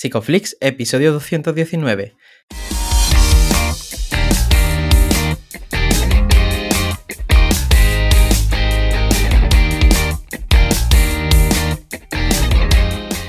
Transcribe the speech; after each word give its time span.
Psicoflix, 0.00 0.56
episodio 0.62 1.12
219. 1.12 2.14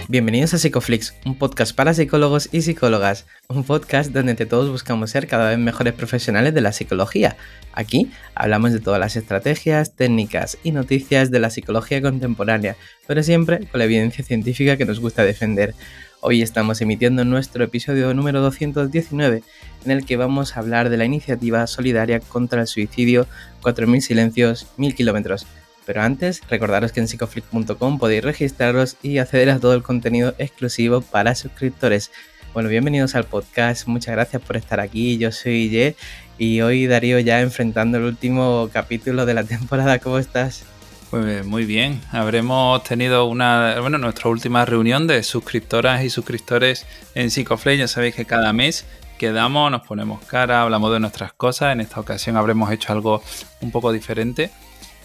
Bienvenidos 0.07 0.54
a 0.54 0.60
Psicoflix, 0.60 1.13
un 1.26 1.38
podcast 1.38 1.76
para 1.76 1.94
psicólogos 1.94 2.47
y 2.54 2.61
psicólogas, 2.61 3.25
un 3.49 3.65
podcast 3.65 4.13
donde 4.13 4.31
entre 4.31 4.45
todos 4.45 4.69
buscamos 4.69 5.09
ser 5.11 5.27
cada 5.27 5.49
vez 5.49 5.59
mejores 5.59 5.93
profesionales 5.93 6.53
de 6.53 6.61
la 6.61 6.71
psicología. 6.71 7.35
Aquí 7.73 8.11
hablamos 8.33 8.71
de 8.71 8.79
todas 8.79 8.99
las 9.01 9.17
estrategias, 9.17 9.97
técnicas 9.97 10.57
y 10.63 10.71
noticias 10.71 11.31
de 11.31 11.39
la 11.41 11.49
psicología 11.49 12.01
contemporánea, 12.01 12.77
pero 13.07 13.23
siempre 13.23 13.67
con 13.67 13.79
la 13.79 13.85
evidencia 13.85 14.23
científica 14.23 14.77
que 14.77 14.85
nos 14.85 15.01
gusta 15.01 15.25
defender. 15.25 15.75
Hoy 16.23 16.43
estamos 16.43 16.79
emitiendo 16.81 17.25
nuestro 17.25 17.63
episodio 17.63 18.13
número 18.13 18.41
219 18.41 19.43
en 19.85 19.91
el 19.91 20.05
que 20.05 20.17
vamos 20.17 20.55
a 20.55 20.59
hablar 20.59 20.89
de 20.89 20.98
la 20.98 21.05
iniciativa 21.05 21.66
solidaria 21.66 22.20
contra 22.20 22.62
el 22.62 22.67
suicidio 22.67 23.25
4.000 23.63 24.02
silencios, 24.02 24.67
1.000 24.77 24.93
kilómetros 24.93 25.48
pero 25.85 26.03
antes, 26.03 26.41
recordaros 26.48 26.91
que 26.91 26.99
en 26.99 27.07
psicoflix.com 27.07 27.98
podéis 27.98 28.23
registraros 28.23 28.98
y 29.02 29.17
acceder 29.17 29.49
a 29.49 29.59
todo 29.59 29.73
el 29.73 29.81
contenido 29.81 30.35
exclusivo 30.38 31.02
para 31.02 31.34
suscriptores. 31.34 32.12
Bueno, 32.53 32.70
bienvenidos 32.70 33.15
al 33.15 33.26
podcast, 33.26 33.88
muchas 33.88 34.13
gracias 34.13 34.41
por 34.41 34.57
estar 34.57 34.79
aquí, 34.79 35.17
yo 35.17 35.31
soy 35.31 35.70
Ye 35.70 35.95
y 36.38 36.62
hoy 36.62 36.85
Darío 36.85 37.20
ya 37.20 37.41
enfrentando 37.41 37.98
el 37.98 38.03
último 38.03 38.70
capítulo 38.71 39.26
de 39.26 39.34
la 39.34 39.43
temporada, 39.43 39.99
¿cómo 39.99 40.20
estás? 40.20 40.70
Pues 41.11 41.45
muy 41.45 41.65
bien, 41.65 41.99
habremos 42.13 42.85
tenido 42.85 43.25
una, 43.25 43.77
bueno, 43.81 43.97
nuestra 43.97 44.29
última 44.29 44.63
reunión 44.63 45.07
de 45.07 45.23
suscriptoras 45.23 46.05
y 46.05 46.09
suscriptores 46.09 46.85
en 47.15 47.29
Psicoflix, 47.29 47.79
ya 47.79 47.87
sabéis 47.89 48.15
que 48.15 48.23
cada 48.23 48.53
mes 48.53 48.85
quedamos, 49.17 49.70
nos 49.70 49.81
ponemos 49.81 50.23
cara, 50.23 50.62
hablamos 50.62 50.93
de 50.93 51.01
nuestras 51.01 51.34
cosas, 51.34 51.73
en 51.73 51.81
esta 51.81 51.99
ocasión 51.99 52.37
habremos 52.37 52.71
hecho 52.71 52.93
algo 52.93 53.21
un 53.59 53.71
poco 53.71 53.91
diferente. 53.91 54.51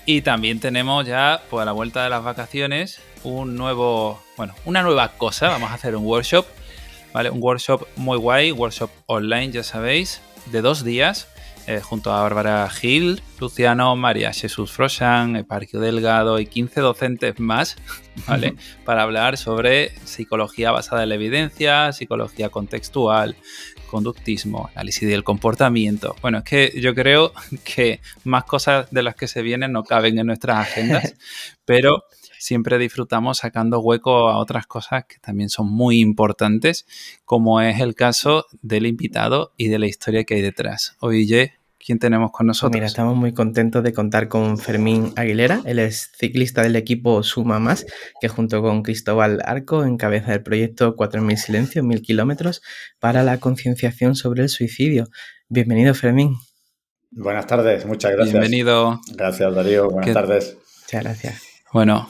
Y 0.04 0.20
también 0.22 0.60
tenemos 0.60 1.04
ya, 1.04 1.42
pues 1.50 1.62
a 1.62 1.64
la 1.64 1.72
vuelta 1.72 2.04
de 2.04 2.10
las 2.10 2.22
vacaciones, 2.22 3.00
un 3.24 3.56
nuevo, 3.56 4.22
bueno, 4.36 4.54
una 4.64 4.82
nueva 4.82 5.08
cosa. 5.18 5.48
Vamos 5.48 5.72
a 5.72 5.74
hacer 5.74 5.96
un 5.96 6.06
workshop, 6.06 6.46
¿vale? 7.12 7.30
Un 7.30 7.42
workshop 7.42 7.84
muy 7.96 8.16
guay, 8.16 8.52
workshop 8.52 8.90
online, 9.06 9.50
ya 9.50 9.64
sabéis, 9.64 10.20
de 10.52 10.62
dos 10.62 10.84
días, 10.84 11.26
eh, 11.66 11.80
junto 11.80 12.12
a 12.12 12.22
Bárbara 12.22 12.68
Gil, 12.70 13.20
Luciano, 13.40 13.96
María 13.96 14.32
Jesús 14.32 14.70
Froshan, 14.70 15.44
Parquio 15.48 15.80
Delgado 15.80 16.38
y 16.38 16.46
15 16.46 16.80
docentes 16.80 17.40
más, 17.40 17.76
¿vale? 18.28 18.54
Para 18.84 19.02
hablar 19.02 19.36
sobre 19.36 19.90
psicología 20.04 20.70
basada 20.70 21.02
en 21.02 21.08
la 21.08 21.16
evidencia, 21.16 21.92
psicología 21.92 22.50
contextual, 22.50 23.36
conductismo, 23.90 24.70
análisis 24.74 25.08
del 25.08 25.24
comportamiento. 25.24 26.14
Bueno, 26.22 26.38
es 26.38 26.44
que 26.44 26.80
yo 26.80 26.94
creo 26.94 27.32
que 27.64 28.00
más 28.24 28.44
cosas 28.44 28.90
de 28.90 29.02
las 29.02 29.16
que 29.16 29.26
se 29.26 29.42
vienen 29.42 29.72
no 29.72 29.82
caben 29.82 30.18
en 30.18 30.26
nuestras 30.26 30.68
agendas, 30.68 31.14
pero 31.64 32.04
siempre 32.46 32.78
disfrutamos 32.78 33.38
sacando 33.38 33.80
hueco 33.80 34.28
a 34.28 34.38
otras 34.38 34.66
cosas 34.66 35.04
que 35.08 35.18
también 35.18 35.48
son 35.48 35.68
muy 35.68 36.00
importantes, 36.00 36.86
como 37.24 37.60
es 37.60 37.80
el 37.80 37.96
caso 37.96 38.46
del 38.62 38.86
invitado 38.86 39.52
y 39.56 39.68
de 39.68 39.80
la 39.80 39.86
historia 39.86 40.24
que 40.24 40.34
hay 40.34 40.42
detrás. 40.42 40.96
Oye, 41.00 41.54
¿Quién 41.78 42.00
tenemos 42.00 42.32
con 42.32 42.48
nosotros? 42.48 42.72
Mira, 42.72 42.86
estamos 42.86 43.14
muy 43.14 43.32
contentos 43.32 43.80
de 43.84 43.92
contar 43.92 44.26
con 44.26 44.58
Fermín 44.58 45.12
Aguilera. 45.14 45.60
Él 45.66 45.78
es 45.78 46.10
ciclista 46.18 46.62
del 46.62 46.74
equipo 46.74 47.22
Suma 47.22 47.60
Más, 47.60 47.86
que 48.20 48.26
junto 48.26 48.60
con 48.60 48.82
Cristóbal 48.82 49.40
Arco 49.44 49.84
encabeza 49.84 50.34
el 50.34 50.42
proyecto 50.42 50.96
4.000 50.96 51.36
Silencios, 51.36 51.84
1.000 51.84 52.00
kilómetros, 52.00 52.60
para 52.98 53.22
la 53.22 53.38
concienciación 53.38 54.16
sobre 54.16 54.42
el 54.42 54.48
suicidio. 54.48 55.06
Bienvenido, 55.48 55.94
Fermín. 55.94 56.34
Buenas 57.12 57.46
tardes, 57.46 57.86
muchas 57.86 58.10
gracias. 58.10 58.32
Bienvenido. 58.32 59.00
Gracias, 59.14 59.54
Darío. 59.54 59.88
Buenas 59.88 60.12
tardes. 60.12 60.56
Muchas 60.86 61.04
gracias. 61.04 61.42
Bueno, 61.72 62.08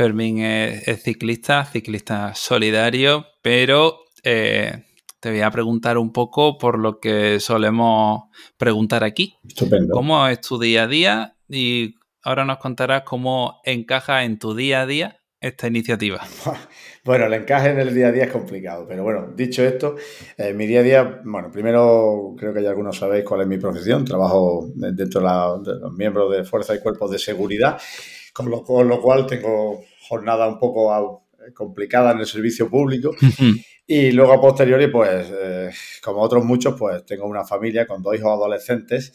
Fermín 0.00 0.38
es, 0.38 1.02
ciclista, 1.02 1.62
ciclista 1.66 2.34
solidario, 2.34 3.26
pero 3.42 3.98
eh, 4.24 4.86
te 5.20 5.30
voy 5.30 5.42
a 5.42 5.50
preguntar 5.50 5.98
un 5.98 6.10
poco 6.10 6.56
por 6.56 6.78
lo 6.78 7.00
que 7.00 7.38
solemos 7.38 8.22
preguntar 8.56 9.04
aquí. 9.04 9.36
Estupendo. 9.46 9.92
¿Cómo 9.92 10.26
es 10.26 10.40
tu 10.40 10.58
día 10.58 10.84
a 10.84 10.86
día? 10.86 11.36
Y 11.50 11.96
ahora 12.22 12.46
nos 12.46 12.56
contarás 12.56 13.02
cómo 13.02 13.60
encaja 13.62 14.24
en 14.24 14.38
tu 14.38 14.54
día 14.54 14.80
a 14.80 14.86
día 14.86 15.20
esta 15.38 15.66
iniciativa. 15.66 16.22
Bueno, 17.02 17.24
el 17.24 17.32
encaje 17.32 17.70
en 17.70 17.80
el 17.80 17.94
día 17.94 18.08
a 18.08 18.12
día 18.12 18.24
es 18.24 18.30
complicado, 18.30 18.84
pero 18.86 19.02
bueno, 19.02 19.32
dicho 19.34 19.64
esto, 19.64 19.96
eh, 20.36 20.52
mi 20.52 20.66
día 20.66 20.80
a 20.80 20.82
día, 20.82 21.20
bueno, 21.24 21.50
primero 21.50 22.34
creo 22.38 22.52
que 22.52 22.62
ya 22.62 22.68
algunos 22.68 22.98
sabéis 22.98 23.24
cuál 23.24 23.40
es 23.40 23.46
mi 23.46 23.56
profesión, 23.56 24.04
trabajo 24.04 24.68
dentro 24.74 25.22
de, 25.62 25.80
los 25.80 25.94
miembros 25.94 26.30
de 26.30 26.44
Fuerza 26.44 26.74
y 26.74 26.80
Cuerpos 26.80 27.10
de 27.10 27.18
Seguridad, 27.18 27.80
con 28.32 28.50
lo, 28.50 28.62
con 28.62 28.88
lo 28.88 29.00
cual 29.00 29.26
tengo 29.26 29.82
jornada 30.08 30.48
un 30.48 30.58
poco 30.58 31.22
eh, 31.46 31.52
complicada 31.52 32.12
en 32.12 32.20
el 32.20 32.26
servicio 32.26 32.68
público 32.68 33.14
y 33.86 34.12
luego 34.12 34.34
a 34.34 34.40
posteriori, 34.40 34.86
pues, 34.86 35.26
eh, 35.32 35.70
como 36.00 36.20
otros 36.20 36.44
muchos, 36.44 36.76
pues 36.78 37.04
tengo 37.04 37.26
una 37.26 37.44
familia 37.44 37.86
con 37.86 38.00
dos 38.02 38.14
hijos 38.14 38.30
adolescentes 38.30 39.12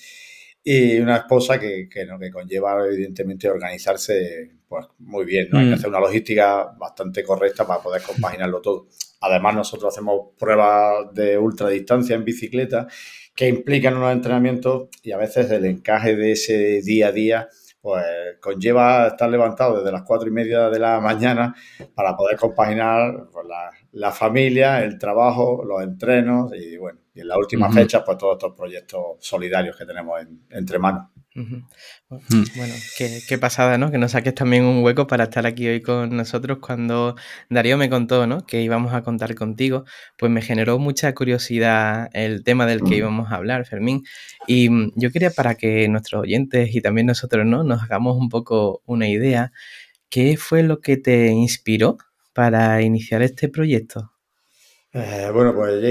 y 0.62 0.98
una 0.98 1.18
esposa 1.18 1.58
que, 1.58 1.88
que, 1.90 2.06
¿no? 2.06 2.20
que 2.20 2.30
conlleva, 2.30 2.86
evidentemente, 2.86 3.50
organizarse 3.50 4.52
pues 4.68 4.86
muy 5.00 5.24
bien. 5.24 5.47
¿no? 5.50 5.59
Hay 5.59 5.66
que 5.66 5.72
mm. 5.72 5.76
hacer 5.76 5.90
una 5.90 6.02
logística 6.02 6.76
bastante 6.78 7.24
correcta 7.24 7.66
para 7.66 7.82
poder 7.82 8.02
compaginarlo 8.02 8.62
todo. 8.62 8.88
Además, 9.22 9.56
nosotros 9.56 9.94
hacemos 9.94 10.32
pruebas 10.38 11.14
de 11.14 11.38
ultradistancia 11.38 12.16
en 12.16 12.26
bicicleta 12.26 12.88
que 13.34 13.47
implican 13.47 13.96
unos 13.96 14.12
entrenamientos 14.12 14.90
y 15.03 15.14
a 15.14 15.18
veces 15.18 15.52
el 15.52 15.66
encaje 15.66 16.18
de 16.18 16.34
ese 16.34 16.82
día 16.82 17.08
a 17.08 17.12
día 17.12 17.50
pues 17.85 18.03
conlleva 18.41 19.09
estar 19.09 19.29
levantado 19.29 19.78
desde 19.78 19.91
las 19.91 20.01
cuatro 20.01 20.28
y 20.28 20.31
media 20.31 20.72
de 20.72 20.79
la 20.79 21.00
mañana 21.00 21.53
para 21.94 22.18
poder 22.18 22.35
compaginar 22.35 23.28
pues, 23.31 23.46
la, 23.91 24.12
familia, 24.12 24.84
el 24.84 24.97
trabajo, 24.97 25.63
los 25.63 25.84
entrenos 25.84 26.51
y 26.56 26.78
bueno, 26.78 27.01
y 27.13 27.22
en 27.22 27.28
la 27.28 27.38
última 27.38 27.72
fecha 27.72 28.03
pues 28.03 28.18
todos 28.18 28.38
estos 28.38 28.56
proyectos 28.56 29.18
solidarios 29.19 29.78
que 29.78 29.85
tenemos 29.85 30.19
entre 30.50 30.79
manos. 30.79 31.09
Bueno, 31.35 32.73
qué, 32.97 33.38
pasada, 33.38 33.78
¿no? 33.78 33.91
Que 33.91 33.97
nos 33.97 34.12
saques 34.12 34.34
también 34.34 34.63
un 34.63 34.84
hueco 34.84 35.06
para 35.06 35.25
estar 35.25 35.46
aquí 35.46 35.68
hoy 35.68 35.81
con 35.81 36.16
nosotros. 36.16 36.59
Cuando 36.62 37.16
Darío 37.50 37.78
me 37.78 37.90
contó, 37.90 38.25
¿no? 38.25 38.46
Que 38.46 38.62
íbamos 38.62 38.94
a 38.94 39.03
contar 39.03 39.35
contigo, 39.35 39.84
pues 40.18 40.31
me 40.31 40.41
generó 40.41 40.79
mucha 40.79 41.13
curiosidad 41.13 42.09
el 42.13 42.44
tema 42.46 42.66
del 42.66 42.79
que 42.79 42.91
mm. 42.91 43.00
íbamos 43.00 43.31
a 43.31 43.35
hablar, 43.35 43.66
Fermín. 43.66 44.03
Y 44.47 44.69
mm, 44.69 44.94
yo 44.96 45.12
quería 45.12 45.29
para 45.29 45.56
que 45.56 45.90
nuestros 45.90 46.22
oyentes 46.22 46.73
y 46.73 46.81
también 46.81 47.07
nosotros, 47.07 47.46
¿no? 47.46 47.63
Nos 47.63 47.84
hagamos 47.84 48.16
un 48.17 48.29
poco 48.29 48.81
una 48.85 49.09
idea. 49.09 49.52
¿Qué 50.09 50.38
fue 50.38 50.63
lo 50.63 50.79
que 50.79 50.96
te 50.96 51.28
inspiró 51.28 51.97
para 52.34 52.81
iniciar 52.81 53.22
este 53.22 53.50
proyecto? 53.50 54.13
Eh, 54.94 55.29
bueno, 55.34 55.53
pues 55.53 55.84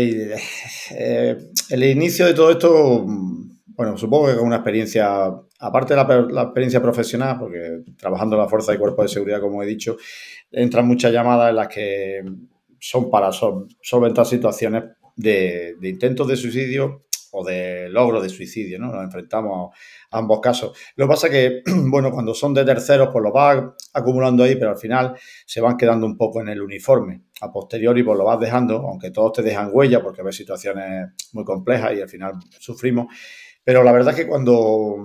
eh, 0.92 1.36
el 1.68 1.84
inicio 1.84 2.24
de 2.24 2.32
todo 2.32 2.50
esto 2.50 3.04
mm, 3.06 3.53
bueno, 3.76 3.96
supongo 3.96 4.28
que 4.28 4.36
con 4.36 4.46
una 4.46 4.56
experiencia, 4.56 5.32
aparte 5.58 5.94
de 5.94 6.04
la, 6.30 6.42
experiencia 6.42 6.80
profesional, 6.80 7.38
porque 7.38 7.82
trabajando 7.96 8.36
en 8.36 8.42
la 8.42 8.48
Fuerza 8.48 8.72
y 8.72 8.78
Cuerpo 8.78 9.02
de 9.02 9.08
Seguridad, 9.08 9.40
como 9.40 9.62
he 9.62 9.66
dicho, 9.66 9.96
entran 10.50 10.86
muchas 10.86 11.12
llamadas 11.12 11.50
en 11.50 11.56
las 11.56 11.68
que 11.68 12.22
son 12.78 13.10
para 13.10 13.30
solventar 13.32 14.26
situaciones 14.26 14.84
de, 15.16 15.76
intentos 15.82 16.28
de 16.28 16.36
suicidio 16.36 17.04
o 17.32 17.44
de 17.44 17.88
logro 17.88 18.20
de 18.20 18.28
suicidio, 18.28 18.78
¿no? 18.78 18.92
Nos 18.92 19.02
enfrentamos 19.02 19.74
a 20.10 20.18
ambos 20.18 20.38
casos. 20.40 20.78
Lo 20.94 21.06
que 21.06 21.08
pasa 21.08 21.26
es 21.26 21.32
que, 21.32 21.62
bueno, 21.90 22.12
cuando 22.12 22.32
son 22.32 22.54
de 22.54 22.64
terceros, 22.64 23.08
pues 23.10 23.24
lo 23.24 23.32
vas 23.32 23.60
acumulando 23.92 24.44
ahí, 24.44 24.54
pero 24.54 24.70
al 24.70 24.76
final 24.76 25.16
se 25.44 25.60
van 25.60 25.76
quedando 25.76 26.06
un 26.06 26.16
poco 26.16 26.40
en 26.42 26.48
el 26.48 26.62
uniforme. 26.62 27.22
A 27.40 27.50
posteriori, 27.50 28.04
pues 28.04 28.16
lo 28.16 28.24
vas 28.24 28.38
dejando, 28.38 28.76
aunque 28.76 29.10
todos 29.10 29.32
te 29.32 29.42
dejan 29.42 29.70
huella, 29.72 30.00
porque 30.00 30.22
ves 30.22 30.36
situaciones 30.36 31.08
muy 31.32 31.44
complejas 31.44 31.94
y 31.96 32.02
al 32.02 32.08
final 32.08 32.34
sufrimos. 32.60 33.06
Pero 33.64 33.82
la 33.82 33.92
verdad 33.92 34.14
es 34.14 34.20
que 34.20 34.28
cuando 34.28 34.96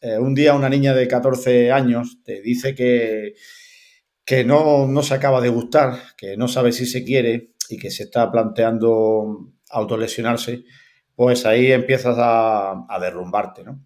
eh, 0.00 0.18
un 0.18 0.34
día 0.34 0.54
una 0.54 0.68
niña 0.68 0.94
de 0.94 1.06
14 1.06 1.72
años 1.72 2.18
te 2.24 2.40
dice 2.40 2.74
que, 2.74 3.34
que 4.24 4.44
no, 4.44 4.86
no, 4.86 5.02
se 5.02 5.14
acaba 5.14 5.40
de 5.40 5.48
gustar, 5.48 5.98
que 6.16 6.36
no 6.36 6.48
sabe 6.48 6.72
si 6.72 6.86
se 6.86 7.04
quiere 7.04 7.52
y 7.68 7.76
que 7.76 7.90
se 7.90 8.04
está 8.04 8.30
planteando 8.30 9.52
autolesionarse, 9.70 10.64
pues 11.14 11.44
ahí 11.44 11.70
empiezas 11.72 12.16
a, 12.18 12.86
a 12.88 12.98
derrumbarte, 13.00 13.64
¿no? 13.64 13.84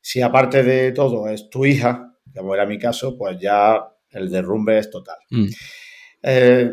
Si 0.00 0.22
aparte 0.22 0.62
de 0.62 0.92
todo 0.92 1.28
es 1.28 1.50
tu 1.50 1.66
hija, 1.66 2.16
como 2.32 2.54
era 2.54 2.64
mi 2.64 2.78
caso, 2.78 3.16
pues 3.18 3.40
ya 3.40 3.88
el 4.10 4.30
derrumbe 4.30 4.78
es 4.78 4.90
total. 4.90 5.18
Mm. 5.30 5.46
Eh, 6.22 6.72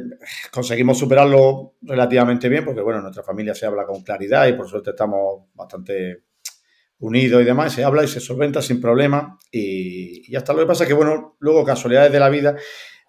conseguimos 0.51 0.97
superarlo 0.97 1.75
relativamente 1.81 2.50
bien 2.50 2.65
porque, 2.65 2.81
bueno, 2.81 3.01
nuestra 3.01 3.24
familia 3.24 3.53
se 3.53 3.65
habla 3.65 3.86
con 3.86 4.01
claridad 4.01 4.47
y 4.47 4.53
por 4.53 4.68
suerte 4.68 4.91
estamos 4.91 5.45
bastante 5.53 6.24
unido 7.03 7.41
y 7.41 7.44
demás, 7.44 7.73
se 7.73 7.83
habla 7.83 8.03
y 8.03 8.07
se 8.07 8.21
solventa 8.21 8.61
sin 8.61 8.79
problema 8.79 9.38
y, 9.51 10.33
hasta 10.35 10.53
lo 10.53 10.59
que 10.59 10.65
pasa 10.65 10.88
que, 10.88 10.94
bueno, 10.94 11.35
luego 11.39 11.65
casualidades 11.65 12.11
de 12.11 12.19
la 12.19 12.29
vida, 12.29 12.55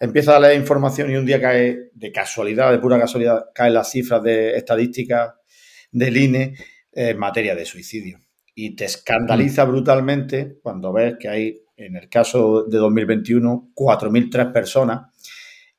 empieza 0.01 0.37
a 0.37 0.41
leer 0.41 0.59
información 0.59 1.11
y 1.11 1.17
un 1.17 1.25
día 1.25 1.41
cae 1.41 1.91
de 1.93 2.13
casualidad, 2.13 2.73
de 2.73 2.81
pura 2.81 2.99
casualidad, 2.99 3.47
caen 3.55 3.75
las 3.75 3.91
cifras 3.91 4.23
de 4.23 4.57
estadísticas 4.57 5.35
del 5.93 6.17
INE 6.17 6.55
en 6.93 7.19
materia 7.19 7.55
de 7.55 7.65
suicidio. 7.65 8.21
Y 8.55 8.75
te 8.75 8.85
escandaliza 8.85 9.65
mm. 9.65 9.69
brutalmente 9.69 10.59
cuando 10.61 10.93
ves 10.93 11.15
que 11.19 11.29
hay, 11.29 11.63
en 11.77 11.97
el 11.97 12.09
caso 12.09 12.65
de 12.65 12.79
2021, 12.79 13.71
4.003 13.75 14.53
personas. 14.53 15.13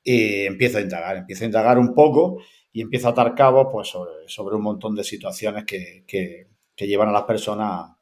Y 0.04 0.46
empiezo 0.46 0.78
a 0.78 0.82
indagar, 0.82 1.18
empiezo 1.18 1.44
a 1.44 1.48
indagar 1.48 1.78
un 1.78 1.94
poco 1.94 2.38
y 2.72 2.82
empiezo 2.82 3.08
a 3.08 3.12
atar 3.12 3.36
cabos 3.36 3.68
pues, 3.72 3.90
sobre, 4.28 4.56
un 4.56 4.62
montón 4.62 4.96
de 4.96 5.04
situaciones 5.04 5.66
que, 5.66 6.04
que, 6.08 6.48
llevan 6.78 7.10
a 7.10 7.14
las 7.14 7.24
personas 7.24 7.95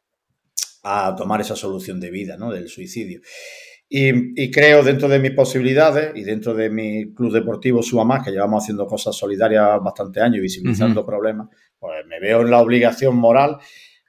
a 0.83 1.15
tomar 1.15 1.41
esa 1.41 1.55
solución 1.55 1.99
de 1.99 2.11
vida, 2.11 2.37
¿no? 2.37 2.51
Del 2.51 2.67
suicidio. 2.67 3.21
Y, 3.95 4.49
creo 4.49 4.81
dentro 4.81 5.07
de 5.07 5.19
mis 5.19 5.31
posibilidades 5.31 6.13
y 6.15 6.23
dentro 6.23 6.55
de 6.55 6.69
mi 6.69 7.13
club 7.13 7.31
deportivo 7.31 7.83
Suba 7.83 8.03
Más, 8.03 8.25
que 8.25 8.31
llevamos 8.31 8.63
haciendo 8.63 8.87
cosas 8.87 9.15
solidarias 9.15 9.79
bastante 9.83 10.19
años 10.19 10.37
y 10.37 10.41
visibilizando 10.41 11.05
problemas, 11.05 11.49
pues 11.77 12.03
me 12.07 12.19
veo 12.19 12.41
en 12.41 12.49
la 12.49 12.59
obligación 12.59 13.15
moral 13.15 13.57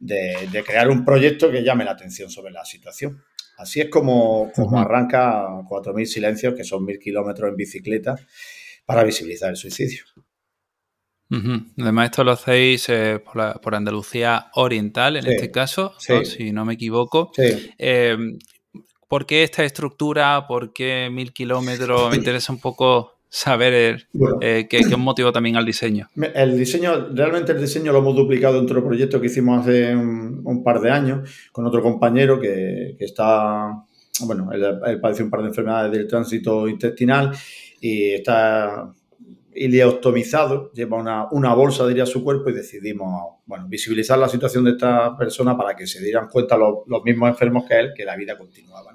de, 0.00 0.64
crear 0.66 0.88
un 0.88 1.04
proyecto 1.04 1.50
que 1.50 1.62
llame 1.62 1.84
la 1.84 1.92
atención 1.92 2.30
sobre 2.30 2.52
la 2.52 2.64
situación. 2.64 3.22
Así 3.58 3.82
es 3.82 3.90
como, 3.90 4.50
como 4.54 4.80
arranca 4.80 5.46
4.000 5.68 6.04
silencios, 6.06 6.54
que 6.54 6.64
son 6.64 6.86
1.000 6.86 6.98
kilómetros 6.98 7.50
en 7.50 7.56
bicicleta, 7.56 8.16
para 8.86 9.04
visibilizar 9.04 9.50
el 9.50 9.56
suicidio. 9.56 10.04
Además, 11.80 12.06
esto 12.06 12.24
lo 12.24 12.32
hacéis 12.32 12.88
eh, 12.88 13.20
por, 13.62 13.74
Andalucía 13.74 14.48
Oriental, 14.54 15.16
en 15.16 15.26
este 15.26 15.50
caso, 15.50 15.92
si 15.98 16.52
no 16.52 16.64
me 16.64 16.74
equivoco. 16.74 17.30
Sí. 17.34 17.70
Eh, 17.78 18.16
¿Por 19.08 19.26
qué 19.26 19.42
esta 19.42 19.64
estructura? 19.64 20.46
¿Por 20.46 20.72
qué 20.72 21.08
mil 21.10 21.32
kilómetros? 21.32 22.10
Me 22.10 22.16
interesa 22.16 22.52
un 22.52 22.60
poco 22.60 23.12
saber 23.28 24.06
eh, 24.40 24.66
qué, 24.70 24.80
qué 24.88 24.96
motivó 24.96 25.32
también 25.32 25.56
al 25.56 25.64
diseño. 25.64 26.08
El 26.34 26.56
diseño, 26.56 27.08
realmente 27.12 27.52
el 27.52 27.60
diseño 27.60 27.92
lo 27.92 27.98
hemos 27.98 28.14
duplicado 28.14 28.58
en 28.58 28.64
otro 28.64 28.84
proyecto 28.84 29.20
que 29.20 29.26
hicimos 29.26 29.60
hace 29.60 29.94
un, 29.94 30.62
par 30.64 30.80
de 30.80 30.90
años 30.90 31.28
con 31.50 31.66
otro 31.66 31.82
compañero 31.82 32.38
que, 32.40 32.96
está, 33.00 33.84
bueno, 34.20 34.50
él, 34.52 34.64
él, 34.86 35.00
padece 35.00 35.24
un 35.24 35.30
par 35.30 35.42
de 35.42 35.48
enfermedades 35.48 35.90
del 35.90 36.06
tránsito 36.06 36.68
intestinal 36.68 37.32
y 37.80 38.12
está 38.12 38.92
ileostomizado, 39.54 40.72
lleva 40.72 40.96
una, 40.96 41.28
una, 41.30 41.54
bolsa, 41.54 41.86
diría, 41.86 42.04
a 42.04 42.06
su 42.06 42.22
cuerpo 42.22 42.50
y 42.50 42.52
decidimos, 42.52 43.36
bueno, 43.46 43.66
visibilizar 43.68 44.18
la 44.18 44.28
situación 44.28 44.64
de 44.64 44.72
esta 44.72 45.16
persona 45.16 45.56
para 45.56 45.74
que 45.74 45.86
se 45.86 46.02
dieran 46.02 46.28
cuenta 46.28 46.56
los, 46.56 46.84
mismos 47.04 47.28
enfermos 47.28 47.64
que 47.66 47.78
él 47.78 47.92
que 47.94 48.04
la 48.04 48.16
vida 48.16 48.36
continuaba. 48.36 48.92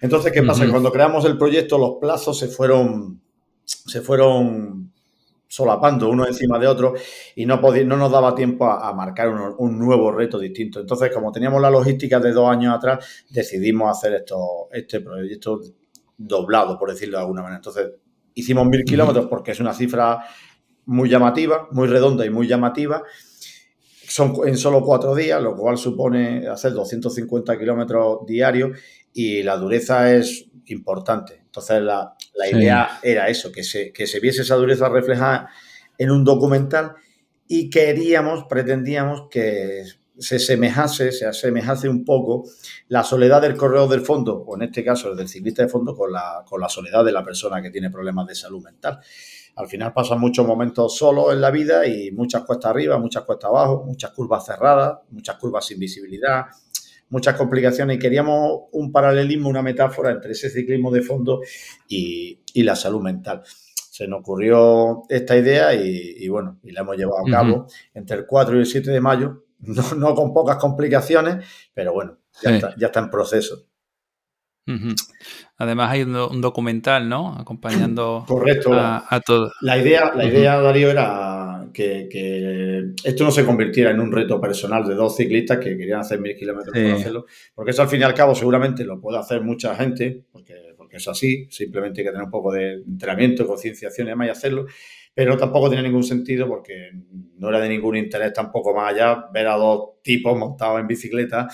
Entonces, 0.00 0.32
¿qué 0.32 0.42
pasa? 0.42 0.68
Cuando 0.68 0.90
creamos 0.90 1.24
el 1.24 1.38
proyecto, 1.38 1.78
los 1.78 1.92
plazos 2.00 2.38
se 2.38 2.48
fueron, 2.48 3.20
se 3.64 4.00
fueron 4.00 4.92
solapando 5.52 6.08
uno 6.08 6.26
encima 6.26 6.58
de 6.58 6.66
otro 6.66 6.94
y 7.36 7.44
no, 7.44 7.60
no 7.60 7.96
nos 7.98 8.10
daba 8.10 8.34
tiempo 8.34 8.64
a, 8.64 8.90
marcar 8.94 9.28
un, 9.58 9.78
nuevo 9.78 10.10
reto 10.10 10.38
distinto. 10.38 10.80
Entonces, 10.80 11.12
como 11.12 11.30
teníamos 11.30 11.60
la 11.60 11.68
logística 11.68 12.18
de 12.18 12.32
dos 12.32 12.48
años 12.48 12.74
atrás, 12.74 13.24
decidimos 13.28 13.90
hacer 13.90 14.14
esto, 14.14 14.68
este 14.72 15.02
proyecto 15.02 15.60
doblado, 16.16 16.78
por 16.78 16.90
decirlo 16.90 17.18
de 17.18 17.24
alguna 17.24 17.42
manera. 17.42 17.58
Entonces, 17.58 17.86
Hicimos 18.34 18.66
mil 18.66 18.84
kilómetros 18.84 19.26
porque 19.26 19.52
es 19.52 19.60
una 19.60 19.74
cifra 19.74 20.24
muy 20.86 21.08
llamativa, 21.08 21.68
muy 21.70 21.88
redonda 21.88 22.24
y 22.26 22.30
muy 22.30 22.46
llamativa. 22.46 23.02
Son 24.06 24.34
en 24.46 24.56
solo 24.56 24.82
cuatro 24.82 25.14
días, 25.14 25.42
lo 25.42 25.56
cual 25.56 25.78
supone 25.78 26.46
hacer 26.48 26.72
250 26.72 27.58
kilómetros 27.58 28.26
diarios 28.26 28.78
y 29.12 29.42
la 29.42 29.56
dureza 29.56 30.14
es 30.14 30.46
importante. 30.66 31.42
Entonces, 31.44 31.82
la, 31.82 32.16
idea 32.50 32.98
era 33.02 33.28
eso, 33.28 33.52
que 33.52 33.62
se, 33.62 33.92
que 33.92 34.06
se 34.06 34.20
viese 34.20 34.42
esa 34.42 34.56
dureza 34.56 34.88
reflejada 34.88 35.50
en 35.98 36.10
un 36.10 36.24
documental 36.24 36.94
y 37.46 37.68
queríamos, 37.68 38.44
pretendíamos 38.48 39.28
que 39.30 39.84
se 40.18 40.38
semejase, 40.38 41.12
se 41.12 41.26
asemejase 41.26 41.88
un 41.88 42.04
poco 42.04 42.44
la 42.88 43.02
soledad 43.02 43.42
del 43.42 43.56
corredor 43.56 43.88
del 43.88 44.02
fondo, 44.02 44.36
o 44.36 44.56
en 44.56 44.62
este 44.62 44.84
caso 44.84 45.10
el 45.10 45.16
del 45.16 45.28
ciclista 45.28 45.62
de 45.62 45.68
fondo, 45.68 45.94
con 45.94 46.12
la, 46.12 46.44
con 46.48 46.60
la 46.60 46.68
soledad 46.68 47.04
de 47.04 47.12
la 47.12 47.24
persona 47.24 47.62
que 47.62 47.70
tiene 47.70 47.90
problemas 47.90 48.26
de 48.26 48.34
salud 48.34 48.62
mental. 48.62 49.00
Al 49.56 49.68
final 49.68 49.92
pasan 49.92 50.18
muchos 50.18 50.46
momentos 50.46 50.96
solos 50.96 51.32
en 51.32 51.40
la 51.40 51.50
vida 51.50 51.86
y 51.86 52.10
muchas 52.10 52.42
cuestas 52.44 52.70
arriba, 52.70 52.98
muchas 52.98 53.24
cuestas 53.24 53.50
abajo, 53.50 53.84
muchas 53.86 54.10
curvas 54.12 54.46
cerradas, 54.46 55.00
muchas 55.10 55.36
curvas 55.36 55.66
sin 55.66 55.78
visibilidad, 55.78 56.46
muchas 57.10 57.36
complicaciones 57.36 57.96
y 57.96 57.98
queríamos 57.98 58.62
un 58.72 58.90
paralelismo, 58.90 59.50
una 59.50 59.62
metáfora 59.62 60.10
entre 60.10 60.32
ese 60.32 60.48
ciclismo 60.48 60.90
de 60.90 61.02
fondo 61.02 61.40
y, 61.86 62.38
la 62.54 62.74
salud 62.76 63.02
mental. 63.02 63.42
Se 63.74 64.06
nos 64.08 64.20
ocurrió 64.20 65.02
esta 65.10 65.36
idea 65.36 65.74
y, 65.74 66.26
bueno, 66.28 66.58
y 66.62 66.72
la 66.72 66.80
hemos 66.80 66.96
llevado 66.96 67.18
a 67.26 67.30
cabo 67.30 67.66
entre 67.92 68.16
el 68.16 68.26
4 68.26 68.56
y 68.56 68.60
el 68.60 68.66
7 68.66 68.90
de 68.90 69.00
mayo 69.00 69.44
no, 69.62 70.14
con 70.14 70.32
pocas 70.32 70.56
complicaciones, 70.56 71.44
pero 71.72 71.92
bueno, 71.92 72.18
ya, 72.42 72.56
está, 72.56 73.00
en 73.00 73.10
proceso. 73.10 73.66
Además 75.56 75.90
hay 75.90 76.02
un, 76.02 76.40
documental, 76.40 77.08
¿no? 77.08 77.34
Acompañando 77.36 78.24
Correcto. 78.28 78.72
A, 78.74 79.20
todo. 79.24 79.50
La 79.60 79.76
idea, 79.76 80.12
la 80.14 80.24
idea, 80.24 80.60
Darío, 80.60 80.90
era 80.90 81.68
que, 81.72 82.92
esto 83.04 83.24
no 83.24 83.30
se 83.30 83.44
convirtiera 83.44 83.90
en 83.90 84.00
un 84.00 84.12
reto 84.12 84.40
personal 84.40 84.86
de 84.86 84.94
dos 84.94 85.16
ciclistas 85.16 85.58
que 85.58 85.76
querían 85.76 86.00
hacer 86.00 86.20
mil 86.20 86.36
kilómetros 86.36 86.74
por 86.74 86.92
hacerlo, 86.92 87.26
porque 87.54 87.70
eso 87.70 87.82
al 87.82 87.88
fin 87.88 88.00
y 88.00 88.04
al 88.04 88.14
cabo 88.14 88.34
seguramente 88.34 88.84
lo 88.84 89.00
puede 89.00 89.18
hacer 89.18 89.42
mucha 89.42 89.74
gente, 89.74 90.24
porque, 90.30 90.54
porque 90.76 90.96
es 90.96 91.08
así, 91.08 91.46
simplemente 91.50 92.00
hay 92.00 92.06
que 92.06 92.10
tener 92.10 92.24
un 92.24 92.30
poco 92.30 92.52
de 92.52 92.74
entrenamiento, 92.74 93.46
concienciación 93.46 94.06
y 94.06 94.10
demás 94.10 94.26
y 94.28 94.30
hacerlo 94.30 94.66
pero 95.14 95.36
tampoco 95.36 95.68
tenía 95.68 95.82
ningún 95.82 96.04
sentido 96.04 96.48
porque 96.48 96.90
no 97.38 97.48
era 97.48 97.60
de 97.60 97.68
ningún 97.68 97.96
interés 97.96 98.32
tampoco 98.32 98.74
más 98.74 98.92
allá 98.94 99.26
ver 99.32 99.46
a 99.46 99.56
dos 99.56 100.02
tipos 100.02 100.36
montados 100.38 100.80
en 100.80 100.86
bicicleta 100.86 101.48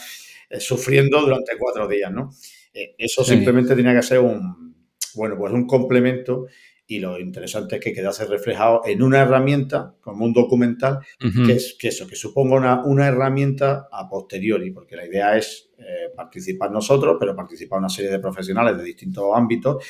eh, 0.49 0.61
sufriendo 0.61 1.21
durante 1.21 1.57
cuatro 1.59 1.89
días, 1.89 2.13
¿no? 2.13 2.31
Eh, 2.73 2.95
eso 2.99 3.25
simplemente 3.25 3.75
tenía 3.75 3.95
que 3.95 4.03
ser 4.03 4.21
un, 4.21 4.75
bueno, 5.15 5.37
pues 5.37 5.53
un 5.53 5.67
complemento 5.67 6.47
y 6.91 7.01
lo 7.01 7.19
interesante 7.21 7.77
es 7.77 7.83
que 7.83 7.93
quedase 7.93 8.25
reflejado 8.25 8.81
en 8.87 9.03
una 9.03 9.21
herramienta, 9.21 9.95
como 10.01 10.25
un 10.25 10.33
documental, 10.33 11.01
que 11.19 11.53
es 11.53 11.77
que 11.79 11.89
eso, 11.89 12.07
que 12.07 12.17
suponga 12.17 12.57
una, 12.57 12.83
una, 12.83 13.09
herramienta 13.09 13.89
a 13.93 14.09
posteriori, 14.09 14.71
porque 14.71 14.97
la 14.97 15.05
idea 15.05 15.37
es 15.37 15.71
eh, 15.77 16.11
participar 16.17 16.71
nosotros, 16.71 17.19
pero 17.21 17.37
participar 17.37 17.79
una 17.79 17.91
serie 17.91 18.11
de 18.11 18.19
profesionales 18.19 18.79
de 18.79 18.85
distintos 18.85 19.27
ámbitos 19.35 19.85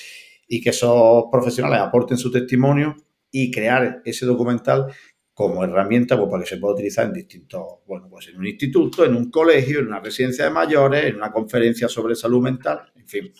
y 0.48 0.60
que 0.60 0.70
esos 0.70 1.26
profesionales 1.30 1.78
aporten 1.78 2.18
su 2.18 2.32
testimonio 2.32 2.96
y 3.30 3.50
crear 3.50 4.02
ese 4.04 4.26
documental 4.26 4.86
como 5.32 5.62
herramienta 5.62 6.16
pues, 6.18 6.28
para 6.30 6.42
que 6.42 6.48
se 6.48 6.56
pueda 6.56 6.74
utilizar 6.74 7.06
en 7.06 7.12
distintos, 7.12 7.62
bueno, 7.86 8.08
pues 8.10 8.28
en 8.28 8.38
un 8.38 8.46
instituto, 8.46 9.04
en 9.04 9.14
un 9.14 9.30
colegio, 9.30 9.78
en 9.78 9.86
una 9.86 10.00
residencia 10.00 10.44
de 10.44 10.50
mayores, 10.50 11.04
en 11.04 11.16
una 11.16 11.30
conferencia 11.30 11.88
sobre 11.88 12.16
salud 12.16 12.42
mental, 12.42 12.92
en 12.96 13.06
fin, 13.06 13.32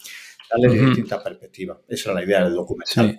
darle 0.49 0.79
distintas 0.79 1.23
perspectivas. 1.23 1.79
Esa 1.89 2.11
es 2.11 2.15
la 2.15 2.25
idea 2.25 2.45
del 2.45 2.55
documental. 2.55 3.19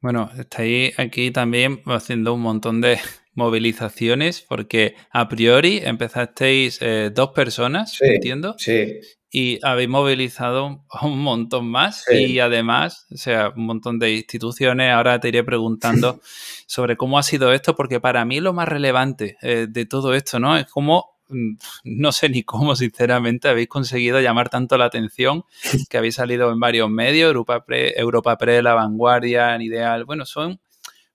Bueno, 0.00 0.30
estáis 0.38 0.98
aquí 0.98 1.30
también 1.30 1.82
haciendo 1.84 2.32
un 2.32 2.40
montón 2.40 2.80
de 2.80 2.98
movilizaciones 3.34 4.40
porque 4.40 4.94
a 5.10 5.28
priori 5.28 5.80
empezasteis 5.84 6.78
eh, 6.80 7.10
dos 7.14 7.32
personas, 7.32 8.00
entiendo. 8.00 8.54
Sí 8.56 9.00
y 9.38 9.58
habéis 9.62 9.90
movilizado 9.90 10.82
un 11.02 11.18
montón 11.18 11.68
más 11.68 12.06
y 12.10 12.38
además, 12.38 13.06
o 13.12 13.18
sea, 13.18 13.52
un 13.54 13.66
montón 13.66 13.98
de 13.98 14.14
instituciones. 14.14 14.90
Ahora 14.90 15.20
te 15.20 15.28
iré 15.28 15.44
preguntando 15.44 16.20
sobre 16.66 16.96
cómo 16.96 17.18
ha 17.18 17.22
sido 17.22 17.52
esto, 17.52 17.76
porque 17.76 18.00
para 18.00 18.24
mí 18.24 18.40
lo 18.40 18.54
más 18.54 18.66
relevante 18.66 19.36
eh, 19.42 19.66
de 19.68 19.84
todo 19.84 20.14
esto, 20.14 20.38
¿no? 20.38 20.56
Es 20.56 20.64
cómo, 20.64 21.18
mm, 21.28 21.52
no 21.84 22.12
sé 22.12 22.30
ni 22.30 22.44
cómo, 22.44 22.74
sinceramente, 22.76 23.48
habéis 23.48 23.68
conseguido 23.68 24.22
llamar 24.22 24.48
tanto 24.48 24.78
la 24.78 24.86
atención 24.86 25.44
que 25.90 25.98
habéis 25.98 26.14
salido 26.14 26.50
en 26.50 26.58
varios 26.58 26.88
medios, 26.88 27.28
Europa 27.28 27.62
Pre, 27.66 27.92
Europa 28.00 28.38
Pre 28.38 28.62
La 28.62 28.72
Vanguardia, 28.72 29.54
Ideal. 29.62 30.06
Bueno, 30.06 30.24
son 30.24 30.60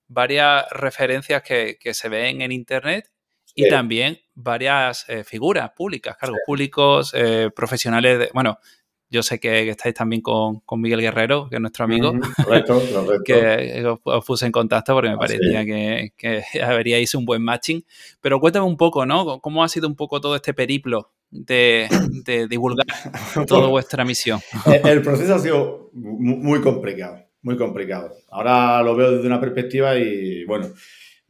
varias 0.07 0.69
referencias 0.69 1.41
que, 1.41 1.79
que 1.81 1.95
se 1.95 2.07
ven 2.07 2.43
en 2.43 2.51
Internet 2.51 3.10
y 3.55 3.70
también 3.70 4.20
varias 4.34 5.05
eh, 5.10 5.24
figuras 5.24 5.72
públicas, 5.72 6.17
cargos 6.17 6.39
públicos, 6.46 7.12
eh, 7.15 7.50
profesionales. 7.55 8.20
De, 8.20 8.29
bueno, 8.34 8.60
yo 9.12 9.24
sé 9.24 9.39
que, 9.39 9.70
estáis 9.70 9.93
también 9.93 10.22
con, 10.22 10.62
Miguel 10.77 11.01
Guerrero, 11.01 11.50
que 11.50 11.55
es 11.55 11.62
nuestro 11.62 11.84
amigo, 11.84 12.13
correcto, 12.43 12.81
que 13.25 13.86
os, 14.03 14.25
puse 14.25 14.46
en 14.46 14.53
contacto 14.53 14.93
porque 14.93 15.10
me 15.10 15.17
parecía 15.17 15.65
que, 15.65 16.13
que, 16.17 16.43
habríais 16.63 17.13
un 17.13 17.25
buen 17.25 17.43
matching. 17.43 17.86
Pero 18.22 18.39
cuéntame 18.39 18.65
un 18.65 18.77
poco, 18.77 19.05
¿no? 19.05 19.39
¿Cómo 19.41 19.63
ha 19.63 19.67
sido 19.67 19.88
un 19.88 19.96
poco 19.96 20.22
todo 20.22 20.36
este 20.36 20.53
periplo 20.53 21.12
de, 21.29 21.89
de 22.25 22.48
divulgar 22.48 22.86
toda 23.48 23.67
vuestra 23.67 24.05
misión? 24.05 24.39
El 24.65 25.01
proceso 25.01 25.36
ha 25.36 25.39
sido 25.39 25.89
muy 25.93 26.62
complicado, 26.62 27.25
muy 27.41 27.58
complicado. 27.58 28.13
Ahora 28.29 28.81
lo 28.81 28.96
veo 28.96 29.12
desde 29.12 29.27
una 29.27 29.41
perspectiva 29.41 29.98
y, 29.98 30.46
bueno, 30.46 30.67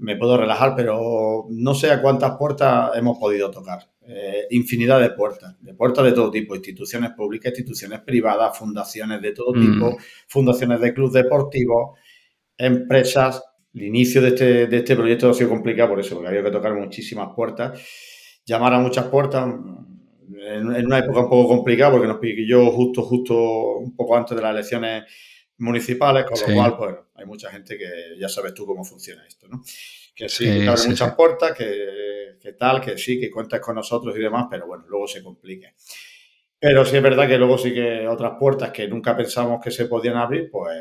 me 0.01 0.15
puedo 0.15 0.36
relajar, 0.36 0.74
pero 0.75 1.46
no 1.50 1.75
sé 1.75 1.91
a 1.91 2.01
cuántas 2.01 2.36
puertas 2.38 2.91
hemos 2.96 3.17
podido 3.17 3.51
tocar. 3.51 3.88
eh, 4.08 4.48
infinidad 4.50 5.00
de 5.00 5.12
puertas, 5.12 5.55
de 5.62 5.74
puertas 5.75 6.03
de 6.03 6.12
todo 6.12 6.31
tipo, 6.31 6.55
instituciones 6.55 7.12
públicas, 7.12 7.51
instituciones 7.51 8.00
privadas, 8.01 8.58
fundaciones 8.58 9.22
de 9.22 9.31
todo 9.31 9.53
tipo, 9.53 9.91
mm. 9.91 9.98
fundaciones 10.27 10.81
de 10.81 10.93
clubes 10.93 11.13
deportivos, 11.13 12.00
empresas. 12.58 13.41
El 13.74 13.84
inicio 13.84 14.22
de 14.22 14.29
este, 14.29 14.67
de 14.67 14.77
este 14.77 14.96
proyecto 14.96 15.29
ha 15.29 15.34
sido 15.34 15.50
complicado 15.50 15.89
por 15.89 16.00
eso, 16.00 16.15
porque 16.15 16.29
había 16.29 16.43
que 16.43 16.51
tocar 16.51 16.74
muchísimas 16.74 17.29
puertas, 17.34 17.79
llamar 18.43 18.74
a 18.74 18.79
muchas 18.79 19.05
puertas, 19.05 19.46
en, 19.46 20.86
una 20.86 21.00
época 21.00 21.22
un 21.22 21.29
poco 21.29 21.48
complicada, 21.48 21.91
porque 21.91 22.08
nos 22.08 22.17
pilló 22.17 22.72
justo, 22.72 23.03
justo 23.03 23.77
un 23.77 23.96
poco 23.96 24.17
antes 24.17 24.36
de 24.36 24.41
las 24.41 24.51
elecciones 24.51 25.03
municipales, 25.60 26.25
con 26.25 26.50
lo 26.50 26.55
cual, 26.55 26.77
pues, 26.77 26.96
hay 27.22 27.28
mucha 27.28 27.50
gente 27.50 27.78
que 27.78 28.16
ya 28.20 28.28
sabes 28.30 28.54
tú 28.54 28.66
cómo 28.66 28.84
funciona 28.84 29.25
esto, 29.25 29.48
¿no? 29.48 29.63
Que 30.16 30.28
sí, 30.28 30.46
que 30.46 30.68
abre 30.68 30.88
muchas 30.88 31.16
puertas, 31.16 31.54
que, 31.58 32.38
que, 32.40 32.54
tal, 32.54 32.82
que 32.82 32.98
sí, 32.98 33.20
que 33.20 33.32
cuentas 33.32 33.60
con 33.60 33.75
nosotros 33.75 34.16
y 34.18 34.20
demás, 34.20 34.48
pero 34.50 34.68
bueno, 34.68 34.86
luego 34.88 35.08
se 35.08 35.24
complique. 35.24 35.74
Pero 36.60 36.86
sí 36.86 36.96
es 36.96 37.01
verdad 37.01 37.28
que 37.28 37.38
luego 37.38 37.58
sí 37.58 37.74
que 37.74 38.08
otras 38.08 38.34
puertas 38.40 38.72
que 38.72 38.88
nunca 38.88 39.18
pensamos 39.18 39.60
que 39.63 39.72
se 39.72 39.86
podían 39.86 40.18
abrir, 40.18 40.50
pues, 40.51 40.78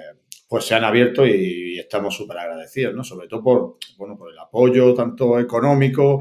pues 0.46 0.64
se 0.64 0.74
han 0.74 0.84
abierto 0.84 1.24
y, 1.24 1.78
estamos 1.78 2.14
súper 2.14 2.36
agradecidos, 2.36 2.94
¿no? 2.94 3.02
Sobre 3.02 3.26
todo 3.28 3.42
por, 3.42 3.76
bueno, 3.96 4.16
por 4.18 4.30
el 4.30 4.38
apoyo 4.38 4.92
tanto 4.92 5.40
económico 5.40 6.20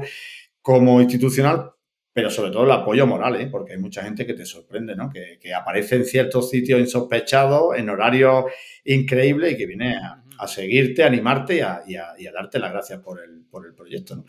como 0.62 1.00
institucional, 1.00 1.72
pero 2.20 2.28
sobre 2.28 2.50
todo 2.50 2.64
el 2.64 2.70
apoyo 2.70 3.06
moral, 3.06 3.40
¿eh? 3.40 3.48
porque 3.50 3.72
hay 3.72 3.78
mucha 3.78 4.02
gente 4.02 4.26
que 4.26 4.34
te 4.34 4.44
sorprende, 4.44 4.94
¿no? 4.94 5.08
Que, 5.08 5.38
aparece 5.54 5.96
en 5.96 6.04
ciertos 6.04 6.50
sitios 6.50 6.78
insospechados, 6.78 7.78
en 7.78 7.88
horarios 7.88 8.44
increíbles 8.84 9.54
y 9.54 9.56
que 9.56 9.64
viene 9.64 9.96
a, 9.96 10.46
seguirte, 10.46 11.02
a 11.02 11.06
animarte 11.06 11.64
y 11.86 11.96
a, 11.96 12.12
darte 12.30 12.58
las 12.58 12.72
gracias 12.72 13.00
por 13.00 13.24
el, 13.24 13.46
por 13.50 13.66
el 13.66 13.72
proyecto, 13.72 14.16
¿no? 14.16 14.26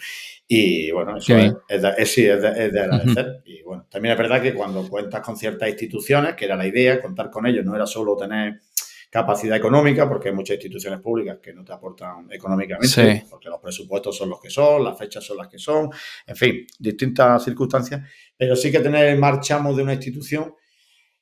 Y 0.47 0.89
bueno, 0.91 1.17
eso 1.17 1.37
es, 1.37 1.81
de, 1.81 2.05
sí, 2.05 2.25
es, 2.25 2.41
de, 2.41 2.79
agradecer. 2.79 3.41
Y 3.43 3.61
bueno, 3.61 3.85
también 3.89 4.13
es 4.13 4.17
verdad 4.17 4.41
que 4.41 4.53
cuando 4.53 4.87
cuentas 4.87 5.19
con 5.19 5.35
ciertas 5.35 5.67
instituciones, 5.67 6.35
que 6.35 6.45
era 6.45 6.55
la 6.55 6.67
idea, 6.67 7.01
contar 7.01 7.29
con 7.29 7.45
ellos 7.45 7.65
no 7.65 7.75
era 7.75 7.85
solo 7.85 8.15
tener 8.15 8.61
capacidad 9.11 9.57
económica, 9.57 10.07
porque 10.07 10.29
hay 10.29 10.33
muchas 10.33 10.55
instituciones 10.55 11.01
públicas 11.01 11.39
que 11.43 11.53
no 11.53 11.65
te 11.65 11.73
aportan 11.73 12.31
económicamente, 12.31 13.25
porque 13.29 13.49
los 13.49 13.59
presupuestos 13.59 14.15
son 14.15 14.29
los 14.29 14.39
que 14.39 14.49
son, 14.49 14.85
las 14.85 14.97
fechas 14.97 15.21
son 15.21 15.35
las 15.35 15.49
que 15.49 15.59
son, 15.59 15.89
en 16.25 16.35
fin, 16.35 16.65
distintas 16.79 17.43
circunstancias, 17.43 18.01
pero 18.37 18.55
sí 18.55 18.71
que 18.71 18.79
tener 18.79 19.07
el 19.07 19.19
marchamo 19.19 19.75
de 19.75 19.83
una 19.83 19.93
institución, 19.93 20.55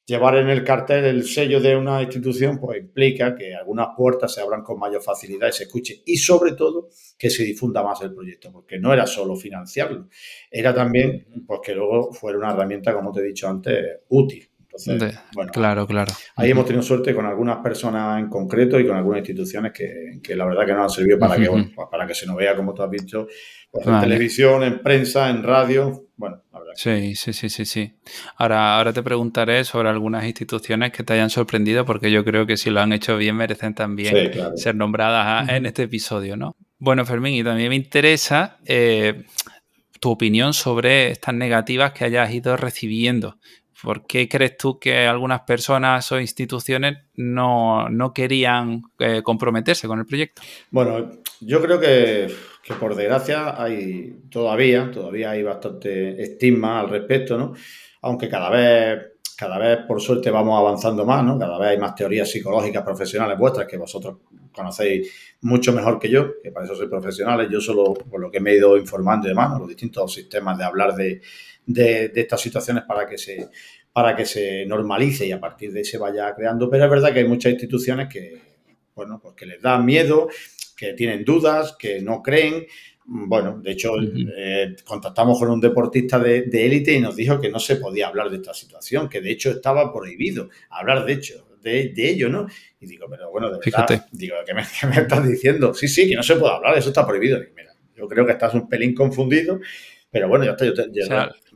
llevar 0.05 0.37
en 0.37 0.49
el 0.49 0.63
cartel 0.63 1.05
el 1.05 1.25
sello 1.25 1.59
de 1.59 1.75
una 1.75 1.99
institución, 2.03 2.59
pues 2.59 2.79
implica 2.79 3.35
que 3.35 3.55
algunas 3.55 3.87
puertas 3.97 4.35
se 4.35 4.41
abran 4.41 4.61
con 4.61 4.77
mayor 4.77 5.01
facilidad 5.01 5.47
y 5.47 5.53
se 5.53 5.63
escuche, 5.63 6.03
y 6.05 6.17
sobre 6.17 6.51
todo 6.51 6.89
que 7.17 7.31
se 7.31 7.43
difunda 7.43 7.81
más 7.81 8.03
el 8.03 8.13
proyecto, 8.13 8.51
porque 8.51 8.77
no 8.77 8.93
era 8.93 9.07
solo 9.07 9.35
financiarlo, 9.35 10.09
era 10.51 10.75
también 10.75 11.25
pues, 11.47 11.59
que 11.63 11.73
luego 11.73 12.13
fuera 12.13 12.37
una 12.37 12.51
herramienta, 12.51 12.93
como 12.93 13.11
te 13.11 13.21
he 13.21 13.23
dicho 13.23 13.47
antes, 13.47 14.01
útil 14.09 14.47
bueno, 15.33 15.51
claro, 15.51 15.87
claro. 15.87 16.13
Ahí 16.35 16.51
hemos 16.51 16.65
tenido 16.65 16.83
suerte 16.83 17.13
con 17.13 17.25
algunas 17.25 17.57
personas 17.57 18.19
en 18.19 18.29
concreto 18.29 18.79
y 18.79 18.87
con 18.87 18.97
algunas 18.97 19.19
instituciones 19.19 19.71
que, 19.73 20.35
la 20.35 20.45
verdad 20.45 20.65
que 20.65 20.73
nos 20.73 20.83
han 20.83 20.89
servido 20.89 21.19
para, 21.19 21.35
que, 21.35 21.49
para 21.91 22.07
que 22.07 22.13
se 22.13 22.25
nos 22.25 22.35
vea, 22.35 22.55
como 22.55 22.73
tú 22.73 22.83
has 22.83 22.91
dicho, 22.91 23.27
pues 23.71 23.85
en 23.85 23.99
televisión, 23.99 24.63
en 24.63 24.81
prensa, 24.81 25.29
en 25.29 25.43
radio. 25.43 26.07
Bueno, 26.15 26.43
la 26.51 26.59
verdad. 26.59 26.73
Sí, 26.75 27.15
sí, 27.15 27.33
sí, 27.33 27.49
sí, 27.49 27.65
sí. 27.65 27.93
Ahora, 28.37 28.77
ahora 28.77 28.93
te 28.93 29.03
preguntaré 29.03 29.63
sobre 29.63 29.89
algunas 29.89 30.25
instituciones 30.25 30.91
que 30.91 31.03
te 31.03 31.13
hayan 31.13 31.29
sorprendido, 31.29 31.85
porque 31.85 32.11
yo 32.11 32.23
creo 32.25 32.45
que 32.45 32.57
si 32.57 32.69
lo 32.69 32.81
han 32.81 32.93
hecho 32.93 33.17
bien 33.17 33.35
merecen 33.35 33.73
también 33.73 34.31
ser 34.55 34.75
nombradas 34.75 35.49
en 35.49 35.65
este 35.65 35.83
episodio, 35.83 36.35
¿no? 36.35 36.55
Bueno, 36.77 37.05
Fermín, 37.05 37.33
y 37.33 37.43
también 37.43 37.69
me 37.69 37.75
interesa 37.75 38.57
eh, 38.65 39.25
tu 39.99 40.11
opinión 40.11 40.53
sobre 40.53 41.11
estas 41.11 41.35
negativas 41.35 41.91
que 41.91 42.05
hayas 42.05 42.31
ido 42.33 42.55
recibiendo. 42.57 43.37
¿Por 43.81 44.05
qué 44.05 44.27
crees 44.27 44.57
tú 44.57 44.77
que 44.77 45.07
algunas 45.07 45.41
personas 45.41 46.11
o 46.11 46.19
instituciones 46.19 46.97
no, 47.15 47.87
querían 48.13 48.83
eh, 48.99 49.21
comprometerse 49.23 49.87
con 49.87 49.99
el 49.99 50.05
proyecto? 50.05 50.41
Bueno, 50.71 51.09
yo 51.39 51.61
creo 51.61 51.79
que, 51.79 52.27
por 52.79 52.95
desgracia 52.95 53.61
hay 53.61 54.23
todavía, 54.29 54.91
todavía 54.91 55.31
hay 55.31 55.43
bastante 55.43 56.21
estigma 56.21 56.81
al 56.81 56.89
respecto, 56.89 57.37
¿no? 57.37 57.53
Aunque 58.01 58.29
cada 58.29 58.49
vez, 58.49 59.13
cada 59.35 59.57
vez 59.57 59.79
por 59.87 60.01
suerte 60.01 60.29
vamos 60.29 60.59
avanzando 60.59 61.05
más, 61.05 61.23
¿no? 61.23 61.39
Cada 61.39 61.57
vez 61.57 61.69
hay 61.69 61.77
más 61.77 61.95
teorías 61.95 62.29
psicológicas 62.29 62.83
profesionales 62.83 63.37
vuestras 63.37 63.67
que 63.67 63.77
vosotros 63.77 64.17
conocéis 64.51 65.37
mucho 65.41 65.71
mejor 65.73 65.99
que 65.99 66.09
yo, 66.09 66.33
que 66.43 66.51
para 66.51 66.65
eso 66.65 66.75
soy 66.75 66.87
profesionales. 66.87 67.47
Yo 67.49 67.61
solo 67.61 67.93
por 67.93 68.19
lo 68.19 68.29
que 68.29 68.39
me 68.39 68.51
he 68.51 68.57
ido 68.57 68.77
informando 68.77 69.27
y 69.27 69.29
demás, 69.29 69.57
los 69.57 69.67
distintos 69.67 70.13
sistemas 70.13 70.57
de 70.57 70.63
hablar 70.65 70.95
de 70.95 71.21
de, 71.65 72.11
estas 72.15 72.41
situaciones 72.41 72.83
para 72.83 73.07
que 73.07 73.17
se 73.17 73.49
para 73.91 74.15
que 74.15 74.25
se 74.25 74.65
normalice 74.65 75.25
y 75.27 75.31
a 75.31 75.39
partir 75.39 75.73
de 75.73 75.79
ahí 75.79 75.85
se 75.85 75.97
vaya 75.97 76.33
creando. 76.33 76.69
Pero 76.69 76.85
es 76.85 76.89
verdad 76.89 77.11
que 77.11 77.19
hay 77.19 77.27
muchas 77.27 77.51
instituciones 77.51 78.07
que, 78.07 78.39
bueno, 78.95 79.19
pues 79.21 79.35
que 79.35 79.45
les 79.45 79.61
da 79.61 79.79
miedo, 79.79 80.29
que 80.77 80.93
tienen 80.93 81.25
dudas, 81.25 81.75
que 81.77 81.99
no 81.99 82.21
creen. 82.21 82.65
Bueno, 83.03 83.59
de 83.61 83.71
hecho, 83.71 83.93
eh, 84.37 84.75
contactamos 84.85 85.39
con 85.39 85.49
un 85.49 85.59
deportista 85.59 86.19
de 86.19 86.65
élite 86.65 86.93
y 86.93 86.99
nos 86.99 87.15
dijo 87.15 87.41
que 87.41 87.49
no 87.49 87.59
se 87.59 87.77
podía 87.77 88.07
hablar 88.07 88.29
de 88.29 88.37
esta 88.37 88.53
situación, 88.53 89.09
que 89.09 89.21
de 89.21 89.31
hecho 89.31 89.49
estaba 89.49 89.91
prohibido 89.91 90.49
hablar 90.69 91.05
de 91.05 91.13
hecho 91.13 91.49
de, 91.61 92.09
ello, 92.09 92.29
¿no? 92.29 92.47
Y 92.79 92.85
digo, 92.85 93.07
pero 93.09 93.31
bueno, 93.31 93.47
de 93.47 93.57
verdad, 93.57 93.87
Fíjate. 93.87 94.01
digo, 94.11 94.35
¿qué 94.45 94.53
me, 94.53 94.63
me, 94.89 95.01
estás 95.01 95.27
diciendo? 95.27 95.73
Sí, 95.73 95.87
sí, 95.87 96.07
que 96.07 96.15
no 96.15 96.23
se 96.23 96.35
puede 96.35 96.53
hablar, 96.53 96.77
eso 96.77 96.89
está 96.89 97.05
prohibido. 97.05 97.39
mira, 97.55 97.73
yo 97.95 98.07
creo 98.07 98.25
que 98.25 98.31
estás 98.31 98.53
un 98.53 98.67
pelín 98.67 98.93
confundido 98.93 99.59
pero 100.11 100.27
bueno, 100.27 100.45
ya 100.45 100.51
está, 100.51 100.65
yo, 100.65 100.73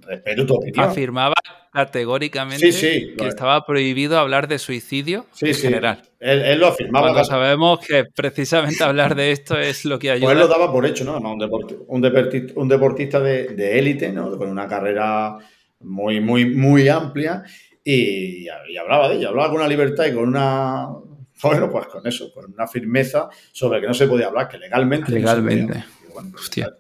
respeto 0.08 0.46
tu 0.46 0.56
opinión. 0.56 0.90
Afirmaba 0.90 1.34
categóricamente 1.72 2.70
que 3.18 3.28
estaba 3.28 3.66
prohibido 3.66 4.20
hablar 4.20 4.48
de 4.48 4.60
suicidio 4.60 5.26
en 5.42 5.56
general. 5.56 6.04
Él, 6.20 6.60
lo 6.60 6.68
afirmaba. 6.68 7.08
Cuando 7.08 7.26
sabemos 7.26 7.80
que 7.80 8.06
precisamente 8.06 8.84
hablar 8.84 9.16
de 9.16 9.32
esto 9.32 9.58
es 9.58 9.86
lo 9.86 9.98
que 9.98 10.12
ayuda. 10.12 10.28
Pues 10.28 10.34
él 10.34 10.40
lo 10.40 10.48
daba 10.48 10.72
por 10.72 10.86
hecho, 10.86 11.04
¿no? 11.04 11.18
Un, 11.18 11.40
deportista, 11.40 12.54
un 12.56 12.70
deportista, 12.70 13.20
de, 13.20 13.80
élite, 13.80 14.12
¿no? 14.12 14.38
Con 14.38 14.50
una 14.50 14.68
carrera 14.68 15.38
muy, 15.80 16.20
muy, 16.20 16.46
muy 16.46 16.88
amplia 16.88 17.44
y, 17.84 18.48
hablaba 18.78 19.10
de 19.10 19.16
ella, 19.16 19.30
hablaba 19.30 19.50
con 19.50 19.58
una 19.58 19.68
libertad 19.68 20.06
y 20.06 20.14
con 20.14 20.28
una 20.28 20.88
bueno, 21.42 21.70
pues 21.70 21.88
con 21.88 22.08
eso, 22.08 22.32
con 22.32 22.54
una 22.54 22.68
firmeza 22.68 23.28
sobre 23.52 23.82
que 23.82 23.88
no 23.88 23.94
se 23.94 24.08
podía 24.08 24.28
hablar, 24.28 24.48
que 24.48 24.60
legalmente. 24.60 25.12
Legalmente. 25.12 25.84
Pues 26.14 26.26
Hostia 26.36 26.74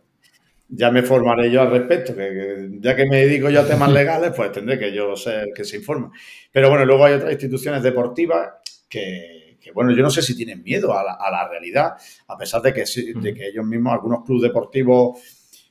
ya 0.75 0.91
me 0.91 1.03
formaré 1.03 1.51
yo 1.51 1.61
al 1.61 1.71
respecto, 1.71 2.15
que, 2.15 2.69
ya 2.79 2.95
que 2.95 3.05
me 3.05 3.25
dedico 3.25 3.49
yo 3.49 3.61
a 3.61 3.67
temas 3.67 3.91
legales, 3.93 4.31
pues 4.35 4.51
tendré 4.51 4.79
que 4.79 4.93
yo 4.93 5.15
ser 5.15 5.49
que 5.55 5.63
se 5.63 5.77
informe. 5.77 6.09
Pero 6.51 6.69
bueno, 6.69 6.85
luego 6.85 7.05
hay 7.05 7.13
otras 7.13 7.31
instituciones 7.31 7.83
deportivas 7.83 8.49
que, 8.89 9.59
bueno, 9.73 9.91
yo 9.95 10.03
no 10.03 10.09
sé 10.09 10.21
si 10.21 10.35
tienen 10.35 10.61
miedo 10.63 10.97
a 10.97 11.03
la, 11.03 11.49
realidad, 11.49 11.93
a 12.27 12.37
pesar 12.37 12.61
de 12.61 12.73
que, 12.73 12.83
de 12.83 13.33
que 13.33 13.47
ellos 13.47 13.65
mismos, 13.65 13.93
algunos 13.93 14.23
clubes 14.23 14.43
deportivos 14.43 15.19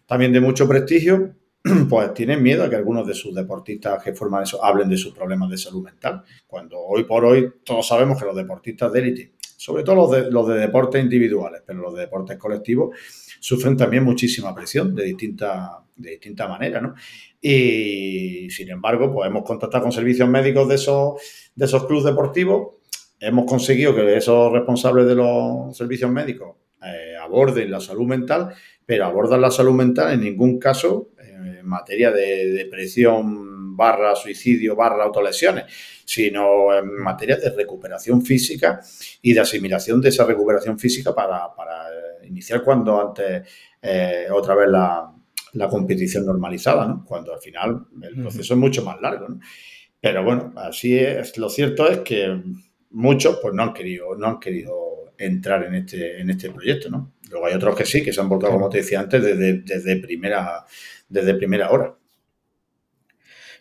también 0.06 0.32
de 0.32 0.40
mucho 0.40 0.68
prestigio, 0.68 1.34
pues 1.88 2.14
tienen 2.14 2.42
miedo 2.42 2.64
a 2.64 2.70
que 2.70 2.76
algunos 2.76 3.06
de 3.06 3.14
sus 3.14 3.34
deportistas 3.34 4.02
que 4.02 4.14
forman 4.14 4.42
eso 4.42 4.64
hablen 4.64 4.88
de 4.88 4.96
sus 4.96 5.14
problemas 5.14 5.48
de 5.50 5.58
salud 5.58 5.82
mental, 5.82 6.22
cuando 6.46 6.78
hoy 6.78 7.04
por 7.04 7.24
hoy 7.24 7.52
todos 7.64 7.86
sabemos 7.86 8.18
que 8.18 8.26
los 8.26 8.36
deportistas 8.36 8.92
de 8.92 9.00
élite, 9.00 9.32
sobre 9.56 9.84
todo 9.84 9.94
los 9.94 10.10
de, 10.10 10.30
los 10.30 10.48
de 10.48 10.54
deportes 10.58 11.02
individuales, 11.02 11.62
pero 11.64 11.80
los 11.80 11.94
de 11.94 12.00
deportes 12.00 12.36
colectivos, 12.36 12.96
sufren 13.42 13.76
también 13.76 14.04
muchísima 14.04 14.54
presión 14.54 14.94
de 14.94 15.02
distinta, 15.02 15.82
de 15.96 16.10
distinta 16.10 16.46
manera, 16.46 16.80
¿no? 16.80 16.94
Y 17.40 18.48
sin 18.50 18.70
embargo, 18.70 19.12
pues 19.12 19.28
hemos 19.28 19.42
contactado 19.42 19.82
con 19.82 19.90
servicios 19.90 20.28
médicos 20.28 20.68
de 20.68 20.76
esos, 20.76 21.14
de 21.52 21.64
esos 21.64 21.84
clubes 21.86 22.04
deportivos, 22.04 22.76
hemos 23.18 23.44
conseguido 23.46 23.96
que 23.96 24.16
esos 24.16 24.52
responsables 24.52 25.06
de 25.06 25.16
los 25.16 25.76
servicios 25.76 26.08
médicos 26.08 26.54
eh, 26.84 27.16
aborden 27.20 27.68
la 27.68 27.80
salud 27.80 28.06
mental, 28.06 28.54
pero 28.86 29.06
abordan 29.06 29.40
la 29.40 29.50
salud 29.50 29.74
mental 29.74 30.12
en 30.12 30.20
ningún 30.20 30.60
caso 30.60 31.10
eh, 31.18 31.58
en 31.58 31.66
materia 31.66 32.12
de 32.12 32.46
depresión 32.52 33.76
barra 33.76 34.14
suicidio 34.14 34.76
barra 34.76 35.02
autolesiones, 35.02 35.64
sino 36.04 36.72
en 36.78 36.92
materia 37.02 37.36
de 37.38 37.50
recuperación 37.50 38.22
física 38.22 38.80
y 39.20 39.32
de 39.32 39.40
asimilación 39.40 40.00
de 40.00 40.10
esa 40.10 40.24
recuperación 40.24 40.78
física 40.78 41.12
para, 41.12 41.52
para 41.56 41.88
iniciar 42.32 42.62
cuando 42.62 43.00
antes 43.00 43.48
eh, 43.80 44.26
otra 44.32 44.54
vez 44.54 44.68
la, 44.68 45.08
competición 45.68 46.26
normalizada, 46.26 46.86
¿no? 46.86 47.04
Cuando 47.04 47.32
al 47.32 47.40
final 47.40 47.86
el 48.02 48.14
proceso 48.22 48.54
es 48.54 48.60
mucho 48.60 48.84
más 48.84 49.00
largo, 49.00 49.28
¿no? 49.28 49.40
Pero 50.00 50.24
bueno, 50.24 50.52
así 50.56 50.98
es. 50.98 51.36
Lo 51.38 51.48
cierto 51.48 51.88
es 51.88 51.98
que 51.98 52.42
muchos 52.90 53.38
pues 53.40 53.54
no 53.54 53.62
han 53.62 53.72
querido, 53.72 54.16
no 54.16 54.26
han 54.26 54.40
querido 54.40 55.12
entrar 55.18 55.64
en 55.64 55.74
este, 55.74 56.20
en 56.20 56.30
este 56.30 56.50
proyecto, 56.50 56.90
¿no? 56.90 57.12
Luego 57.30 57.46
hay 57.46 57.54
otros 57.54 57.76
que 57.76 57.86
sí, 57.86 58.02
que 58.02 58.12
se 58.12 58.20
han 58.20 58.28
volcado, 58.28 58.54
como 58.54 58.68
te 58.68 58.78
decía 58.78 59.00
antes, 59.00 59.22
desde, 59.22 59.60
desde, 59.60 59.96
primera, 59.96 60.64
desde 61.08 61.34
primera 61.34 61.70
hora. 61.70 61.96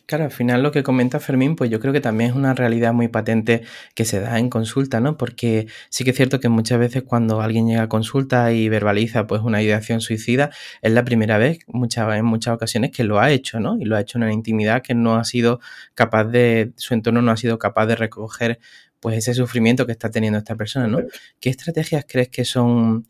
Claro, 0.05 0.25
al 0.25 0.31
final 0.31 0.61
lo 0.61 0.71
que 0.71 0.83
comenta 0.83 1.19
Fermín, 1.19 1.55
pues 1.55 1.69
yo 1.69 1.79
creo 1.79 1.93
que 1.93 2.01
también 2.01 2.31
es 2.31 2.35
una 2.35 2.53
realidad 2.53 2.93
muy 2.93 3.07
patente 3.07 3.63
que 3.95 4.03
se 4.03 4.19
da 4.19 4.39
en 4.39 4.49
consulta, 4.49 4.99
¿no? 4.99 5.17
Porque 5.17 5.67
sí 5.89 6.03
que 6.03 6.09
es 6.09 6.17
cierto 6.17 6.39
que 6.39 6.49
muchas 6.49 6.79
veces 6.79 7.03
cuando 7.03 7.41
alguien 7.41 7.67
llega 7.67 7.83
a 7.83 7.89
consulta 7.89 8.51
y 8.51 8.67
verbaliza 8.67 9.25
pues 9.27 9.41
una 9.41 9.61
ideación 9.61 10.01
suicida, 10.01 10.49
es 10.81 10.91
la 10.91 11.05
primera 11.05 11.37
vez, 11.37 11.59
muchas, 11.67 12.13
en 12.15 12.25
muchas 12.25 12.55
ocasiones, 12.55 12.91
que 12.91 13.03
lo 13.05 13.19
ha 13.19 13.31
hecho, 13.31 13.59
¿no? 13.59 13.77
Y 13.79 13.85
lo 13.85 13.95
ha 13.95 14.01
hecho 14.01 14.17
en 14.17 14.23
una 14.25 14.33
intimidad 14.33 14.81
que 14.81 14.95
no 14.95 15.15
ha 15.15 15.23
sido 15.23 15.61
capaz 15.93 16.25
de, 16.25 16.73
su 16.75 16.93
entorno 16.93 17.21
no 17.21 17.31
ha 17.31 17.37
sido 17.37 17.57
capaz 17.57 17.85
de 17.85 17.95
recoger 17.95 18.59
pues 18.99 19.17
ese 19.17 19.33
sufrimiento 19.33 19.85
que 19.85 19.93
está 19.93 20.11
teniendo 20.11 20.39
esta 20.39 20.55
persona, 20.55 20.87
¿no? 20.87 20.99
¿Qué 21.39 21.49
estrategias 21.49 22.05
crees 22.07 22.29
que 22.29 22.45
son 22.45 23.05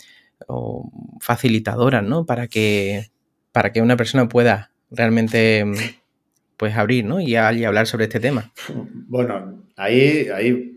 facilitadoras, 1.19 2.03
¿no? 2.03 2.25
Para 2.25 2.47
que, 2.47 3.11
para 3.51 3.71
que 3.71 3.81
una 3.81 3.97
persona 3.97 4.27
pueda 4.27 4.71
realmente 4.89 5.65
pues 6.61 6.77
abrir, 6.77 7.05
¿no? 7.05 7.19
Y, 7.19 7.35
hablar 7.35 7.87
sobre 7.87 8.03
este 8.03 8.19
tema. 8.19 8.53
Bueno, 9.07 9.63
ahí, 9.77 10.27
ahí 10.31 10.75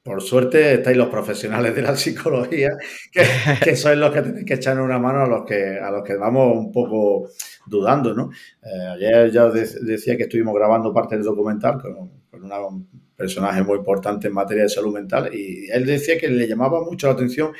por 0.00 0.22
suerte 0.22 0.74
estáis 0.74 0.96
los 0.96 1.08
profesionales 1.08 1.74
de 1.74 1.82
la 1.82 1.96
psicología, 1.96 2.70
que, 3.10 3.74
sois 3.74 3.98
los 3.98 4.14
que 4.14 4.22
tenéis 4.22 4.44
que 4.46 4.54
echar 4.54 4.80
una 4.80 5.00
mano 5.00 5.22
a 5.22 5.26
los 5.26 5.44
que, 5.44 5.76
a 5.76 5.90
los 5.90 6.04
que 6.04 6.14
vamos 6.14 6.56
un 6.56 6.70
poco 6.70 7.30
dudando, 7.66 8.14
¿no? 8.14 8.30
Eh, 8.62 8.86
ayer 8.94 9.32
ya 9.32 9.46
os 9.46 9.54
decía 9.84 10.16
que 10.16 10.22
estuvimos 10.22 10.54
grabando 10.54 10.94
parte 10.94 11.16
del 11.16 11.24
documental 11.24 11.82
con, 11.82 12.12
un 12.30 12.88
personaje 13.16 13.64
muy 13.64 13.78
importante 13.78 14.28
en 14.28 14.34
materia 14.34 14.62
de 14.62 14.68
salud 14.68 14.94
mental 14.94 15.34
y 15.34 15.68
él 15.68 15.84
decía 15.84 16.16
que 16.16 16.28
le 16.28 16.46
llamaba 16.46 16.84
mucho 16.84 17.08
la 17.08 17.14
atención 17.14 17.50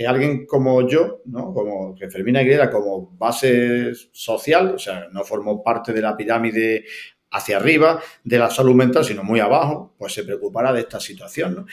que 0.00 0.06
alguien 0.06 0.46
como 0.46 0.88
yo, 0.88 1.20
¿no? 1.26 1.52
como 1.52 1.94
que 1.94 2.08
Fermina 2.08 2.40
Aguilera, 2.40 2.70
como 2.70 3.10
base 3.18 3.92
social, 4.12 4.76
o 4.76 4.78
sea, 4.78 5.08
no 5.12 5.24
formó 5.24 5.62
parte 5.62 5.92
de 5.92 6.00
la 6.00 6.16
pirámide 6.16 6.86
hacia 7.32 7.58
arriba 7.58 8.00
de 8.24 8.38
la 8.38 8.48
salud 8.48 8.74
mental, 8.74 9.04
sino 9.04 9.22
muy 9.22 9.40
abajo, 9.40 9.94
pues 9.98 10.14
se 10.14 10.24
preocupará 10.24 10.72
de 10.72 10.80
esta 10.80 10.98
situación. 10.98 11.54
¿no? 11.54 11.66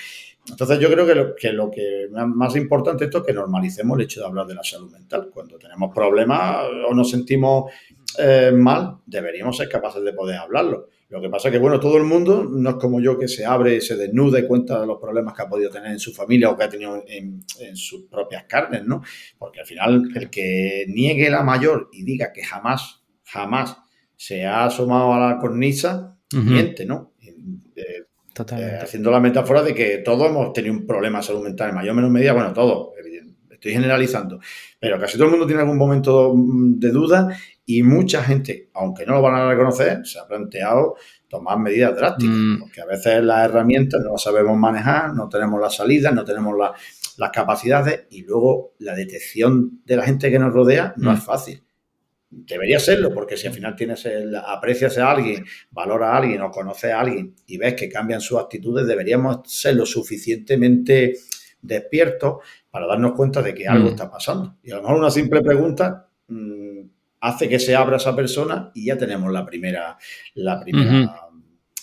Entonces 0.50 0.80
yo 0.80 0.90
creo 0.90 1.06
que 1.06 1.16
lo, 1.16 1.36
que 1.36 1.52
lo 1.52 1.70
que 1.70 2.08
más 2.12 2.56
importante 2.56 3.06
esto 3.06 3.20
es 3.20 3.26
que 3.26 3.34
normalicemos 3.34 3.98
el 3.98 4.06
hecho 4.06 4.22
de 4.22 4.28
hablar 4.28 4.48
de 4.48 4.56
la 4.56 4.64
salud 4.64 4.92
mental. 4.92 5.30
Cuando 5.34 5.58
tenemos 5.58 5.94
problemas 5.94 6.66
o 6.90 6.94
nos 6.94 7.10
sentimos 7.10 7.72
eh, 8.18 8.52
mal, 8.54 8.98
deberíamos 9.06 9.58
ser 9.58 9.68
capaces 9.68 10.04
de 10.04 10.14
poder 10.14 10.38
hablarlo. 10.38 10.90
Lo 11.10 11.22
que 11.22 11.30
pasa 11.30 11.48
es 11.48 11.54
que, 11.54 11.60
bueno, 11.60 11.80
todo 11.80 11.98
el 11.98 12.04
mundo 12.04 12.44
no 12.44 12.72
es 12.72 12.76
como 12.76 13.00
yo 13.00 13.18
que 13.18 13.30
se 13.30 13.46
abre 13.46 13.76
y 13.76 13.82
se 13.82 13.96
desnuda 13.96 14.40
y 14.40 14.48
cuenta 14.48 14.82
de 14.82 14.88
los 14.88 15.00
problemas 15.00 15.34
que 15.34 15.42
ha 15.42 15.48
podido 15.48 15.70
tener 15.70 15.92
en 15.92 16.00
su 16.00 16.14
familia 16.14 16.50
o 16.50 16.58
que 16.58 16.64
ha 16.66 16.70
tenido 16.70 17.02
en, 17.08 17.46
sus 17.76 18.04
propias 18.08 18.44
carnes, 18.44 18.86
¿no? 18.86 19.02
Porque 19.38 19.62
al 19.62 19.66
final, 19.66 20.10
el 20.14 20.30
que 20.30 20.86
niegue 20.90 21.30
la 21.30 21.44
mayor 21.44 21.90
y 21.94 22.04
diga 22.04 22.34
que 22.34 22.44
jamás, 22.44 23.04
jamás 23.24 23.78
se 24.18 24.46
ha 24.46 24.66
asomado 24.66 25.14
a 25.14 25.20
la 25.20 25.40
cornisa, 25.40 26.18
miente, 26.34 26.86
¿no? 26.86 27.14
Eh, 28.38 28.44
Totalmente. 28.44 28.76
Eh, 28.76 28.80
haciendo 28.84 29.12
la 29.12 29.20
metáfora 29.20 29.64
de 29.64 29.74
que 29.74 29.98
todos 30.00 30.30
hemos 30.30 30.54
tenido 30.54 30.74
un 30.74 30.86
problema 30.86 31.20
de 31.20 31.26
salud 31.26 31.44
mental, 31.44 31.70
en 31.70 31.76
mayor 31.76 31.94
o 31.94 31.96
menor 31.96 32.12
medida, 32.12 32.34
bueno, 32.34 32.54
todos, 32.54 32.90
estoy 33.50 33.74
generalizando, 33.74 34.40
pero 34.80 35.00
casi 35.00 35.18
todo 35.18 35.26
el 35.26 35.32
mundo 35.32 35.48
tiene 35.48 35.62
algún 35.62 35.78
momento 35.78 36.34
de 36.36 36.92
duda 36.92 37.36
y 37.66 37.82
mucha 37.82 38.24
gente, 38.24 38.70
aunque 38.76 39.06
no 39.06 39.16
lo 39.16 39.22
van 39.22 39.36
a 39.36 39.50
reconocer, 39.50 40.06
se 40.06 40.20
ha 40.20 40.28
planteado 40.28 40.96
tomar 41.28 41.58
medidas 41.58 41.96
drásticas, 41.96 42.36
mm. 42.36 42.60
porque 42.60 42.82
a 42.82 42.86
veces 42.86 43.24
las 43.24 43.46
herramientas 43.46 44.02
no 44.04 44.12
las 44.12 44.22
sabemos 44.22 44.56
manejar, 44.58 45.14
no 45.14 45.28
tenemos 45.28 45.60
las 45.60 45.76
salidas, 45.76 46.14
no 46.14 46.24
tenemos 46.24 46.56
las 47.18 47.32
capacidades 47.32 48.06
y 48.12 48.22
luego 48.22 48.76
la 48.80 48.94
detección 48.94 49.82
de 49.86 49.98
la 49.98 50.04
gente 50.04 50.30
que 50.30 50.40
nos 50.40 50.54
rodea 50.54 50.94
no 50.98 51.12
es 51.12 51.20
mm. 51.20 51.24
fácil. 51.24 51.67
Debería 52.30 52.80
serlo, 52.80 53.14
porque 53.14 53.38
si 53.38 53.48
al 53.48 53.54
final 53.54 53.76
tienes 53.76 54.06
el, 54.06 54.36
aprecias 54.36 54.98
a 54.98 55.12
alguien, 55.12 55.46
valora 55.72 56.12
a 56.12 56.18
alguien 56.18 56.42
o 56.42 56.52
conoces 56.52 56.92
a 56.92 57.00
alguien 57.00 57.34
y 57.46 57.58
ves 57.58 57.76
que 57.76 57.88
cambian 57.88 58.20
sus 58.20 58.38
actitudes, 58.40 58.86
deberíamos 58.86 59.40
ser 59.46 59.76
lo 59.76 59.86
suficientemente 59.86 61.16
despiertos 61.62 62.44
para 62.70 62.86
darnos 62.86 63.14
cuenta 63.14 63.42
de 63.42 63.54
que 63.54 63.68
algo 63.68 63.86
mm. 63.86 63.92
está 63.92 64.12
pasando. 64.12 64.58
Y 64.62 64.72
a 64.72 64.76
lo 64.76 64.82
mejor 64.82 64.98
una 64.98 65.12
simple 65.12 65.42
pregunta 65.42 66.10
hace 67.20 67.50
que 67.50 67.60
se 67.60 67.76
abra 67.76 67.98
esa 67.98 68.16
persona 68.16 68.72
y 68.74 68.86
ya 68.86 68.98
tenemos 68.98 69.32
la 69.32 69.46
primera, 69.46 69.98
la 70.36 70.60
primera 70.60 71.28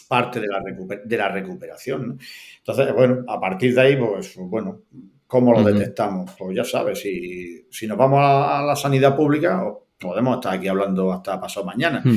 parte 0.07 0.41
de 0.41 0.47
la, 0.47 0.63
de 1.05 1.17
la 1.17 1.29
recuperación. 1.29 2.19
Entonces, 2.59 2.95
bueno, 2.95 3.25
a 3.27 3.41
partir 3.41 3.75
de 3.75 3.81
ahí, 3.81 3.97
pues, 3.97 4.35
bueno, 4.37 4.83
¿cómo 5.27 5.53
lo 5.53 5.65
detectamos? 5.65 6.31
Pues 6.39 6.57
ya 6.57 6.65
sabes, 6.65 7.01
si, 7.01 7.67
si 7.71 7.87
nos 7.87 7.99
vamos 7.99 8.21
a, 8.23 8.63
la 8.63 8.77
sanidad 8.77 9.17
pública, 9.17 9.65
podemos 10.05 10.37
estar 10.37 10.55
aquí 10.55 10.69
hablando 10.69 11.13
hasta 11.13 11.41
pasado 11.41 11.67
mañana. 11.67 12.03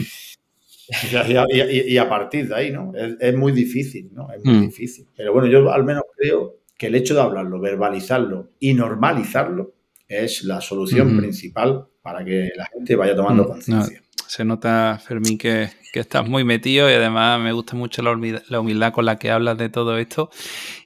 Y, 1.50 1.98
a 1.98 2.08
partir 2.08 2.48
de 2.48 2.56
ahí, 2.56 2.72
¿no? 2.72 2.94
Es, 2.96 3.36
muy 3.36 3.52
difícil, 3.52 4.10
¿no? 4.14 4.32
Es 4.32 4.42
muy 4.46 4.68
difícil. 4.68 5.06
Pero 5.18 5.34
bueno, 5.34 5.46
yo 5.50 5.70
al 5.70 5.84
menos 5.84 6.04
creo 6.16 6.62
que 6.78 6.88
el 6.88 6.96
hecho 6.96 7.14
de 7.14 7.20
hablarlo, 7.20 7.60
verbalizarlo 7.60 8.52
y 8.58 8.74
normalizarlo 8.74 9.74
es 10.08 10.44
la 10.44 10.62
solución 10.62 11.18
principal 11.18 11.88
para 12.02 12.24
que 12.24 12.52
la 12.56 12.66
gente 12.68 12.96
vaya 12.96 13.16
tomando 13.16 13.46
conciencia. 13.46 14.02
se 14.28 14.46
nota, 14.46 14.98
Fermín, 15.06 15.38
que, 15.38 15.70
estás 15.94 16.30
muy 16.30 16.44
metido 16.44 16.90
y 16.90 16.94
además 16.94 17.42
me 17.42 17.52
gusta 17.52 17.76
mucho 17.76 18.04
la 18.04 18.12
humildad, 18.60 18.94
con 18.94 19.06
la 19.06 19.18
que 19.18 19.32
hablas 19.32 19.58
de 19.58 19.70
todo 19.70 19.98
esto. 19.98 20.30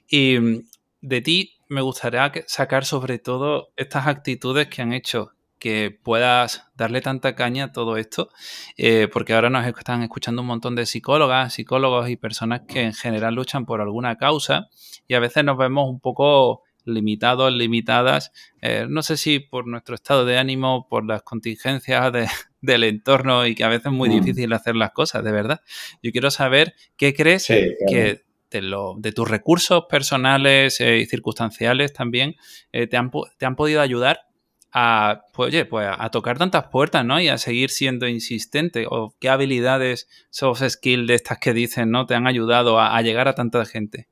Y 0.08 0.38
mm, 0.40 0.62
de 1.02 1.20
ti 1.20 1.52
me 1.68 1.82
gustaría 1.82 2.32
sacar 2.46 2.86
sobre 2.86 3.18
todo 3.18 3.68
estas 3.76 4.06
actitudes 4.06 4.68
que 4.68 4.80
han 4.80 4.94
hecho 4.94 5.32
que 5.62 5.96
puedas 6.02 6.64
darle 6.74 7.00
tanta 7.02 7.36
caña 7.36 7.66
a 7.66 7.72
todo 7.72 7.96
esto, 7.96 8.30
eh, 8.76 9.06
porque 9.12 9.32
ahora 9.32 9.48
nos 9.48 9.64
están 9.64 10.02
escuchando 10.02 10.42
un 10.42 10.48
montón 10.48 10.74
de 10.74 10.86
psicólogas, 10.86 11.54
psicólogos 11.54 12.10
y 12.10 12.16
personas 12.16 12.62
que 12.66 12.82
en 12.82 12.94
general 12.94 13.36
luchan 13.36 13.64
por 13.64 13.80
alguna 13.80 14.16
causa 14.16 14.70
y 15.06 15.14
a 15.14 15.20
veces 15.20 15.44
nos 15.44 15.56
vemos 15.56 15.88
un 15.88 16.00
poco 16.00 16.64
limitados, 16.84 17.52
limitadas, 17.52 18.32
eh, 18.60 18.86
no 18.88 19.04
sé 19.04 19.16
si 19.16 19.38
por 19.38 19.68
nuestro 19.68 19.94
estado 19.94 20.24
de 20.24 20.36
ánimo, 20.36 20.88
por 20.88 21.06
las 21.06 21.22
contingencias 21.22 22.12
del 22.60 22.82
entorno 22.82 23.46
y 23.46 23.54
que 23.54 23.62
a 23.62 23.68
veces 23.68 23.86
es 23.86 23.92
muy 23.92 24.08
mm. 24.08 24.12
difícil 24.20 24.52
hacer 24.54 24.74
las 24.74 24.90
cosas, 24.90 25.22
de 25.22 25.30
verdad. 25.30 25.60
Yo 26.02 26.10
quiero 26.10 26.32
saber 26.32 26.74
qué 26.96 27.14
crees 27.14 27.46
que 27.46 28.24
de, 28.50 28.62
lo, 28.62 28.96
de, 28.98 29.12
tus 29.12 29.30
recursos 29.30 29.84
personales 29.88 30.80
eh, 30.80 30.98
y 30.98 31.06
circunstanciales 31.06 31.92
también 31.92 32.34
eh, 32.72 32.88
te, 32.88 32.96
han, 32.96 33.12
te, 33.38 33.46
han, 33.46 33.54
podido 33.54 33.80
ayudar 33.80 34.22
a, 34.72 35.24
pues, 35.32 35.48
oye, 35.48 35.64
pues 35.64 35.88
a 35.90 36.10
tocar 36.10 36.38
tantas 36.38 36.66
puertas, 36.68 37.04
¿no? 37.04 37.20
Y 37.20 37.28
a 37.28 37.38
seguir 37.38 37.70
siendo 37.70 38.08
insistente. 38.08 38.86
O 38.88 39.14
qué 39.20 39.28
habilidades, 39.28 40.08
soft 40.30 40.62
skills 40.68 41.06
de 41.06 41.14
estas 41.14 41.38
que 41.38 41.52
dicen, 41.52 41.90
¿no? 41.90 42.06
Te 42.06 42.14
han 42.14 42.26
ayudado 42.26 42.80
a 42.80 43.00
llegar 43.02 43.28
a 43.28 43.34
tanta 43.34 43.64
gente. 43.66 44.08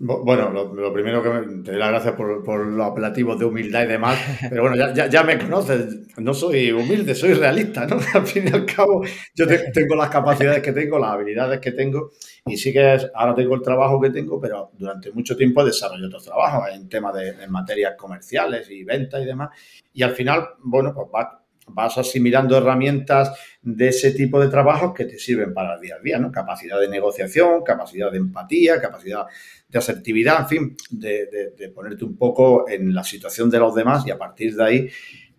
Bueno, 0.00 0.50
lo, 0.50 0.92
primero 0.92 1.20
que 1.24 1.28
me, 1.28 1.62
te 1.64 1.72
doy 1.72 1.80
las 1.80 1.88
gracias 1.88 2.14
por, 2.14 2.44
por, 2.44 2.64
los 2.64 2.86
apelativos 2.86 3.36
de 3.36 3.46
humildad 3.46 3.82
y 3.82 3.88
demás, 3.88 4.16
pero 4.48 4.62
bueno, 4.62 4.76
ya, 4.76 4.94
ya, 4.94 5.08
ya, 5.08 5.24
me 5.24 5.36
conoces, 5.36 6.16
no 6.18 6.32
soy 6.34 6.70
humilde, 6.70 7.16
soy 7.16 7.34
realista, 7.34 7.84
¿no? 7.84 7.98
Al 8.14 8.24
fin 8.24 8.44
y 8.46 8.54
al 8.54 8.64
cabo, 8.64 9.02
yo 9.34 9.46
tengo 9.48 9.96
las 9.96 10.08
capacidades 10.08 10.62
que 10.62 10.70
tengo, 10.70 11.00
las 11.00 11.10
habilidades 11.10 11.58
que 11.58 11.72
tengo, 11.72 12.12
y 12.46 12.56
sí 12.56 12.72
que 12.72 12.96
ahora 13.12 13.34
tengo 13.34 13.56
el 13.56 13.62
trabajo 13.62 14.00
que 14.00 14.10
tengo, 14.10 14.40
pero 14.40 14.70
durante 14.78 15.10
mucho 15.10 15.36
tiempo 15.36 15.62
he 15.62 15.64
desarrollado 15.64 16.06
otros 16.06 16.26
trabajos 16.26 16.68
en 16.72 16.88
temas 16.88 17.14
de 17.14 17.48
materias 17.48 17.94
comerciales 17.98 18.70
y 18.70 18.84
ventas 18.84 19.20
y 19.20 19.24
demás, 19.24 19.48
y 19.92 20.04
al 20.04 20.12
final, 20.12 20.50
bueno, 20.62 20.94
pues 20.94 21.08
va 21.12 21.37
vas 21.70 21.98
asimilando 21.98 22.56
herramientas 22.56 23.32
de 23.62 23.88
ese 23.88 24.12
tipo 24.12 24.40
de 24.40 24.48
trabajos 24.48 24.94
que 24.94 25.04
te 25.04 25.18
sirven 25.18 25.52
para 25.52 25.74
el 25.74 25.80
día 25.80 25.96
a 25.96 26.02
día, 26.02 26.18
¿no? 26.18 26.32
Capacidad 26.32 26.80
de 26.80 26.88
negociación, 26.88 27.62
capacidad 27.62 28.10
de 28.10 28.18
empatía, 28.18 28.80
capacidad 28.80 29.26
de 29.68 29.78
asertividad, 29.78 30.40
en 30.40 30.48
fin, 30.48 30.76
de, 30.90 31.72
ponerte 31.74 32.04
un 32.04 32.16
poco 32.16 32.68
en 32.68 32.94
la 32.94 33.04
situación 33.04 33.50
de 33.50 33.58
los 33.58 33.74
demás 33.74 34.06
y 34.06 34.10
a 34.10 34.18
partir 34.18 34.54
de 34.54 34.64
ahí, 34.64 34.88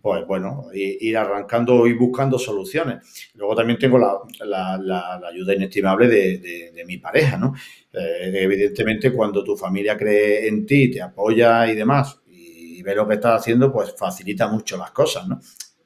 pues 0.00 0.26
bueno, 0.26 0.66
ir 0.72 1.16
arrancando 1.16 1.86
y 1.86 1.92
buscando 1.92 2.38
soluciones. 2.38 3.30
Luego 3.34 3.54
también 3.54 3.78
tengo 3.78 3.98
la, 3.98 5.20
ayuda 5.28 5.54
inestimable 5.54 6.08
de, 6.08 6.84
mi 6.86 6.98
pareja, 6.98 7.36
¿no? 7.36 7.54
Eh, 7.92 8.30
evidentemente, 8.32 9.12
cuando 9.12 9.44
tu 9.44 9.56
familia 9.56 9.96
cree 9.96 10.48
en 10.48 10.64
ti, 10.64 10.90
te 10.90 11.02
apoya 11.02 11.70
y 11.70 11.74
demás, 11.74 12.20
y 12.26 12.82
ve 12.82 12.94
lo 12.94 13.06
que 13.06 13.14
estás 13.14 13.42
haciendo, 13.42 13.70
pues 13.70 13.94
facilita 13.96 14.48
mucho 14.48 14.78
las 14.78 14.92
cosas, 14.92 15.28
¿no? 15.28 15.40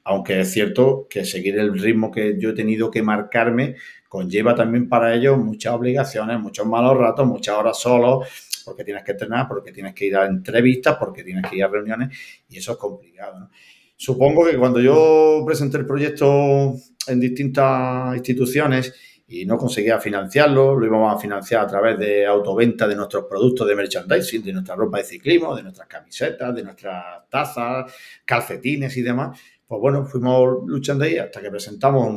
Aunque 0.05 0.39
es 0.39 0.51
cierto 0.51 1.07
que 1.09 1.25
seguir 1.25 1.57
el 1.57 1.77
ritmo 1.77 2.11
que 2.11 2.35
yo 2.39 2.51
he 2.51 2.53
tenido 2.53 2.91
que 2.91 3.01
marcarme 3.01 3.75
conlleva 4.07 4.55
también 4.55 4.87
para 4.87 5.13
ellos 5.13 5.37
muchas 5.37 5.73
obligaciones, 5.73 6.39
muchos 6.39 6.65
malos 6.65 6.95
ratos, 6.95 7.27
muchas 7.27 7.57
horas 7.57 7.77
solo, 7.77 8.21
porque 8.63 8.83
tienes 8.83 9.03
que 9.03 9.11
entrenar, 9.11 9.47
porque 9.47 9.71
tienes 9.71 9.93
que 9.93 10.05
ir 10.05 10.15
a 10.15 10.25
entrevistas, 10.25 10.95
porque 10.99 11.23
tienes 11.23 11.49
que 11.49 11.57
ir 11.57 11.63
a 11.63 11.67
reuniones 11.67 12.17
y 12.47 12.57
eso 12.57 12.73
es 12.73 12.77
complicado. 12.77 13.49
Supongo 13.97 14.45
que 14.45 14.57
cuando 14.57 14.79
yo 14.79 15.43
presenté 15.45 15.77
el 15.77 15.87
proyecto 15.87 16.75
en 17.07 17.19
distintas 17.19 18.15
instituciones 18.15 18.93
y 19.27 19.43
no 19.45 19.57
conseguía 19.57 19.99
financiarlo, 19.99 20.75
lo 20.75 20.85
íbamos 20.85 21.15
a 21.15 21.17
financiar 21.17 21.63
a 21.63 21.67
través 21.67 21.97
de 21.97 22.27
autoventa 22.27 22.87
de 22.87 22.95
nuestros 22.95 23.25
productos 23.27 23.67
de 23.67 23.75
merchandising, 23.75 24.43
de 24.43 24.53
nuestra 24.53 24.75
ropa 24.75 24.99
de 24.99 25.03
ciclismo, 25.03 25.55
de 25.55 25.63
nuestras 25.63 25.87
camisetas, 25.87 26.53
de 26.53 26.63
nuestras 26.63 27.27
tazas, 27.27 27.91
calcetines 28.23 28.95
y 28.97 29.01
demás 29.01 29.39
pues 29.67 29.81
bueno, 29.81 30.05
fuimos 30.05 30.59
luchando 30.65 31.05
ahí 31.05 31.17
hasta 31.17 31.41
que 31.41 31.49
presentamos 31.49 32.13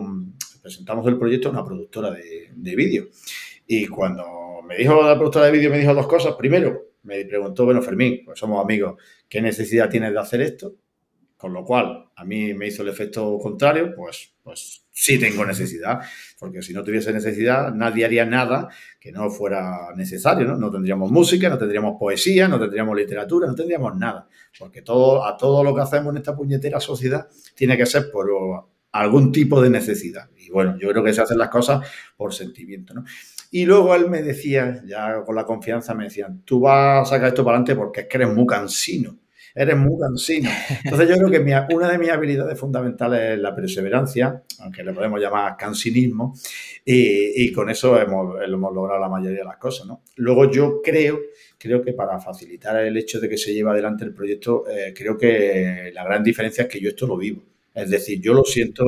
presentamos 0.61 1.07
el 1.07 1.19
proyecto 1.19 1.49
a 1.49 1.53
una 1.53 1.65
productora 1.65 2.11
de, 2.11 2.51
de 2.55 2.77
vídeo. 2.77 3.09
Y 3.67 3.87
cuando 3.87 4.63
me 4.67 4.77
dijo 4.77 5.03
la 5.03 5.15
productora 5.15 5.47
de 5.47 5.53
vídeo, 5.53 5.71
me 5.71 5.79
dijo 5.79 5.95
dos 5.95 6.07
cosas. 6.07 6.35
Primero, 6.35 6.89
me 7.03 7.25
preguntó, 7.25 7.65
bueno, 7.65 7.81
Fermín, 7.83 8.21
pues 8.25 8.39
somos 8.39 8.63
amigos, 8.63 9.01
¿qué 9.29 9.41
necesidad 9.41 9.89
tienes 9.89 10.13
de 10.13 10.21
hacer 10.21 10.41
esto? 10.43 10.75
Con 11.38 11.53
lo 11.53 11.64
cual, 11.64 12.11
a 12.16 12.24
mí 12.24 12.53
me 12.53 12.66
hizo 12.66 12.83
el 12.83 12.88
efecto 12.88 13.38
contrario, 13.38 13.94
pues, 13.94 14.35
pues 14.42 14.85
sí 14.90 15.20
tengo 15.20 15.46
necesidad, 15.46 16.01
porque 16.37 16.62
si 16.62 16.74
no 16.74 16.83
tuviese 16.83 17.12
necesidad, 17.12 17.72
nadie 17.72 18.05
haría 18.05 18.27
nada 18.27 18.68
que 18.98 19.12
no 19.12 19.31
fuera 19.31 19.94
necesario, 19.94 20.48
¿no? 20.48 20.57
No 20.57 20.68
tendríamos 20.68 21.12
música, 21.12 21.48
no 21.48 21.57
tendríamos 21.57 21.96
poesía, 21.96 22.48
no 22.48 22.59
tendríamos 22.59 22.96
literatura, 22.96 23.46
no 23.46 23.55
tendríamos 23.55 23.96
nada, 23.96 24.27
porque 24.59 24.83
todo, 24.83 25.24
a 25.24 25.37
todo 25.37 25.62
lo 25.62 25.72
que 25.77 25.83
hacemos 25.83 26.11
en 26.11 26.16
esta 26.16 26.35
puñetera 26.35 26.81
sociedad 26.81 27.29
tiene 27.55 27.77
que 27.77 27.87
ser 27.87 28.11
por 28.11 28.29
algún 28.90 29.31
tipo 29.31 29.62
de 29.62 29.70
necesidad. 29.70 30.29
Y 30.37 30.51
bueno, 30.51 30.77
yo 30.77 30.88
creo 30.88 31.05
que 31.05 31.14
se 31.14 31.20
hacen 31.20 31.38
las 31.38 31.51
cosas 31.51 31.88
por 32.16 32.35
sentimiento, 32.35 32.94
¿no? 32.94 33.05
Y 33.53 33.64
luego 33.64 33.94
él 33.94 34.11
me 34.11 34.22
decía, 34.22 34.83
ya 34.85 35.22
con 35.24 35.37
la 35.37 35.44
confianza, 35.44 35.94
me 35.94 36.05
decían, 36.05 36.42
tú 36.44 36.59
vas 36.59 37.07
a 37.07 37.11
sacar 37.14 37.29
esto 37.29 37.44
para 37.44 37.59
adelante 37.59 37.77
porque 37.77 38.01
es 38.01 38.07
que 38.09 38.16
eres 38.16 38.35
muy 38.35 38.44
cansino 38.44 39.16
eres 39.59 39.77
muy 39.77 39.99
cansino. 39.99 40.49
Entonces 40.85 41.09
yo 41.09 41.16
creo 41.16 41.31
que 41.31 41.75
una 41.75 41.90
de 41.90 41.99
mis 41.99 42.11
habilidades 42.11 42.59
fundamentales 42.59 43.33
es 43.33 43.38
la 43.40 43.55
perseverancia, 43.55 44.44
aunque 44.61 44.85
le 44.85 44.92
podemos 44.92 45.21
llamar 45.21 45.57
cansinismo, 45.57 46.35
y, 46.85 47.53
con 47.53 47.68
eso 47.68 48.01
hemos, 48.01 48.37
logrado 48.49 49.01
la 49.01 49.09
mayoría 49.09 49.40
de 49.40 49.44
las 49.44 49.57
cosas. 49.57 49.87
¿no? 49.88 50.03
Luego 50.16 50.51
yo 50.51 50.81
creo, 50.83 51.18
creo 51.59 51.83
que 51.83 51.92
para 51.92 52.21
facilitar 52.21 52.77
el 52.77 52.97
hecho 52.97 53.18
de 53.18 53.29
que 53.29 53.37
se 53.37 53.53
lleve 53.53 53.71
adelante 53.71 54.05
el 54.05 54.14
proyecto, 54.14 54.64
eh, 54.68 54.94
creo 54.97 55.18
que 55.18 55.90
la 55.92 56.05
gran 56.05 56.23
diferencia 56.23 56.62
es 56.62 56.68
que 56.68 56.81
yo 56.81 56.90
esto 56.90 57.07
lo 57.07 57.16
vivo. 57.16 57.42
Es 57.75 57.90
decir, 57.90 58.21
yo 58.21 58.35
lo 58.35 58.44
siento 58.44 58.87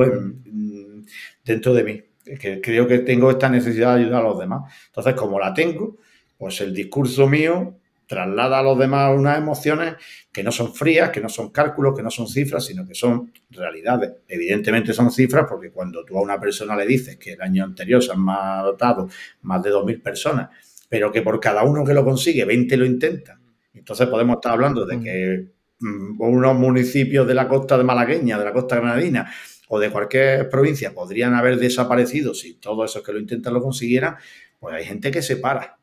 dentro 1.43 1.73
de 1.73 1.83
mí, 1.83 2.01
que 2.39 2.61
creo 2.61 2.87
que 2.87 2.99
tengo 2.99 3.29
esta 3.29 3.49
necesidad 3.49 3.95
de 3.95 4.03
ayudar 4.03 4.21
a 4.21 4.29
los 4.29 4.39
demás. 4.39 4.73
Entonces, 4.87 5.13
como 5.15 5.37
la 5.39 5.53
tengo, 5.53 5.97
pues 6.37 6.61
el 6.61 6.73
discurso 6.73 7.27
mío 7.27 7.80
traslada 8.11 8.59
a 8.59 8.61
los 8.61 8.77
demás 8.77 9.17
unas 9.17 9.37
emociones 9.37 9.95
que 10.33 10.43
no 10.43 10.51
son 10.51 10.75
frías, 10.75 11.11
que 11.11 11.21
no 11.21 11.29
son 11.29 11.49
cálculos, 11.49 11.95
que 11.95 12.03
no 12.03 12.11
son 12.11 12.27
cifras, 12.27 12.65
sino 12.65 12.85
que 12.85 12.93
son 12.93 13.31
realidades. 13.51 14.15
Evidentemente 14.27 14.91
son 14.91 15.11
cifras 15.11 15.45
porque 15.47 15.71
cuando 15.71 16.03
tú 16.03 16.17
a 16.17 16.21
una 16.21 16.37
persona 16.37 16.75
le 16.75 16.85
dices 16.85 17.15
que 17.15 17.31
el 17.31 17.41
año 17.41 17.63
anterior 17.63 18.03
se 18.03 18.11
han 18.11 18.19
matado 18.19 19.07
más 19.43 19.63
de 19.63 19.71
2.000 19.71 20.01
personas, 20.03 20.49
pero 20.89 21.09
que 21.09 21.21
por 21.21 21.39
cada 21.39 21.63
uno 21.63 21.85
que 21.85 21.93
lo 21.93 22.03
consigue, 22.03 22.43
20 22.43 22.75
lo 22.75 22.85
intentan. 22.85 23.39
Entonces 23.73 24.09
podemos 24.09 24.35
estar 24.35 24.51
hablando 24.51 24.85
de 24.85 24.99
que 24.99 25.47
mm, 25.79 26.19
unos 26.19 26.55
municipios 26.55 27.25
de 27.25 27.33
la 27.33 27.47
costa 27.47 27.77
de 27.77 27.85
Malagueña, 27.85 28.37
de 28.37 28.43
la 28.43 28.51
costa 28.51 28.75
granadina 28.75 29.31
o 29.69 29.79
de 29.79 29.89
cualquier 29.89 30.49
provincia 30.49 30.93
podrían 30.93 31.33
haber 31.33 31.57
desaparecido 31.57 32.33
si 32.33 32.55
todos 32.55 32.91
esos 32.91 33.03
que 33.05 33.13
lo 33.13 33.19
intentan 33.19 33.53
lo 33.53 33.61
consiguieran, 33.61 34.17
pues 34.59 34.75
hay 34.75 34.83
gente 34.83 35.11
que 35.11 35.21
se 35.21 35.37
para, 35.37 35.79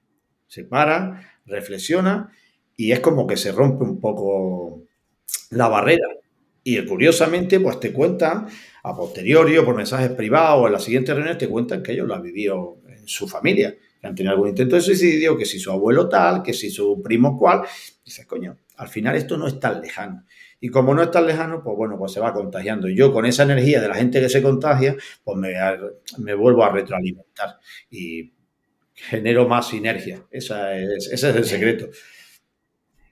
se 0.46 0.64
para, 0.64 1.37
reflexiona 1.48 2.30
y 2.76 2.92
es 2.92 3.00
como 3.00 3.26
que 3.26 3.36
se 3.36 3.52
rompe 3.52 3.84
un 3.84 4.00
poco 4.00 4.84
la 5.50 5.68
barrera. 5.68 6.06
Y 6.62 6.84
curiosamente, 6.84 7.60
pues 7.60 7.80
te 7.80 7.92
cuentan 7.92 8.46
a 8.82 8.96
posteriori 8.96 9.56
o 9.56 9.64
por 9.64 9.74
mensajes 9.74 10.10
privados 10.10 10.62
o 10.62 10.66
en 10.66 10.72
las 10.74 10.84
siguientes 10.84 11.14
reuniones 11.14 11.38
te 11.38 11.48
cuentan 11.48 11.82
que 11.82 11.92
ellos 11.92 12.06
lo 12.06 12.14
han 12.14 12.22
vivido 12.22 12.78
en 12.86 13.08
su 13.08 13.26
familia, 13.26 13.76
que 14.00 14.06
han 14.06 14.14
tenido 14.14 14.32
algún 14.32 14.48
intento 14.48 14.76
de 14.76 14.82
suicidio, 14.82 15.36
que 15.36 15.44
si 15.44 15.58
su 15.58 15.70
abuelo 15.70 16.08
tal, 16.08 16.42
que 16.42 16.52
si 16.52 16.70
su 16.70 17.02
primo 17.02 17.38
cual. 17.38 17.62
dices, 18.04 18.26
coño, 18.26 18.56
al 18.76 18.88
final 18.88 19.16
esto 19.16 19.36
no 19.36 19.46
es 19.46 19.58
tan 19.58 19.80
lejano. 19.80 20.24
Y 20.60 20.68
como 20.68 20.94
no 20.94 21.02
es 21.02 21.10
tan 21.10 21.26
lejano, 21.26 21.62
pues 21.62 21.76
bueno, 21.76 21.96
pues 21.98 22.12
se 22.12 22.20
va 22.20 22.32
contagiando. 22.32 22.88
Y 22.88 22.96
yo 22.96 23.12
con 23.12 23.26
esa 23.26 23.44
energía 23.44 23.80
de 23.80 23.88
la 23.88 23.94
gente 23.94 24.20
que 24.20 24.28
se 24.28 24.42
contagia, 24.42 24.96
pues 25.24 25.38
me, 25.38 25.54
me 26.18 26.34
vuelvo 26.34 26.64
a 26.64 26.70
retroalimentar. 26.72 27.58
Y 27.90 28.32
genero 28.98 29.48
más 29.48 29.68
sinergia. 29.68 30.22
Esa 30.30 30.76
es, 30.76 31.10
ese 31.12 31.30
es 31.30 31.36
el 31.36 31.44
secreto. 31.44 31.88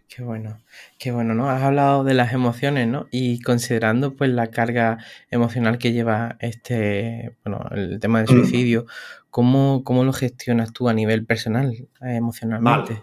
Qué 0.08 0.22
bueno, 0.22 0.62
qué 0.98 1.10
bueno, 1.10 1.34
¿no? 1.34 1.50
Has 1.50 1.62
hablado 1.62 2.02
de 2.02 2.14
las 2.14 2.32
emociones, 2.32 2.88
¿no? 2.88 3.06
Y 3.10 3.42
considerando 3.42 4.14
pues 4.14 4.30
la 4.30 4.50
carga 4.50 4.98
emocional 5.30 5.78
que 5.78 5.92
lleva 5.92 6.36
este, 6.40 7.36
bueno, 7.44 7.66
el 7.72 8.00
tema 8.00 8.20
del 8.20 8.28
suicidio, 8.28 8.86
¿cómo, 9.30 9.82
cómo 9.84 10.04
lo 10.04 10.12
gestionas 10.12 10.72
tú 10.72 10.88
a 10.88 10.94
nivel 10.94 11.26
personal, 11.26 11.70
eh, 11.72 11.88
emocionalmente? 12.00 12.92
Mal. 12.94 13.02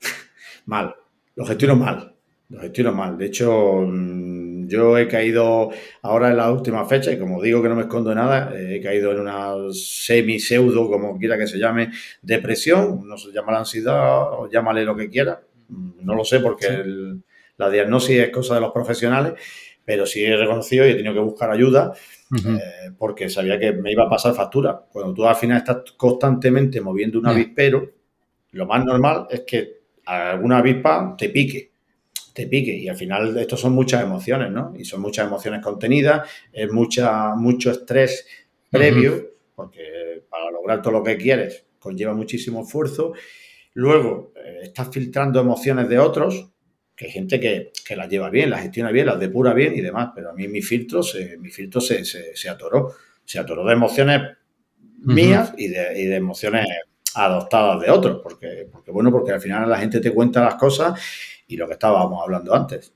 mal. 0.66 0.94
Lo 1.36 1.46
gestiono 1.46 1.76
mal. 1.76 2.14
Lo 2.50 2.60
gestiono 2.60 2.92
mal. 2.92 3.16
De 3.16 3.26
hecho, 3.26 3.80
mm, 3.86 4.53
yo 4.66 4.98
he 4.98 5.08
caído 5.08 5.70
ahora 6.02 6.30
en 6.30 6.36
la 6.36 6.50
última 6.50 6.84
fecha 6.84 7.12
y 7.12 7.18
como 7.18 7.42
digo 7.42 7.62
que 7.62 7.68
no 7.68 7.76
me 7.76 7.82
escondo 7.82 8.10
de 8.10 8.16
nada, 8.16 8.52
eh, 8.54 8.76
he 8.76 8.80
caído 8.80 9.12
en 9.12 9.20
una 9.20 9.54
semi-pseudo, 9.72 10.90
como 10.90 11.18
quiera 11.18 11.38
que 11.38 11.46
se 11.46 11.58
llame, 11.58 11.90
depresión, 12.22 13.06
no 13.06 13.16
se 13.16 13.32
llama 13.32 13.52
la 13.52 13.58
ansiedad 13.60 14.32
o 14.32 14.48
llámale 14.50 14.84
lo 14.84 14.96
que 14.96 15.08
quiera, 15.08 15.40
no 15.68 16.14
lo 16.14 16.24
sé 16.24 16.40
porque 16.40 16.84
la 17.56 17.70
diagnosis 17.70 18.18
es 18.18 18.30
cosa 18.30 18.56
de 18.56 18.60
los 18.60 18.72
profesionales, 18.72 19.34
pero 19.84 20.06
sí 20.06 20.24
he 20.24 20.36
reconocido 20.36 20.86
y 20.86 20.90
he 20.90 20.94
tenido 20.94 21.14
que 21.14 21.20
buscar 21.20 21.50
ayuda 21.50 21.92
eh, 22.34 22.90
porque 22.98 23.28
sabía 23.28 23.58
que 23.58 23.72
me 23.72 23.92
iba 23.92 24.04
a 24.04 24.10
pasar 24.10 24.34
factura. 24.34 24.84
Cuando 24.90 25.12
tú 25.12 25.26
al 25.26 25.36
final 25.36 25.58
estás 25.58 25.92
constantemente 25.96 26.80
moviendo 26.80 27.18
un 27.18 27.26
avispero, 27.26 27.90
lo 28.52 28.66
más 28.66 28.84
normal 28.84 29.26
es 29.30 29.40
que 29.40 29.84
alguna 30.06 30.58
avispa 30.58 31.14
te 31.16 31.28
pique 31.28 31.73
te 32.34 32.48
pique. 32.48 32.76
Y 32.76 32.88
al 32.88 32.96
final 32.96 33.38
esto 33.38 33.56
son 33.56 33.72
muchas 33.72 34.02
emociones, 34.02 34.50
¿no? 34.50 34.74
Y 34.76 34.84
son 34.84 35.00
muchas 35.00 35.26
emociones 35.26 35.62
contenidas, 35.62 36.28
es 36.52 36.70
mucha, 36.70 37.34
mucho 37.34 37.70
estrés 37.70 38.26
previo, 38.68 39.30
porque 39.54 40.24
para 40.28 40.50
lograr 40.50 40.82
todo 40.82 40.94
lo 40.94 41.02
que 41.02 41.16
quieres 41.16 41.64
conlleva 41.78 42.12
muchísimo 42.12 42.62
esfuerzo. 42.62 43.12
Luego, 43.74 44.32
eh, 44.36 44.60
estás 44.64 44.88
filtrando 44.90 45.40
emociones 45.40 45.88
de 45.88 45.98
otros, 45.98 46.50
que 46.96 47.06
hay 47.06 47.12
gente 47.12 47.38
que, 47.38 47.72
las 47.94 48.08
lleva 48.08 48.30
bien, 48.30 48.50
las 48.50 48.62
gestiona 48.62 48.90
bien, 48.90 49.06
las 49.06 49.20
depura 49.20 49.52
bien 49.52 49.74
y 49.74 49.80
demás, 49.80 50.10
pero 50.14 50.30
a 50.30 50.32
mí 50.32 50.48
mi 50.48 50.62
filtro 50.62 51.02
se, 51.02 51.36
mi 51.38 51.50
filtro 51.50 51.80
se, 51.80 52.04
se, 52.04 52.48
atoró. 52.48 52.94
Se 53.24 53.38
atoró 53.38 53.64
de 53.64 53.72
emociones 53.72 54.20
mías 54.98 55.52
y, 55.56 55.68
de, 55.68 56.00
y 56.00 56.06
de 56.06 56.16
emociones 56.16 56.66
adoptadas 57.14 57.80
de 57.82 57.90
otros, 57.90 58.20
porque, 58.22 58.68
porque 58.72 58.90
bueno, 58.90 59.10
porque 59.10 59.32
al 59.32 59.40
final 59.40 59.68
la 59.68 59.78
gente 59.78 60.00
te 60.00 60.12
cuenta 60.12 60.42
las 60.42 60.54
cosas 60.54 60.98
y 61.46 61.56
lo 61.56 61.66
que 61.66 61.74
estábamos 61.74 62.22
hablando 62.22 62.54
antes. 62.54 62.92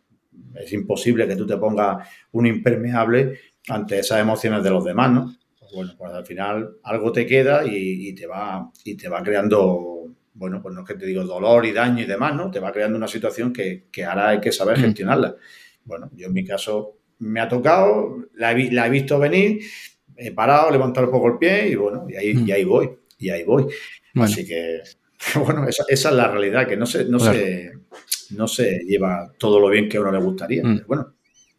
Es 0.54 0.72
imposible 0.72 1.26
que 1.26 1.36
tú 1.36 1.46
te 1.46 1.56
pongas 1.56 2.08
un 2.32 2.46
impermeable 2.46 3.38
ante 3.68 3.98
esas 3.98 4.20
emociones 4.20 4.62
de 4.62 4.70
los 4.70 4.84
demás, 4.84 5.10
¿no? 5.10 5.34
Pues 5.58 5.72
bueno, 5.74 5.94
pues 5.98 6.12
al 6.12 6.24
final 6.24 6.76
algo 6.82 7.12
te 7.12 7.26
queda 7.26 7.62
y, 7.66 8.14
te 8.14 8.26
va 8.26 8.70
y 8.84 8.96
te 8.96 9.08
va 9.08 9.22
creando, 9.22 10.14
bueno, 10.34 10.62
pues 10.62 10.74
no 10.74 10.80
es 10.80 10.86
que 10.86 10.94
te 10.94 11.06
digo 11.06 11.24
dolor 11.24 11.66
y 11.66 11.72
daño 11.72 12.02
y 12.02 12.06
demás, 12.06 12.34
¿no? 12.34 12.50
Te 12.50 12.60
va 12.60 12.72
creando 12.72 12.96
una 12.96 13.08
situación 13.08 13.52
que, 13.52 13.84
ahora 14.06 14.30
hay 14.30 14.40
que 14.40 14.52
saber 14.52 14.78
mm. 14.78 14.82
gestionarla. 14.82 15.36
Bueno, 15.84 16.10
yo 16.14 16.28
en 16.28 16.32
mi 16.32 16.44
caso 16.44 16.98
me 17.18 17.40
ha 17.40 17.48
tocado, 17.48 18.28
la 18.34 18.52
he, 18.52 18.90
visto 18.90 19.18
venir, 19.18 19.60
he 20.16 20.32
parado, 20.32 20.70
levantado 20.70 21.06
un 21.06 21.12
poco 21.12 21.28
el 21.28 21.38
pie 21.38 21.68
y 21.68 21.74
bueno, 21.74 22.06
y 22.08 22.16
ahí, 22.16 22.44
y 22.46 22.50
ahí 22.50 22.64
voy, 22.64 22.90
y 23.18 23.30
ahí 23.30 23.44
voy. 23.44 23.66
Así 24.14 24.46
que, 24.46 24.80
bueno, 25.44 25.66
esa, 25.66 25.84
es 25.88 26.04
la 26.04 26.28
realidad, 26.28 26.66
que 26.66 26.76
no 26.76 26.86
se, 26.86 27.04
no 27.04 27.18
se, 27.18 27.72
no 28.30 28.46
se 28.46 28.80
lleva 28.86 29.32
todo 29.38 29.60
lo 29.60 29.68
bien 29.68 29.88
que 29.88 29.96
a 29.96 30.00
uno 30.00 30.12
le 30.12 30.18
gustaría. 30.18 30.62
Mm. 30.62 30.82
bueno, 30.86 31.14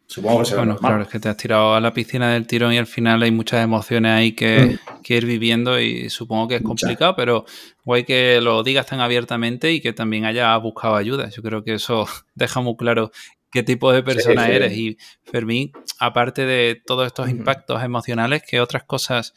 supongo 0.05 0.39
que 0.39 0.45
será 0.45 0.61
bueno, 0.61 0.77
Claro, 0.77 1.03
es 1.03 1.09
que 1.09 1.19
te 1.19 1.29
has 1.29 1.37
tirado 1.37 1.73
a 1.73 1.81
la 1.81 1.93
piscina 1.93 2.33
del 2.33 2.47
tirón 2.47 2.73
y 2.73 2.77
al 2.77 2.87
final 2.87 3.21
hay 3.21 3.31
muchas 3.31 3.63
emociones 3.63 4.11
ahí 4.11 4.31
que, 4.33 4.77
mm. 4.87 5.13
ir 5.13 5.25
viviendo 5.25 5.79
y 5.79 6.09
supongo 6.09 6.47
que 6.47 6.55
es 6.55 6.61
complicado, 6.61 7.15
pero 7.15 7.45
guay 7.83 8.03
que 8.05 8.39
lo 8.41 8.63
digas 8.63 8.85
tan 8.85 9.01
abiertamente 9.01 9.71
y 9.71 9.81
que 9.81 9.93
también 9.93 10.25
haya 10.25 10.55
buscado 10.57 10.95
ayuda. 10.95 11.29
Yo 11.29 11.41
creo 11.41 11.63
que 11.63 11.73
eso 11.73 12.07
deja 12.35 12.61
muy 12.61 12.75
claro 12.77 13.11
qué 13.51 13.63
tipo 13.63 13.91
de 13.91 14.03
persona 14.03 14.47
eres. 14.49 14.73
Y 14.73 14.97
Fermín, 15.23 15.71
aparte 15.99 16.45
de 16.45 16.81
todos 16.85 17.07
estos 17.07 17.29
impactos 17.29 17.83
emocionales, 17.83 18.43
¿qué 18.47 18.61
otras 18.61 18.83
cosas 18.83 19.33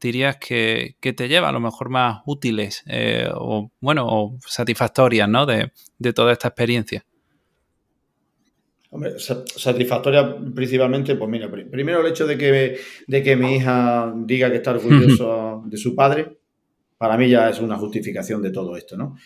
dirías 0.00 0.36
que, 0.36 0.96
te 1.00 1.28
lleva 1.28 1.48
a 1.48 1.52
lo 1.52 1.60
mejor 1.60 1.88
más 1.88 2.22
útiles 2.26 2.84
eh, 2.86 3.28
o, 3.34 3.70
bueno, 3.80 4.06
o 4.08 4.38
satisfactorias, 4.46 5.28
¿no? 5.28 5.46
De, 5.46 5.70
toda 6.14 6.32
esta 6.32 6.48
experiencia. 6.48 7.04
Hombre, 8.90 9.18
satisfactoria 9.18 10.36
principalmente, 10.54 11.16
pues 11.16 11.28
mira, 11.28 11.50
primero 11.50 12.00
el 12.00 12.06
hecho 12.06 12.26
de 12.26 12.38
que, 12.38 12.78
de 13.06 13.22
que 13.22 13.36
mi 13.36 13.56
hija 13.56 14.12
diga 14.16 14.50
que 14.50 14.56
está 14.56 14.70
orgulloso 14.70 15.62
de 15.66 15.76
su 15.76 15.94
padre, 15.94 16.38
para 16.96 17.16
mí 17.16 17.28
ya 17.28 17.50
es 17.50 17.60
una 17.60 17.76
justificación 17.76 18.40
de 18.42 18.50
todo 18.50 18.76
esto, 18.76 18.96
¿no? 18.96 19.16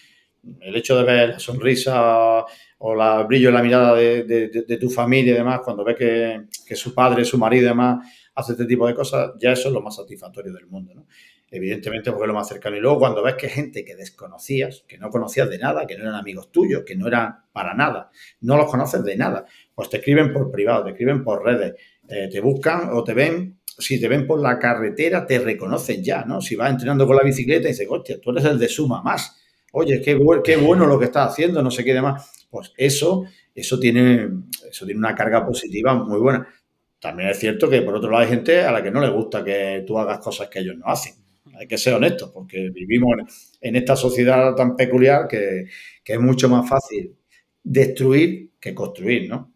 El 0.60 0.74
hecho 0.74 0.96
de 0.96 1.04
ver 1.04 1.28
la 1.28 1.38
sonrisa 1.38 2.44
o 2.78 2.92
el 2.94 3.26
brillo 3.26 3.50
en 3.50 3.54
la 3.54 3.62
mirada 3.62 3.94
de, 3.94 4.78
tu 4.80 4.88
familia 4.88 5.34
y 5.34 5.36
demás, 5.36 5.60
cuando 5.62 5.84
ves 5.84 5.96
que, 5.96 6.40
que, 6.66 6.74
su 6.74 6.94
padre, 6.94 7.26
su 7.26 7.36
marido 7.36 7.66
y 7.66 7.68
demás 7.68 7.98
hace 8.40 8.52
este 8.52 8.66
tipo 8.66 8.86
de 8.86 8.94
cosas, 8.94 9.32
ya 9.38 9.52
eso 9.52 9.68
es 9.68 9.74
lo 9.74 9.80
más 9.80 9.96
satisfactorio 9.96 10.52
del 10.52 10.66
mundo, 10.66 10.94
¿no? 10.94 11.06
Evidentemente 11.52 12.12
porque 12.12 12.28
lo 12.28 12.34
más 12.34 12.48
cercano. 12.48 12.76
Y 12.76 12.80
luego 12.80 13.00
cuando 13.00 13.22
ves 13.22 13.34
que 13.34 13.48
gente 13.48 13.84
que 13.84 13.96
desconocías, 13.96 14.84
que 14.86 14.98
no 14.98 15.10
conocías 15.10 15.50
de 15.50 15.58
nada, 15.58 15.86
que 15.86 15.96
no 15.96 16.02
eran 16.02 16.14
amigos 16.14 16.52
tuyos, 16.52 16.84
que 16.86 16.94
no 16.94 17.08
eran 17.08 17.44
para 17.52 17.74
nada, 17.74 18.10
no 18.42 18.56
los 18.56 18.70
conoces 18.70 19.02
de 19.02 19.16
nada, 19.16 19.44
pues 19.74 19.88
te 19.88 19.96
escriben 19.96 20.32
por 20.32 20.50
privado, 20.50 20.84
te 20.84 20.90
escriben 20.90 21.24
por 21.24 21.44
redes, 21.44 21.74
eh, 22.08 22.28
te 22.30 22.40
buscan 22.40 22.90
o 22.92 23.02
te 23.02 23.14
ven 23.14 23.60
si 23.80 24.00
te 24.00 24.08
ven 24.08 24.26
por 24.26 24.40
la 24.40 24.58
carretera, 24.58 25.26
te 25.26 25.38
reconocen 25.38 26.02
ya, 26.02 26.24
¿no? 26.24 26.40
Si 26.40 26.54
vas 26.56 26.70
entrenando 26.70 27.06
con 27.06 27.16
la 27.16 27.22
bicicleta 27.22 27.68
y 27.68 27.72
dices, 27.72 27.86
hostia, 27.88 28.20
tú 28.20 28.30
eres 28.30 28.44
el 28.44 28.58
de 28.58 28.68
suma 28.68 29.02
más. 29.02 29.36
Oye, 29.72 30.00
qué, 30.02 30.18
qué 30.44 30.56
bueno 30.56 30.86
lo 30.86 30.98
que 30.98 31.06
estás 31.06 31.32
haciendo, 31.32 31.62
no 31.62 31.70
sé 31.70 31.84
qué 31.84 31.94
demás. 31.94 32.46
Pues 32.50 32.72
eso, 32.76 33.24
eso 33.54 33.78
tiene, 33.78 34.28
eso 34.68 34.84
tiene 34.84 34.98
una 34.98 35.14
carga 35.14 35.46
positiva 35.46 35.94
muy 35.94 36.18
buena. 36.18 36.46
También 37.00 37.30
es 37.30 37.38
cierto 37.38 37.68
que 37.68 37.82
por 37.82 37.94
otro 37.96 38.10
lado 38.10 38.22
hay 38.22 38.28
gente 38.28 38.60
a 38.60 38.72
la 38.72 38.82
que 38.82 38.90
no 38.90 39.00
le 39.00 39.08
gusta 39.08 39.42
que 39.42 39.84
tú 39.86 39.98
hagas 39.98 40.18
cosas 40.18 40.48
que 40.48 40.60
ellos 40.60 40.76
no 40.76 40.86
hacen. 40.86 41.14
Hay 41.58 41.66
que 41.66 41.78
ser 41.78 41.94
honestos, 41.94 42.30
porque 42.30 42.70
vivimos 42.70 43.16
en 43.60 43.76
esta 43.76 43.96
sociedad 43.96 44.54
tan 44.54 44.76
peculiar 44.76 45.26
que, 45.26 45.66
que 46.04 46.12
es 46.12 46.20
mucho 46.20 46.48
más 46.48 46.68
fácil 46.68 47.14
destruir 47.62 48.50
que 48.60 48.74
construir, 48.74 49.28
¿no? 49.28 49.52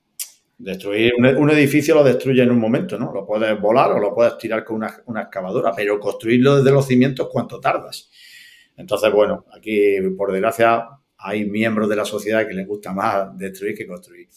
Destruir 0.57 1.13
un, 1.19 1.51
edificio 1.51 1.95
lo 1.95 2.05
destruye 2.05 2.43
en 2.43 2.51
un 2.51 2.59
momento, 2.59 2.99
¿no? 2.99 3.13
Lo 3.13 3.27
puedes 3.27 3.61
volar 3.61 3.91
o 3.93 3.99
lo 3.99 4.15
puedes 4.15 4.39
tirar 4.39 4.65
con 4.65 4.77
una, 4.77 5.23
excavadora, 5.23 5.73
pero 5.75 5.99
construirlo 5.99 6.57
desde 6.57 6.71
los 6.71 6.87
cimientos, 6.87 7.29
¿cuánto 7.31 7.61
tardas? 7.61 8.11
Entonces, 8.77 9.13
bueno, 9.13 9.45
aquí, 9.53 9.97
por 10.17 10.33
desgracia, 10.33 10.89
hay 11.25 11.47
miembros 11.47 11.89
de 11.89 11.97
la 11.97 12.05
sociedad 12.05 12.47
que 12.47 12.55
les 12.55 12.67
gusta 12.67 12.93
más 12.93 13.37
destruir 13.37 13.75
que 13.75 13.87
construir. 13.87 14.29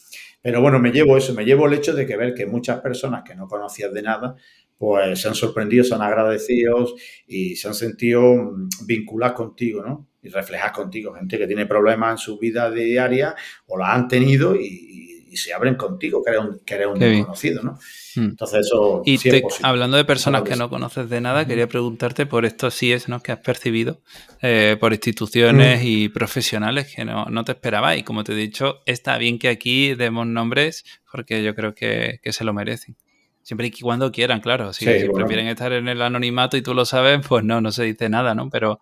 Pero 0.41 0.61
bueno, 0.61 0.79
me 0.79 0.91
llevo 0.91 1.17
eso, 1.17 1.33
me 1.33 1.43
llevo 1.43 1.67
el 1.67 1.73
hecho 1.73 1.93
de 1.93 2.05
que 2.05 2.15
ver 2.15 2.33
que 2.33 2.45
muchas 2.45 2.79
personas 2.79 3.23
que 3.23 3.35
no 3.35 3.47
conocías 3.47 3.93
de 3.93 4.01
nada, 4.01 4.35
pues 4.77 5.19
se 5.19 5.27
han 5.27 5.35
sorprendido, 5.35 5.83
se 5.83 5.95
han 5.95 6.01
agradecido 6.01 6.87
y 7.27 7.55
se 7.57 7.67
han 7.67 7.73
sentido 7.73 8.35
mm, 8.35 8.69
vinculadas 8.85 9.35
contigo, 9.35 9.83
¿no? 9.83 10.07
Y 10.21 10.29
reflejadas 10.29 10.71
contigo, 10.71 11.13
gente 11.13 11.37
que 11.37 11.47
tiene 11.47 11.65
problemas 11.65 12.11
en 12.11 12.17
su 12.17 12.39
vida 12.39 12.71
diaria 12.71 13.35
o 13.65 13.77
la 13.77 13.93
han 13.93 14.07
tenido 14.07 14.55
y, 14.55 15.16
se 15.35 15.53
abren 15.53 15.75
contigo, 15.75 16.23
que 16.23 16.31
eres 16.31 16.41
un, 16.43 16.59
que 16.59 16.75
eres 16.75 16.87
un 16.87 16.99
desconocido, 16.99 17.63
¿no? 17.63 17.79
Hmm. 18.15 18.29
Entonces 18.29 18.65
eso... 18.65 19.01
Y 19.05 19.19
hablando 19.63 19.97
de 19.97 20.05
personas 20.05 20.43
que 20.43 20.55
no 20.55 20.69
conoces 20.69 21.09
de 21.09 21.19
nada, 21.19 21.45
quería 21.45 21.67
preguntarte 21.67 22.25
por 22.25 22.45
estos 22.45 22.73
síes 22.73 23.09
¿no? 23.09 23.21
que 23.21 23.31
has 23.31 23.39
percibido 23.39 24.01
eh, 24.41 24.77
por 24.79 24.93
instituciones 24.93 25.81
y 25.83 26.09
profesionales 26.09 26.93
que 26.95 27.03
no, 27.03 27.25
no 27.25 27.43
te 27.43 27.51
esperabas. 27.51 27.97
Y 27.97 28.03
como 28.03 28.23
te 28.23 28.31
he 28.33 28.35
dicho, 28.35 28.79
está 28.85 29.17
bien 29.17 29.39
que 29.39 29.49
aquí 29.49 29.95
demos 29.95 30.25
nombres 30.25 30.85
porque 31.11 31.43
yo 31.43 31.55
creo 31.55 31.75
que, 31.75 32.19
que 32.23 32.31
se 32.31 32.43
lo 32.43 32.53
merecen. 32.53 32.95
Siempre 33.43 33.67
y 33.67 33.71
cuando 33.71 34.11
quieran, 34.11 34.41
claro. 34.41 34.73
Si, 34.73 34.85
prefieren 34.85 35.47
estar 35.47 35.71
en 35.73 35.87
el 35.87 36.01
anonimato 36.01 36.57
y 36.57 36.61
tú 36.61 36.73
lo 36.73 36.85
sabes, 36.85 37.25
pues 37.27 37.43
no, 37.43 37.61
no 37.61 37.71
se 37.71 37.83
dice 37.83 38.07
nada, 38.09 38.35
¿no? 38.35 38.49
Pero... 38.49 38.79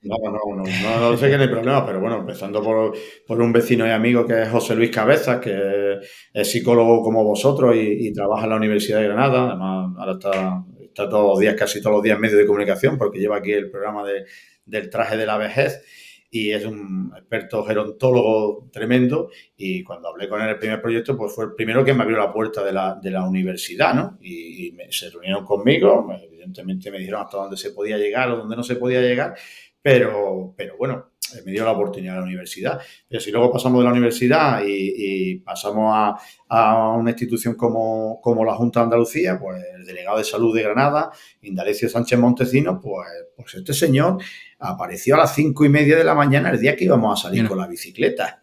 No, 0.00 0.16
no, 0.22 0.30
no, 0.30 0.62
no, 0.62 1.10
no 1.10 1.16
sé 1.16 1.28
que 1.28 1.34
hay 1.34 1.48
problema, 1.48 1.84
pero 1.84 2.00
bueno, 2.00 2.18
empezando 2.18 2.62
por, 2.62 2.96
por, 3.26 3.42
un 3.42 3.52
vecino 3.52 3.84
y 3.84 3.90
amigo 3.90 4.24
que 4.24 4.42
es 4.42 4.48
José 4.48 4.76
Luis 4.76 4.90
Cabezas, 4.90 5.40
que 5.40 5.98
es 6.32 6.50
psicólogo 6.50 7.02
como 7.02 7.24
vosotros 7.24 7.74
y, 7.74 8.12
trabaja 8.12 8.44
en 8.44 8.50
la 8.50 8.56
Universidad 8.56 9.00
de 9.00 9.08
Granada. 9.08 9.48
Además, 9.48 9.94
ahora 9.98 10.12
está, 10.12 10.64
está 10.80 11.08
todos 11.08 11.30
los 11.30 11.40
días, 11.40 11.56
casi 11.56 11.82
todos 11.82 11.96
los 11.96 12.02
días 12.02 12.14
en 12.14 12.20
medio 12.20 12.36
de 12.36 12.46
comunicación, 12.46 12.96
porque 12.96 13.18
lleva 13.18 13.38
aquí 13.38 13.50
el 13.50 13.70
programa 13.70 14.06
de, 14.06 14.24
del 14.64 14.88
traje 14.88 15.16
de 15.16 15.26
la 15.26 15.36
vejez 15.36 15.82
y 16.30 16.50
es 16.50 16.64
un 16.64 17.12
experto 17.16 17.64
gerontólogo 17.64 18.68
tremendo 18.70 19.30
y 19.56 19.82
cuando 19.82 20.08
hablé 20.08 20.28
con 20.28 20.42
él 20.42 20.50
el 20.50 20.58
primer 20.58 20.80
proyecto, 20.80 21.16
pues 21.16 21.34
fue 21.34 21.46
el 21.46 21.54
primero 21.54 21.84
que 21.84 21.94
me 21.94 22.02
abrió 22.02 22.18
la 22.18 22.32
puerta 22.32 22.62
de 22.62 22.72
la, 22.72 22.98
de 23.02 23.10
la 23.10 23.26
universidad, 23.26 23.94
¿no? 23.94 24.18
Y, 24.20 24.76
se 24.90 25.10
reunieron 25.10 25.44
conmigo, 25.44 26.08
evidentemente 26.22 26.90
me 26.90 26.98
dijeron 26.98 27.22
hasta 27.22 27.36
dónde 27.36 27.56
se 27.56 27.72
podía 27.72 27.98
llegar 27.98 28.30
o 28.30 28.38
dónde 28.38 28.56
no 28.56 28.62
se 28.62 28.76
podía 28.76 29.00
llegar, 29.02 29.34
pero, 29.82 30.54
pero 30.56 30.76
bueno, 30.76 31.10
me 31.44 31.52
dio 31.52 31.64
la 31.64 31.72
oportunidad 31.72 32.14
de 32.14 32.18
la 32.20 32.24
universidad. 32.26 32.80
Pero 33.08 33.20
si 33.20 33.30
luego 33.30 33.52
pasamos 33.52 33.80
de 33.80 33.84
la 33.84 33.92
universidad 33.92 34.62
y, 34.66 35.36
pasamos 35.36 35.92
a, 35.94 36.16
a, 36.48 36.92
una 36.96 37.10
institución 37.10 37.54
como, 37.54 38.20
como, 38.20 38.44
la 38.44 38.54
Junta 38.54 38.80
de 38.80 38.84
Andalucía, 38.84 39.38
pues 39.38 39.62
el 39.76 39.84
delegado 39.84 40.18
de 40.18 40.24
salud 40.24 40.54
de 40.54 40.62
Granada, 40.62 41.10
Indalecio 41.42 41.88
Sánchez 41.88 42.18
Montecino, 42.18 42.80
pues, 42.80 43.08
pues 43.36 43.54
este 43.54 43.72
señor 43.72 44.18
apareció 44.58 45.14
a 45.14 45.18
las 45.18 45.34
cinco 45.34 45.64
y 45.64 45.68
media 45.68 45.96
de 45.96 46.04
la 46.04 46.14
mañana 46.14 46.50
el 46.50 46.60
día 46.60 46.76
que 46.76 46.84
íbamos 46.84 47.18
a 47.18 47.28
salir 47.28 47.46
con 47.46 47.58
la 47.58 47.66
bicicleta. 47.66 48.42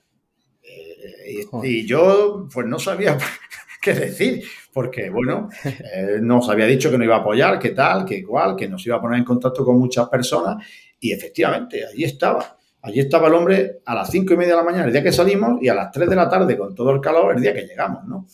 Eh, 0.63 1.45
y, 1.63 1.85
yo, 1.85 2.47
pues 2.53 2.65
no 2.67 2.79
sabía 2.79 3.17
qué 3.81 3.93
decir, 3.93 4.43
porque, 4.73 5.09
bueno, 5.09 5.49
eh, 5.63 6.19
nos 6.21 6.49
había 6.49 6.65
dicho 6.65 6.89
que 6.89 6.97
nos 6.97 7.05
iba 7.05 7.17
a 7.17 7.19
apoyar, 7.19 7.59
que 7.59 7.71
tal, 7.71 8.05
que 8.05 8.17
igual, 8.17 8.55
que 8.55 8.67
nos 8.67 8.85
iba 8.85 8.97
a 8.97 9.01
poner 9.01 9.19
en 9.19 9.25
contacto 9.25 9.65
con 9.65 9.77
muchas 9.77 10.07
personas, 10.09 10.63
y 11.05 11.11
efectivamente, 11.11 11.85
allí 11.85 12.03
estaba. 12.03 12.57
Allí 12.81 12.99
estaba 12.99 13.27
el 13.27 13.33
hombre 13.35 13.81
a 13.85 13.93
las 13.93 14.09
cinco 14.09 14.33
y 14.33 14.37
media 14.37 14.53
de 14.53 14.57
la 14.57 14.63
mañana 14.63 14.85
el 14.85 14.91
día 14.91 15.03
que 15.03 15.11
salimos 15.11 15.61
y 15.61 15.69
a 15.69 15.75
las 15.75 15.91
tres 15.91 16.09
de 16.09 16.15
la 16.15 16.27
tarde 16.27 16.57
con 16.57 16.73
todo 16.73 16.91
el 16.91 17.01
calor 17.01 17.35
el 17.35 17.41
día 17.41 17.53
que 17.53 17.63
llegamos, 17.63 18.03
¿no? 18.05 18.27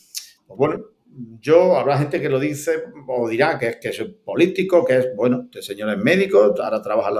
Pues 0.46 0.58
bueno, 0.58 0.86
yo, 1.42 1.78
habrá 1.78 1.98
gente 1.98 2.22
que 2.22 2.30
lo 2.30 2.40
dice 2.40 2.84
o 3.08 3.28
dirá 3.28 3.60
que 3.60 3.68
es 3.68 3.76
que 3.78 3.90
es 3.90 4.02
político, 4.24 4.86
que 4.86 4.98
es, 4.98 5.16
bueno, 5.16 5.44
este 5.46 5.62
señor 5.62 5.90
es 5.90 5.98
médico, 5.98 6.54
ahora 6.62 6.82
trabaja 6.82 7.12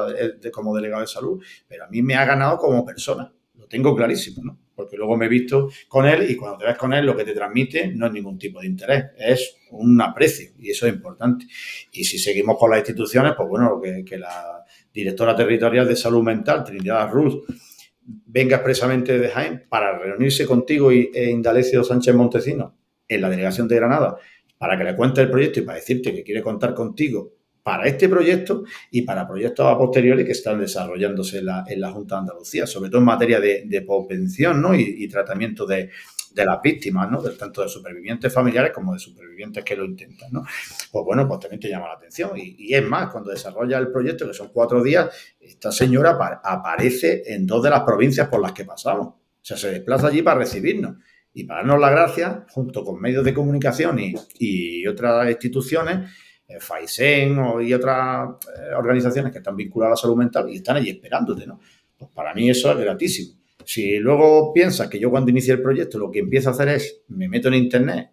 como 0.54 0.76
delegado 0.76 1.02
de 1.02 1.08
salud, 1.08 1.42
pero 1.68 1.86
a 1.86 1.88
mí 1.88 2.02
me 2.02 2.16
ha 2.16 2.26
ganado 2.26 2.58
como 2.58 2.86
persona, 2.86 3.34
lo 3.56 3.68
tengo 3.68 3.96
clarísimo, 3.96 4.44
¿no? 4.44 4.58
Porque 4.74 4.98
luego 4.98 5.16
me 5.18 5.26
he 5.26 5.30
visto 5.30 5.70
con 5.88 6.08
él 6.08 6.30
y 6.30 6.36
cuando 6.36 6.58
te 6.58 6.66
ves 6.66 6.78
con 6.78 6.94
él 6.94 7.06
lo 7.06 7.16
que 7.16 7.26
te 7.26 7.34
transmite 7.34 7.88
no 7.94 8.08
es 8.08 8.14
ningún 8.14 8.38
tipo 8.38 8.62
de 8.62 8.68
interés, 8.68 9.06
es 9.18 9.58
un 9.72 10.02
aprecio 10.02 10.52
y 10.60 10.72
eso 10.72 10.88
es 10.88 10.94
importante. 10.94 11.46
Y 11.92 12.04
si 12.04 12.18
seguimos 12.18 12.58
con 12.58 12.72
las 12.72 12.80
instituciones, 12.80 13.34
pues 13.38 13.48
bueno, 13.48 13.80
que, 13.82 14.04
que 14.04 14.18
la 14.18 14.66
directora 14.94 15.36
territorial 15.36 15.88
de 15.88 15.96
salud 15.96 16.24
mental, 16.24 16.64
Trinidad 16.64 17.10
Ruz, 17.12 17.44
venga 18.04 18.58
expresamente 18.58 19.18
de 19.18 19.30
Jaén 19.30 19.66
para 19.70 19.98
reunirse 19.98 20.46
contigo 20.46 20.92
y, 20.92 21.12
e 21.14 21.30
Indalecio 21.30 21.84
Sánchez 21.84 22.16
Montesino 22.16 22.76
en 23.08 23.22
la 23.22 23.30
delegación 23.30 23.68
de 23.68 23.76
Granada 23.76 24.18
para 24.58 24.78
que 24.78 24.84
le 24.84 24.96
cuente 24.96 25.22
el 25.22 25.30
proyecto 25.30 25.60
y 25.60 25.64
para 25.64 25.80
decirte 25.80 26.14
que 26.14 26.24
quiere 26.24 26.42
contar 26.42 26.74
contigo 26.74 27.34
para 27.64 27.86
este 27.86 28.10
proyecto 28.10 28.64
y 28.90 29.04
para 29.04 29.28
proyectos 29.28 29.66
a 29.66 29.78
posteriori 29.78 30.26
que 30.26 30.32
están 30.32 30.60
desarrollándose 30.60 31.40
en 31.40 31.46
la, 31.46 31.92
Junta 31.92 32.16
de 32.16 32.22
Andalucía, 32.22 32.66
sobre 32.66 32.90
todo 32.90 33.00
en 33.00 33.06
materia 33.06 33.40
de, 33.40 33.64
de 33.66 33.82
prevención 33.82 34.62
¿no? 34.62 34.74
y, 34.74 35.08
tratamiento 35.08 35.66
de, 35.66 35.90
de, 36.34 36.46
las 36.46 36.62
víctimas, 36.62 37.10
¿no? 37.10 37.22
tanto 37.22 37.62
de 37.62 37.70
supervivientes 37.70 38.34
familiares 38.34 38.72
como 38.74 38.94
de 38.94 39.00
supervivientes 39.00 39.64
que 39.64 39.76
lo 39.76 39.86
intentan. 39.86 40.32
¿no? 40.32 40.44
Pues 40.92 41.06
bueno, 41.06 41.28
pues 41.28 41.40
también 41.40 41.60
te 41.60 41.70
llama 41.70 41.88
la 41.88 41.94
atención. 41.94 42.38
Y, 42.38 42.56
y 42.58 42.74
es 42.74 42.84
más, 42.88 43.12
cuando 43.12 43.32
desarrolla 43.32 43.78
el 43.78 43.92
proyecto, 43.92 44.28
que 44.28 44.34
son 44.34 44.50
cuatro 44.54 44.82
días, 44.84 45.10
esta 45.40 45.72
señora 45.72 46.18
aparece 46.44 47.24
en 47.26 47.46
dos 47.46 47.64
de 47.64 47.70
las 47.70 47.82
provincias 47.82 48.28
por 48.28 48.42
las 48.42 48.52
que 48.52 48.66
pasamos. 48.66 49.08
O 49.08 49.44
sea, 49.44 49.58
se 49.58 49.72
desplaza 49.72 50.08
allí 50.08 50.22
para 50.22 50.40
recibirnos. 50.40 50.98
Y 51.34 51.46
para 51.46 51.62
darnos 51.62 51.80
la 51.80 51.90
gracia, 51.90 52.46
junto 52.50 52.84
con 52.84 53.00
medios 53.00 53.24
de 53.24 53.34
comunicación 53.34 53.98
y, 54.00 54.86
otras 54.86 55.30
instituciones, 55.30 56.12
eh, 56.48 56.60
FAISEN 56.60 57.40
y 57.62 57.74
otras 57.74 58.32
eh, 58.58 58.74
organizaciones 58.76 59.32
que 59.32 59.38
están 59.38 59.56
vinculadas 59.56 59.92
a 59.92 59.96
la 59.96 60.02
salud 60.02 60.18
mental 60.18 60.50
y 60.50 60.58
están 60.58 60.76
allí 60.78 60.90
esperándote, 60.90 61.48
¿no? 61.48 61.60
Pues 61.98 62.12
para 62.12 62.34
mí 62.34 62.50
eso 62.50 62.72
es 62.72 62.78
gratísimo. 62.78 63.41
Si 63.72 64.00
luego 64.00 64.52
piensas 64.52 64.90
que 64.90 65.00
yo 65.00 65.10
cuando 65.10 65.32
inicie 65.32 65.54
el 65.54 65.62
proyecto 65.62 65.98
lo 65.98 66.12
que 66.12 66.20
empiezo 66.20 66.50
a 66.50 66.52
hacer 66.52 66.68
es, 66.68 67.04
me 67.08 67.30
meto 67.30 67.48
en 67.48 67.54
Internet, 67.54 68.10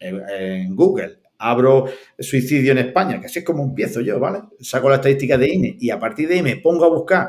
en, 0.00 0.74
Google, 0.74 1.20
abro 1.38 1.84
suicidio 2.18 2.72
en 2.72 2.78
España, 2.78 3.20
que 3.20 3.26
así 3.26 3.38
es 3.38 3.44
como 3.44 3.62
empiezo 3.62 4.00
yo, 4.00 4.18
¿vale? 4.18 4.40
Saco 4.58 4.88
la 4.88 4.96
estadística 4.96 5.38
de 5.38 5.54
INE 5.54 5.76
y 5.78 5.90
a 5.90 6.00
partir 6.00 6.26
de 6.26 6.34
ahí 6.34 6.42
me 6.42 6.56
pongo 6.56 6.84
a 6.84 6.88
buscar 6.88 7.28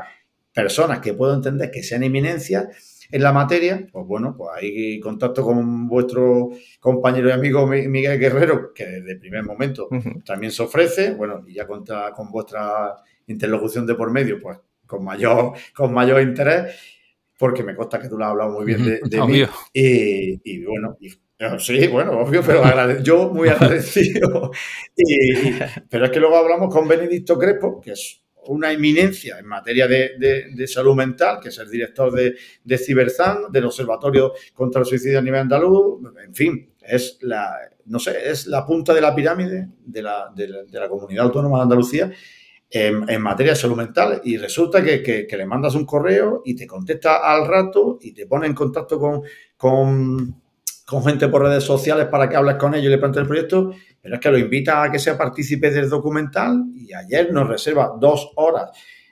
personas 0.51 0.97
que 0.97 1.13
puedo 1.13 1.31
entender 1.31 1.69
que 1.69 1.83
sean 1.83 2.01
eminencias 2.01 3.05
en 3.11 3.21
la 3.21 3.33
materia, 3.33 3.85
pues 3.91 4.03
bueno, 4.07 4.33
pues 4.35 4.49
hay 4.55 4.99
contacto 4.99 5.43
con 5.43 5.87
vuestro 5.87 6.49
compañero 6.79 7.29
y 7.29 7.33
amigo 7.33 7.67
Miguel 7.67 8.19
Guerrero, 8.19 8.73
que 8.73 8.87
desde 8.87 9.11
el 9.11 9.19
primer 9.19 9.43
momento 9.43 9.89
también 10.25 10.51
se 10.51 10.63
ofrece, 10.63 11.11
bueno, 11.11 11.43
y 11.47 11.53
ya 11.53 11.67
cuenta 11.67 12.13
con 12.15 12.31
vuestra 12.31 12.95
interlocución 13.27 13.85
de 13.85 13.93
por 13.93 14.11
medio, 14.11 14.39
pues 14.39 14.57
con 14.87 15.03
mayor, 15.03 15.53
con 15.75 15.93
mayor 15.93 16.19
interés, 16.19 16.98
porque 17.39 17.63
me 17.63 17.73
consta 17.73 17.99
que 17.99 18.09
tú 18.09 18.17
lo 18.17 18.25
has 18.25 18.31
hablado 18.31 18.51
muy 18.51 18.65
bien 18.65 18.83
de, 18.83 19.21
mí. 19.25 19.43
Y, 19.73 20.63
bueno, 20.65 20.97
Sí, 21.57 21.87
bueno, 21.87 22.19
obvio, 22.19 22.43
pero 22.45 22.99
yo 23.01 23.29
muy 23.29 23.47
agradecido. 23.49 24.51
pero 25.89 26.05
es 26.05 26.11
que 26.11 26.19
luego 26.19 26.35
hablamos 26.35 26.73
con 26.73 26.85
Benedicto 26.85 27.39
Crespo, 27.39 27.79
que 27.79 27.93
es 27.93 28.21
una 28.47 28.73
eminencia 28.73 29.39
en 29.39 29.45
materia 29.45 29.87
de, 29.87 30.67
salud 30.67 30.95
mental, 30.95 31.39
que 31.41 31.47
es 31.47 31.57
el 31.59 31.69
director 31.71 32.11
de, 32.11 32.35
de 32.61 32.77
Ciberzan, 32.77 33.51
del 33.53 33.65
Observatorio 33.65 34.33
contra 34.53 34.81
el 34.81 34.85
Suicidio 34.85 35.19
a 35.19 35.21
nivel 35.21 35.39
andaluz, 35.39 36.01
en 36.21 36.35
fin, 36.35 36.73
es 36.81 37.19
la, 37.21 37.55
no 37.85 37.99
sé, 37.99 38.29
es 38.29 38.47
la 38.47 38.65
punta 38.65 38.93
de 38.93 39.01
la 39.01 39.15
pirámide 39.15 39.69
de 39.85 40.01
la, 40.01 40.33
comunidad 40.89 41.25
autónoma 41.25 41.57
de 41.57 41.63
Andalucía 41.63 42.11
en, 42.69 43.21
materia 43.21 43.53
de 43.53 43.59
salud 43.59 43.75
mental 43.75 44.21
y 44.23 44.37
resulta 44.37 44.83
que, 44.83 45.27
le 45.29 45.45
mandas 45.45 45.75
un 45.75 45.85
correo 45.85 46.41
y 46.45 46.55
te 46.55 46.67
contesta 46.67 47.17
al 47.17 47.47
rato 47.47 47.97
y 48.01 48.13
te 48.13 48.27
pone 48.27 48.47
en 48.47 48.53
contacto 48.53 48.99
con, 48.99 49.23
con, 49.57 50.41
con 50.85 51.03
gente 51.03 51.27
por 51.27 51.43
redes 51.43 51.63
sociales 51.63 52.07
para 52.07 52.29
que 52.29 52.35
hables 52.35 52.55
con 52.55 52.75
ellos 52.75 52.87
y 52.87 52.89
le 52.89 52.97
plantees 52.97 53.23
el 53.23 53.27
proyecto 53.27 53.71
pero 54.01 54.15
es 54.15 54.21
que 54.21 54.31
lo 54.31 54.37
invita 54.37 54.83
a 54.83 54.91
que 54.91 54.99
sea 54.99 55.17
partícipe 55.17 55.71
del 55.71 55.89
documental 55.89 56.65
y 56.73 56.93
ayer 56.93 57.33
nos 57.33 57.47
reserva 57.47 57.93
dos 57.99 58.31
horas 58.35 58.69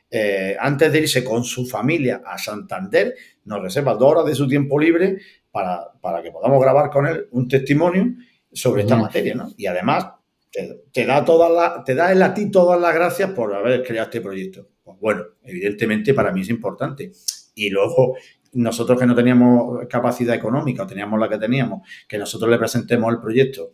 eh, 0.10 0.56
antes 0.60 0.92
de 0.92 1.00
irse 1.00 1.24
con 1.24 1.44
su 1.44 1.66
familia 1.66 2.22
a 2.26 2.38
Santander, 2.38 3.14
nos 3.44 3.62
reserva 3.62 3.94
dos 3.96 4.12
horas 4.12 4.26
de 4.26 4.36
su 4.36 4.48
tiempo 4.48 4.80
libre 4.80 5.18
para, 5.52 5.92
que 6.24 6.32
podamos 6.32 6.62
grabar 6.62 6.90
con 6.90 7.08
él 7.08 7.28
un 7.32 7.48
testimonio 7.48 8.14
sobre 8.52 8.84
esta 8.84 8.96
materia, 8.96 9.36
¿no? 9.36 9.52
Y 9.58 9.66
además 9.66 10.08
te, 10.52 11.06
da 11.06 11.24
todas 11.24 11.52
las, 11.52 11.84
te 11.84 11.96
da 11.96 12.12
él 12.12 12.22
a 12.22 12.34
ti 12.34 12.50
todas 12.50 12.80
las 12.80 12.94
gracias 12.94 13.32
por 13.32 13.54
haber 13.54 13.84
creado 13.84 14.06
este 14.06 14.22
proyecto. 14.22 14.70
Pues 14.84 14.98
bueno, 15.00 15.24
evidentemente 15.44 16.14
para 16.14 16.32
mí 16.32 16.42
es 16.42 16.50
importante. 16.50 17.12
Y 17.56 17.70
luego 17.70 18.16
nosotros 18.54 19.00
que 19.00 19.06
no 19.06 19.16
teníamos 19.16 19.86
capacidad 19.88 20.36
económica 20.36 20.84
o 20.84 20.88
teníamos 20.88 21.20
la 21.20 21.30
que 21.30 21.38
teníamos, 21.38 21.88
que 22.08 22.18
nosotros 22.18 22.50
le 22.50 22.58
presentemos 22.58 23.12
el 23.12 23.20
proyecto 23.20 23.72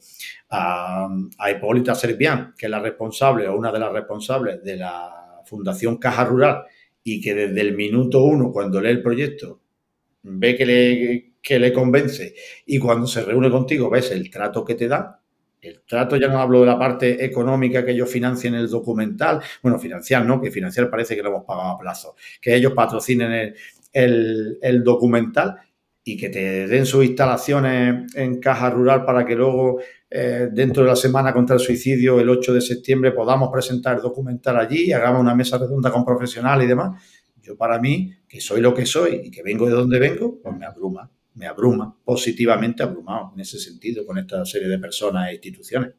a, 0.50 1.08
a 1.38 1.52
Hipólita 1.52 1.96
Servián, 1.96 2.54
que 2.58 2.66
es 2.66 2.70
la 2.70 2.80
responsable 2.80 3.48
o 3.48 3.58
una 3.58 3.72
de 3.72 3.80
las 3.80 3.92
responsables 3.92 4.64
de 4.64 4.78
la 4.78 5.42
Fundación 5.46 5.98
Caja 5.98 6.26
Rural, 6.26 6.64
y 7.04 7.22
que 7.22 7.34
desde 7.34 7.62
el 7.62 7.76
minuto 7.76 8.24
uno, 8.24 8.52
cuando 8.52 8.82
lee 8.82 8.90
el 8.90 9.04
proyecto, 9.04 9.62
ve 10.24 10.56
que 10.56 10.66
le, 10.66 11.34
que 11.42 11.60
le 11.60 11.74
convence 11.74 12.34
y 12.66 12.80
cuando 12.80 13.08
se 13.08 13.22
reúne 13.22 13.52
contigo 13.52 13.90
ves 13.90 14.12
el 14.12 14.32
trato 14.32 14.64
que 14.64 14.76
te 14.76 14.88
da, 14.88 15.23
el 15.64 15.82
trato 15.88 16.18
ya 16.18 16.28
no 16.28 16.40
hablo 16.40 16.62
de 16.62 16.66
la 16.66 16.78
parte 16.78 17.24
económica 17.24 17.86
que 17.86 17.92
ellos 17.92 18.10
financien 18.10 18.54
el 18.56 18.70
documental, 18.70 19.42
bueno, 19.62 19.80
financiar, 19.80 20.26
¿no? 20.26 20.42
Que 20.42 20.52
financiar 20.52 20.90
parece 20.90 21.16
que 21.16 21.24
lo 21.24 21.30
hemos 21.30 21.46
pagado 21.46 21.70
a 21.70 21.80
plazo, 21.80 22.16
que 22.42 22.56
ellos 22.56 22.74
patrocinen 22.74 23.54
el, 23.94 24.84
documental 24.84 25.56
y 26.04 26.18
que 26.18 26.30
te 26.30 26.68
den 26.68 26.86
sus 26.86 27.06
instalaciones 27.06 28.14
en 28.16 28.40
caja 28.42 28.70
rural 28.70 29.06
para 29.06 29.26
que 29.26 29.36
luego, 29.36 29.80
eh, 30.10 30.50
dentro 30.52 30.84
de 30.84 30.90
la 30.90 30.96
semana 30.98 31.34
contra 31.34 31.56
el 31.56 31.62
suicidio, 31.62 32.20
el 32.20 32.30
8 32.30 32.54
de 32.54 32.62
septiembre, 32.62 33.12
podamos 33.12 33.50
presentar 33.50 33.96
el 33.96 34.02
documental 34.02 34.58
allí, 34.58 34.92
hagamos 34.92 35.22
una 35.22 35.34
mesa 35.34 35.58
redonda 35.58 35.92
con 35.92 36.04
profesionales 36.04 36.66
y 36.66 36.68
demás. 36.68 37.02
Yo 37.42 37.56
para 37.58 37.80
mí, 37.80 38.14
que 38.28 38.42
soy 38.42 38.62
lo 38.62 38.74
que 38.74 38.86
soy 38.86 39.22
y 39.26 39.32
que 39.32 39.44
vengo 39.44 39.66
de 39.68 39.74
donde 39.74 40.00
vengo, 40.00 40.40
pues 40.42 40.56
me 40.58 40.66
abruma 40.66 41.10
me 41.36 41.48
abruma, 41.48 41.96
positivamente 42.04 42.84
abrumado 42.84 43.32
en 43.34 43.42
ese 43.42 43.60
sentido 43.60 44.06
con 44.06 44.18
esta 44.18 44.46
serie 44.46 44.68
de 44.68 44.80
personas 44.80 45.30
e 45.30 45.34
instituciones. 45.34 45.94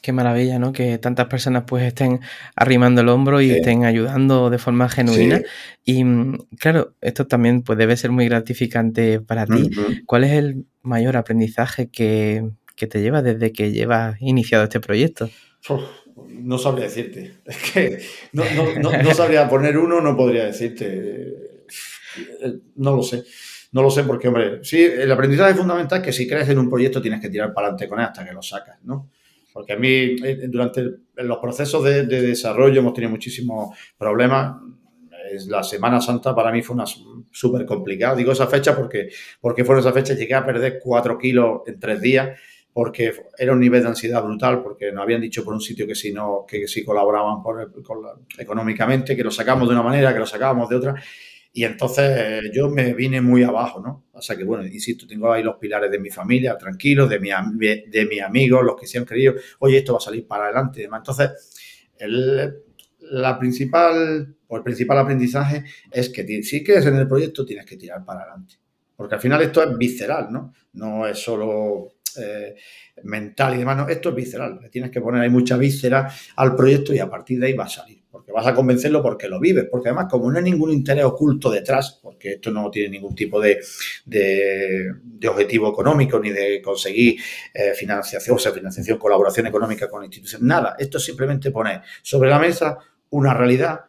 Qué 0.00 0.12
maravilla, 0.12 0.60
¿no? 0.60 0.72
Que 0.72 0.96
tantas 0.98 1.26
personas 1.26 1.64
pues 1.66 1.82
estén 1.82 2.20
arrimando 2.54 3.00
el 3.00 3.08
hombro 3.08 3.40
y 3.40 3.50
estén 3.50 3.84
ayudando 3.84 4.48
de 4.48 4.58
forma 4.58 4.88
genuina. 4.88 5.42
Y 5.84 6.04
mm, 6.04 6.46
claro, 6.58 6.94
esto 7.00 7.26
también 7.26 7.62
pues, 7.62 7.76
debe 7.76 7.96
ser 7.96 8.12
muy 8.12 8.28
gratificante 8.28 9.20
para 9.20 9.44
ti. 9.46 9.70
¿Cuál 10.06 10.24
es 10.24 10.32
el 10.32 10.66
mayor 10.82 11.16
aprendizaje 11.16 11.88
que, 11.88 12.48
te 12.76 13.00
lleva 13.00 13.22
desde 13.22 13.52
que 13.52 13.72
llevas 13.72 14.16
iniciado 14.20 14.64
este 14.64 14.78
proyecto? 14.78 15.28
no 16.28 16.58
sabría 16.58 16.84
decirte. 16.84 17.38
Es 17.44 17.72
que 17.72 17.98
no, 18.32 18.44
no 18.80 19.14
sabría 19.14 19.48
poner 19.48 19.78
uno, 19.78 20.00
no 20.00 20.16
podría 20.16 20.44
decirte 20.44 21.53
no 22.76 22.96
lo 22.96 23.02
sé. 23.02 23.24
No 23.72 23.82
lo 23.82 23.90
sé 23.90 24.04
porque, 24.04 24.28
hombre, 24.28 24.62
sí, 24.62 24.82
el 24.84 25.10
aprendizaje 25.10 25.54
fundamental 25.54 26.00
que 26.00 26.12
si 26.12 26.28
crees 26.28 26.48
en 26.48 26.58
un 26.58 26.70
proyecto 26.70 27.02
tienes 27.02 27.20
que 27.20 27.28
tirar 27.28 27.52
para 27.52 27.66
adelante 27.66 27.88
con 27.88 27.98
él 27.98 28.06
hasta 28.06 28.24
que 28.24 28.32
lo 28.32 28.40
sacas, 28.40 28.78
¿no? 28.84 29.10
Porque 29.52 29.72
a 29.72 29.76
mí, 29.76 29.88
eh, 29.88 30.48
durante 30.48 30.84
los 31.16 31.38
procesos 31.38 31.82
de, 31.82 32.04
desarrollo 32.06 32.80
hemos 32.80 32.94
tenido 32.94 33.10
muchísimos 33.10 33.76
problemas. 33.96 34.56
La 35.46 35.62
Semana 35.62 36.00
Santa 36.00 36.34
para 36.34 36.52
mí 36.52 36.62
fue 36.62 36.74
una 36.74 36.84
súper 37.30 37.64
complicada. 37.64 38.14
Digo 38.14 38.32
esa 38.32 38.46
fecha 38.46 38.76
porque, 38.76 39.08
porque 39.40 39.64
fueron 39.64 39.80
esa 39.80 39.92
fecha. 39.92 40.14
Llegué 40.14 40.34
a 40.34 40.44
perder 40.44 40.80
cuatro 40.82 41.16
kilos 41.18 41.62
en 41.66 41.78
tres 41.80 42.00
días 42.00 42.38
porque 42.72 43.12
era 43.38 43.52
un 43.52 43.60
nivel 43.60 43.82
de 43.82 43.88
ansiedad 43.88 44.22
brutal, 44.22 44.60
porque 44.60 44.90
nos 44.90 45.04
habían 45.04 45.20
dicho 45.20 45.44
por 45.44 45.54
un 45.54 45.60
sitio 45.60 45.86
que 45.86 45.94
si 45.94 46.12
no, 46.12 46.44
que 46.46 46.66
si 46.66 46.84
colaboraban 46.84 47.40
económicamente, 48.36 49.16
que 49.16 49.22
lo 49.22 49.30
sacamos 49.30 49.68
de 49.68 49.74
una 49.74 49.84
manera, 49.84 50.12
que 50.12 50.18
lo 50.18 50.26
sacábamos 50.26 50.68
de 50.68 50.76
otra. 50.76 50.94
Y 51.56 51.62
entonces 51.62 52.50
yo 52.52 52.68
me 52.68 52.92
vine 52.94 53.20
muy 53.20 53.44
abajo, 53.44 53.80
¿no? 53.80 54.06
O 54.12 54.20
sea 54.20 54.36
que, 54.36 54.42
bueno, 54.42 54.66
insisto, 54.66 55.06
tengo 55.06 55.32
ahí 55.32 55.40
los 55.44 55.54
pilares 55.54 55.88
de 55.88 56.00
mi 56.00 56.10
familia, 56.10 56.58
tranquilos, 56.58 57.08
de, 57.08 57.20
mi, 57.20 57.30
de 57.30 58.06
mis 58.10 58.20
amigos, 58.22 58.64
los 58.64 58.74
que 58.74 58.88
se 58.88 58.98
han 58.98 59.04
creído, 59.04 59.34
oye, 59.60 59.78
esto 59.78 59.92
va 59.92 59.98
a 59.98 60.00
salir 60.00 60.26
para 60.26 60.46
adelante 60.46 60.80
y 60.80 60.82
demás. 60.82 61.02
Entonces, 61.02 61.90
el, 61.96 62.56
la 62.98 63.38
principal, 63.38 64.34
o 64.48 64.56
el 64.56 64.62
principal 64.64 64.98
aprendizaje 64.98 65.64
es 65.92 66.08
que 66.08 66.42
si 66.42 66.64
quieres 66.64 66.86
en 66.86 66.96
el 66.96 67.06
proyecto 67.06 67.46
tienes 67.46 67.66
que 67.66 67.76
tirar 67.76 68.04
para 68.04 68.22
adelante. 68.22 68.56
Porque 68.96 69.14
al 69.14 69.20
final 69.20 69.40
esto 69.40 69.62
es 69.62 69.78
visceral, 69.78 70.32
¿no? 70.32 70.52
No 70.72 71.06
es 71.06 71.18
solo 71.20 71.93
eh, 72.18 72.54
mental 73.02 73.54
y 73.54 73.58
demás, 73.58 73.76
no, 73.76 73.88
esto 73.88 74.10
es 74.10 74.14
visceral. 74.14 74.58
Le 74.62 74.68
tienes 74.70 74.90
que 74.90 75.00
poner 75.00 75.22
ahí 75.22 75.30
mucha 75.30 75.56
víscera 75.56 76.10
al 76.36 76.54
proyecto 76.54 76.94
y 76.94 76.98
a 76.98 77.08
partir 77.08 77.40
de 77.40 77.46
ahí 77.46 77.52
va 77.52 77.64
a 77.64 77.68
salir 77.68 78.04
porque 78.14 78.30
vas 78.30 78.46
a 78.46 78.54
convencerlo 78.54 79.02
porque 79.02 79.28
lo 79.28 79.40
vives, 79.40 79.66
porque 79.68 79.88
además 79.88 80.06
como 80.08 80.30
no 80.30 80.38
hay 80.38 80.44
ningún 80.44 80.70
interés 80.70 81.04
oculto 81.04 81.50
detrás, 81.50 81.98
porque 82.00 82.34
esto 82.34 82.52
no 82.52 82.70
tiene 82.70 82.90
ningún 82.90 83.12
tipo 83.12 83.40
de, 83.40 83.58
objetivo 85.28 85.68
económico 85.68 86.20
ni 86.20 86.30
de 86.30 86.62
conseguir 86.62 87.20
eh, 87.52 87.72
financiación, 87.74 88.36
o 88.36 88.38
sea, 88.38 88.52
financiación, 88.52 88.98
colaboración 88.98 89.48
económica 89.48 89.88
con 89.88 90.04
instituciones, 90.04 90.46
nada, 90.46 90.76
esto 90.78 91.00
simplemente 91.00 91.50
pone 91.50 91.80
sobre 92.02 92.30
la 92.30 92.38
mesa 92.38 92.78
una 93.10 93.34
realidad 93.34 93.80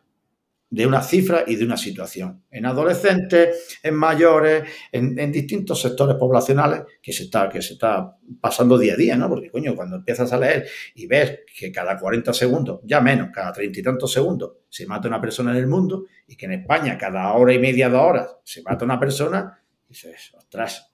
de 0.75 0.85
una 0.85 1.01
cifra 1.01 1.45
y 1.47 1.55
de 1.55 1.63
una 1.63 1.77
situación. 1.77 2.43
En 2.51 2.65
adolescentes, 2.65 3.79
en 3.81 3.95
mayores, 3.95 4.65
en, 4.91 5.31
distintos 5.31 5.81
sectores 5.81 6.17
poblacionales 6.17 6.81
que 7.01 7.13
se, 7.13 7.23
está, 7.23 7.47
que 7.47 7.61
se 7.61 7.73
está 7.73 8.17
pasando 8.41 8.77
día 8.77 8.95
a 8.95 8.97
día, 8.97 9.15
¿no? 9.15 9.29
Porque, 9.29 9.49
coño, 9.49 9.73
cuando 9.73 9.95
empiezas 9.95 10.33
a 10.33 10.37
leer 10.37 10.67
y 10.95 11.07
ves 11.07 11.39
que 11.57 11.71
cada 11.71 11.97
40 11.97 12.33
segundos, 12.33 12.81
ya 12.83 12.99
menos, 12.99 13.29
cada 13.33 13.53
treinta 13.53 13.79
y 13.79 13.83
tantos 13.83 14.11
segundos, 14.11 14.51
se 14.67 14.85
mata 14.85 15.07
una 15.07 15.21
persona 15.21 15.51
en 15.51 15.57
el 15.57 15.67
mundo 15.67 16.07
y 16.27 16.35
que 16.35 16.45
en 16.45 16.51
España 16.51 16.97
cada 16.97 17.31
hora 17.31 17.53
y 17.53 17.59
media, 17.59 17.87
dos 17.87 18.01
horas, 18.01 18.35
se 18.43 18.61
mata 18.61 18.83
una 18.83 18.99
persona, 18.99 19.57
dices, 19.87 20.33
ostras, 20.37 20.91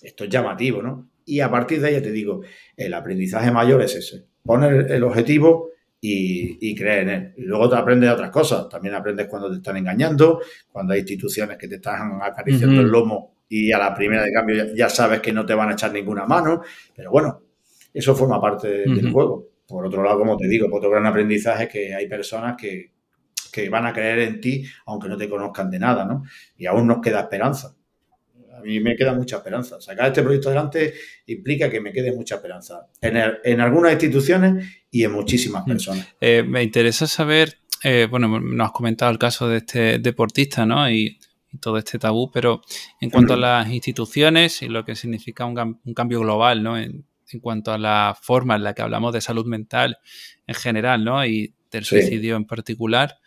esto 0.00 0.22
es 0.22 0.30
llamativo, 0.30 0.80
¿no? 0.80 1.10
Y 1.24 1.40
a 1.40 1.50
partir 1.50 1.80
de 1.80 1.88
ahí, 1.88 2.00
te 2.00 2.12
digo, 2.12 2.42
el 2.76 2.94
aprendizaje 2.94 3.50
mayor 3.50 3.82
es 3.82 3.96
ese, 3.96 4.26
poner 4.44 4.92
el 4.92 5.02
objetivo 5.02 5.73
y, 6.06 6.74
creer 6.74 7.02
en 7.02 7.08
él. 7.08 7.34
Y 7.38 7.42
luego 7.42 7.68
te 7.68 7.76
aprendes 7.76 8.10
otras 8.10 8.30
cosas. 8.30 8.68
También 8.68 8.94
aprendes 8.94 9.26
cuando 9.26 9.50
te 9.50 9.56
están 9.56 9.76
engañando, 9.76 10.40
cuando 10.70 10.92
hay 10.92 11.00
instituciones 11.00 11.56
que 11.56 11.66
te 11.66 11.76
están 11.76 12.20
acariciando 12.22 12.80
el 12.80 12.88
lomo 12.88 13.36
y 13.48 13.72
a 13.72 13.78
la 13.78 13.94
primera 13.94 14.22
de 14.22 14.32
cambio 14.32 14.74
ya, 14.74 14.88
sabes 14.88 15.20
que 15.20 15.32
no 15.32 15.46
te 15.46 15.54
van 15.54 15.70
a 15.70 15.72
echar 15.72 15.92
ninguna 15.92 16.26
mano. 16.26 16.62
Pero 16.94 17.10
bueno, 17.10 17.40
eso 17.92 18.14
forma 18.14 18.40
parte 18.40 18.68
del 18.68 19.10
juego. 19.10 19.48
Por 19.66 19.86
otro 19.86 20.02
lado, 20.02 20.18
como 20.18 20.36
te 20.36 20.46
digo, 20.46 20.68
otro 20.70 20.90
gran 20.90 21.06
aprendizaje 21.06 21.64
es 21.64 21.70
que 21.70 21.94
hay 21.94 22.06
personas 22.06 22.54
que, 22.56 22.92
que 23.50 23.70
van 23.70 23.86
a 23.86 23.92
creer 23.94 24.18
en 24.18 24.40
ti 24.40 24.64
aunque 24.84 25.08
no 25.08 25.16
te 25.16 25.28
conozcan 25.28 25.70
de 25.70 25.78
nada, 25.78 26.04
¿no? 26.04 26.22
Y 26.58 26.66
aún 26.66 26.86
nos 26.86 27.00
queda 27.00 27.20
esperanza 27.20 27.74
mí 28.60 28.80
me 28.80 28.96
queda 28.96 29.14
mucha 29.14 29.36
esperanza. 29.36 29.80
Sacar 29.80 30.08
este 30.08 30.22
proyecto 30.22 30.48
adelante 30.48 30.94
implica 31.26 31.70
que 31.70 31.80
me 31.80 31.92
quede 31.92 32.12
mucha 32.12 32.36
esperanza 32.36 32.86
en, 33.00 33.60
algunas 33.60 33.92
instituciones 33.92 34.66
y 34.90 35.04
en 35.04 35.12
muchísimas 35.12 35.64
mm. 35.64 35.68
personas. 35.68 36.08
Eh, 36.20 36.42
me 36.42 36.62
interesa 36.62 37.06
saber, 37.06 37.58
eh, 37.82 38.06
bueno, 38.10 38.40
nos 38.40 38.66
has 38.66 38.72
comentado 38.72 39.10
el 39.10 39.18
caso 39.18 39.48
de 39.48 39.58
este 39.58 39.98
deportista, 39.98 40.64
¿no? 40.66 40.90
Y, 40.90 41.18
todo 41.60 41.78
este 41.78 42.00
tabú, 42.00 42.32
pero 42.32 42.62
en 43.00 43.10
cuanto 43.10 43.34
a 43.34 43.36
las 43.36 43.68
instituciones 43.70 44.60
y 44.62 44.66
lo 44.66 44.84
que 44.84 44.96
significa 44.96 45.44
un, 45.44 45.54
cambio 45.94 46.18
global, 46.18 46.64
¿no? 46.64 46.76
En, 46.76 47.06
cuanto 47.40 47.72
a 47.72 47.78
la 47.78 48.16
forma 48.20 48.56
en 48.56 48.64
la 48.64 48.74
que 48.74 48.82
hablamos 48.82 49.12
de 49.12 49.20
salud 49.20 49.46
mental 49.46 49.98
en 50.48 50.54
general, 50.56 51.04
¿no? 51.04 51.24
Y 51.24 51.54
del 51.70 51.84
suicidio 51.84 52.36
en 52.36 52.44
particular. 52.44 53.18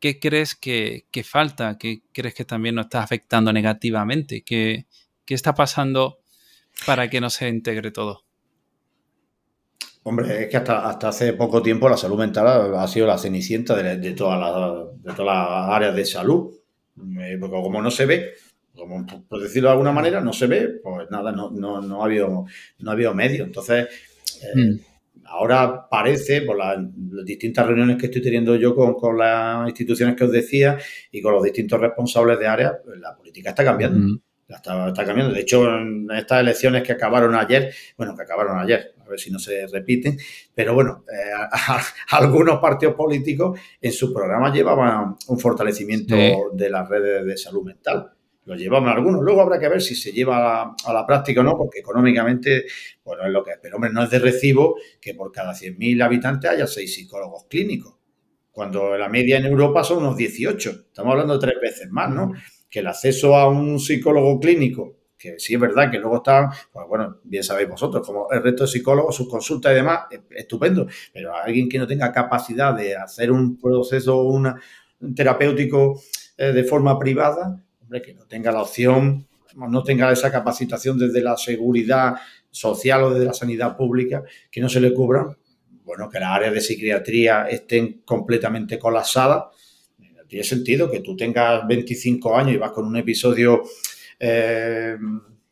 ¿Qué 0.00 0.18
crees 0.18 0.54
que, 0.54 1.04
falta? 1.24 1.78
¿Qué 1.78 2.02
crees 2.12 2.34
que 2.34 2.44
también 2.44 2.74
nos 2.74 2.86
está 2.86 3.02
afectando 3.02 3.52
negativamente? 3.52 4.42
¿Qué, 4.42 4.86
está 5.26 5.54
pasando 5.54 6.20
para 6.86 7.08
que 7.10 7.20
no 7.20 7.30
se 7.30 7.48
integre 7.48 7.90
todo? 7.90 8.24
Hombre, 10.04 10.44
es 10.44 10.48
que 10.48 10.56
hasta, 10.56 10.88
hasta 10.88 11.08
hace 11.08 11.34
poco 11.34 11.62
tiempo 11.62 11.88
la 11.88 11.96
salud 11.96 12.18
mental 12.18 12.74
ha 12.74 12.88
sido 12.88 13.06
la 13.06 13.18
cenicienta 13.18 13.76
de, 13.76 14.12
todas, 14.12 14.40
las, 14.40 15.02
de 15.02 15.12
todas 15.12 15.36
las 15.36 15.70
áreas 15.70 15.94
de 15.94 16.04
salud. 16.04 16.54
Eh, 17.20 17.36
porque 17.38 17.56
como 17.56 17.82
no 17.82 17.90
se 17.90 18.06
ve, 18.06 18.34
como, 18.74 19.06
por 19.28 19.40
decirlo 19.40 19.68
de 19.68 19.72
alguna 19.72 19.92
manera, 19.92 20.20
no 20.20 20.32
se 20.32 20.46
ve, 20.46 20.80
pues 20.82 21.10
nada, 21.10 21.32
no, 21.32 21.50
no, 21.50 22.02
ha, 22.02 22.04
habido, 22.04 22.46
no 22.78 22.90
ha 22.90 22.94
habido 22.94 23.14
medio. 23.14 23.44
Entonces, 23.44 23.88
eh, 24.42 24.58
mm. 24.58 24.80
Ahora 25.30 25.88
parece, 25.88 26.42
por 26.42 26.56
las, 26.56 26.78
distintas 27.24 27.66
reuniones 27.66 27.96
que 27.96 28.06
estoy 28.06 28.22
teniendo 28.22 28.56
yo 28.56 28.74
con, 28.74 29.18
las 29.18 29.68
instituciones 29.68 30.16
que 30.16 30.24
os 30.24 30.32
decía 30.32 30.78
y 31.10 31.20
con 31.20 31.32
los 31.32 31.42
distintos 31.42 31.80
responsables 31.80 32.38
de 32.38 32.46
área, 32.46 32.78
pues 32.82 32.98
la 32.98 33.14
política 33.16 33.50
está 33.50 33.64
cambiando. 33.64 34.20
Está, 34.48 34.92
cambiando. 35.04 35.34
De 35.34 35.42
hecho, 35.42 35.68
en 35.68 36.08
estas 36.10 36.40
elecciones 36.40 36.82
que 36.82 36.92
acabaron 36.92 37.34
ayer, 37.34 37.72
bueno, 37.98 38.16
que 38.16 38.22
acabaron 38.22 38.58
ayer, 38.58 38.94
a 39.04 39.08
ver 39.08 39.20
si 39.20 39.30
no 39.30 39.38
se 39.38 39.66
repiten, 39.66 40.16
pero 40.54 40.72
bueno, 40.72 41.04
eh, 41.12 41.48
algunos 42.10 42.58
partidos 42.58 42.94
políticos 42.94 43.60
en 43.80 43.92
su 43.92 44.12
programa 44.12 44.52
llevaban 44.52 45.16
un 45.26 45.38
fortalecimiento 45.38 46.16
de 46.52 46.70
las 46.70 46.88
redes 46.88 47.26
de 47.26 47.36
salud 47.36 47.64
mental 47.64 48.12
lo 48.48 48.56
llevamos 48.56 48.90
algunos. 48.90 49.20
Luego 49.20 49.42
habrá 49.42 49.58
que 49.58 49.68
ver 49.68 49.82
si 49.82 49.94
se 49.94 50.10
lleva 50.10 50.62
a 50.72 50.92
la, 50.92 51.06
práctica 51.06 51.42
o 51.42 51.44
no, 51.44 51.54
porque 51.54 51.80
económicamente, 51.80 52.64
bueno, 53.04 53.26
es 53.26 53.30
lo 53.30 53.44
que 53.44 53.50
es. 53.50 53.58
Pero, 53.60 53.76
hombre, 53.76 53.90
no 53.92 54.02
es 54.02 54.10
de 54.10 54.18
recibo 54.18 54.76
que 55.00 55.12
por 55.12 55.30
cada 55.30 55.52
100.000 55.52 56.02
habitantes 56.02 56.50
haya 56.50 56.66
seis 56.66 56.94
psicólogos 56.94 57.44
clínicos, 57.44 57.94
cuando 58.50 58.96
la 58.96 59.10
media 59.10 59.36
en 59.36 59.44
Europa 59.44 59.84
son 59.84 59.98
unos 59.98 60.16
18. 60.16 60.70
Estamos 60.70 61.12
hablando 61.12 61.34
de 61.34 61.46
tres 61.46 61.60
veces 61.60 61.90
más, 61.90 62.08
¿no? 62.10 62.32
Que 62.70 62.78
el 62.78 62.86
acceso 62.86 63.36
a 63.36 63.48
un 63.48 63.78
psicólogo 63.78 64.40
clínico 64.40 64.96
que 65.18 65.34
sí 65.38 65.54
es 65.54 65.60
verdad 65.60 65.90
que 65.90 65.98
luego 65.98 66.18
están, 66.18 66.48
pues 66.72 66.86
bueno, 66.88 67.18
bien 67.24 67.42
sabéis 67.42 67.68
vosotros, 67.68 68.06
como 68.06 68.30
el 68.30 68.40
resto 68.40 68.62
de 68.62 68.68
psicólogos, 68.68 69.16
sus 69.16 69.28
consultas 69.28 69.72
y 69.72 69.74
demás, 69.74 70.02
estupendo, 70.30 70.86
pero 71.12 71.34
alguien 71.34 71.68
que 71.68 71.76
no 71.76 71.88
tenga 71.88 72.12
capacidad 72.12 72.72
de 72.72 72.94
hacer 72.94 73.32
un 73.32 73.58
proceso 73.58 74.22
un 74.22 74.54
terapéutico 75.16 76.00
eh, 76.36 76.52
de 76.52 76.62
forma 76.62 76.96
privada, 77.00 77.60
hombre, 77.88 78.02
que 78.02 78.12
no 78.12 78.26
tenga 78.26 78.52
la 78.52 78.60
opción, 78.60 79.26
no 79.56 79.82
tenga 79.82 80.12
esa 80.12 80.30
capacitación 80.30 80.98
desde 80.98 81.22
la 81.22 81.38
seguridad 81.38 82.16
social 82.50 83.02
o 83.04 83.10
desde 83.14 83.24
la 83.24 83.32
sanidad 83.32 83.78
pública, 83.78 84.22
que 84.50 84.60
no 84.60 84.68
se 84.68 84.78
le 84.78 84.92
cubran, 84.92 85.38
bueno, 85.84 86.10
que 86.10 86.20
las 86.20 86.30
áreas 86.32 86.52
de 86.52 86.60
psiquiatría 86.60 87.48
estén 87.48 88.02
completamente 88.04 88.78
colapsadas. 88.78 89.44
Tiene 90.28 90.44
sentido 90.44 90.90
que 90.90 91.00
tú 91.00 91.16
tengas 91.16 91.66
25 91.66 92.36
años 92.36 92.52
y 92.52 92.58
vas 92.58 92.72
con 92.72 92.84
un 92.84 92.96
episodio 92.98 93.62
eh, 94.20 94.98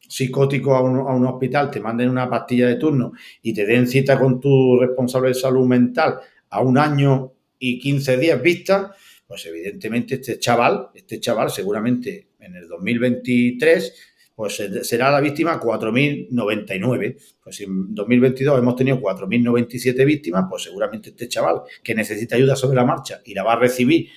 psicótico 0.07 0.74
a 0.74 0.82
un, 0.82 1.26
hospital, 1.26 1.70
te 1.70 1.80
manden 1.80 2.11
una 2.11 2.28
pastilla 2.28 2.68
de 2.68 2.76
turno 2.76 3.12
y 3.41 3.55
te 3.55 3.64
den 3.64 3.89
cita 3.89 4.20
con 4.20 4.39
tu 4.39 4.78
responsable 4.78 5.28
de 5.28 5.34
salud 5.34 5.66
mental 5.66 6.18
a 6.51 6.61
un 6.61 6.76
año 6.76 7.32
y 7.59 7.78
15 7.78 8.18
días 8.18 8.43
vista, 8.43 8.95
pues 9.26 9.47
evidentemente 9.47 10.16
este 10.16 10.39
chaval, 10.39 10.91
este 10.95 11.18
chaval 11.18 11.51
seguramente 11.51 12.26
en 12.47 12.57
el 12.57 12.68
2023 12.68 13.92
pues 14.36 14.62
será 14.82 15.11
la 15.11 15.20
víctima 15.20 15.59
4.099. 15.59 17.16
Pues 17.42 17.57
si 17.57 17.64
en 17.64 17.94
2022 17.94 18.59
hemos 18.59 18.76
tenido 18.76 19.01
4.097 19.01 20.05
víctimas, 20.05 20.44
pues 20.49 20.64
seguramente 20.64 21.09
este 21.09 21.26
chaval 21.26 21.62
que 21.82 21.94
necesita 21.94 22.36
ayuda 22.36 22.55
sobre 22.55 22.76
la 22.76 22.84
marcha 22.84 23.22
y 23.24 23.32
la 23.32 23.42
va 23.42 23.55
a 23.55 23.59
recibir 23.59 24.11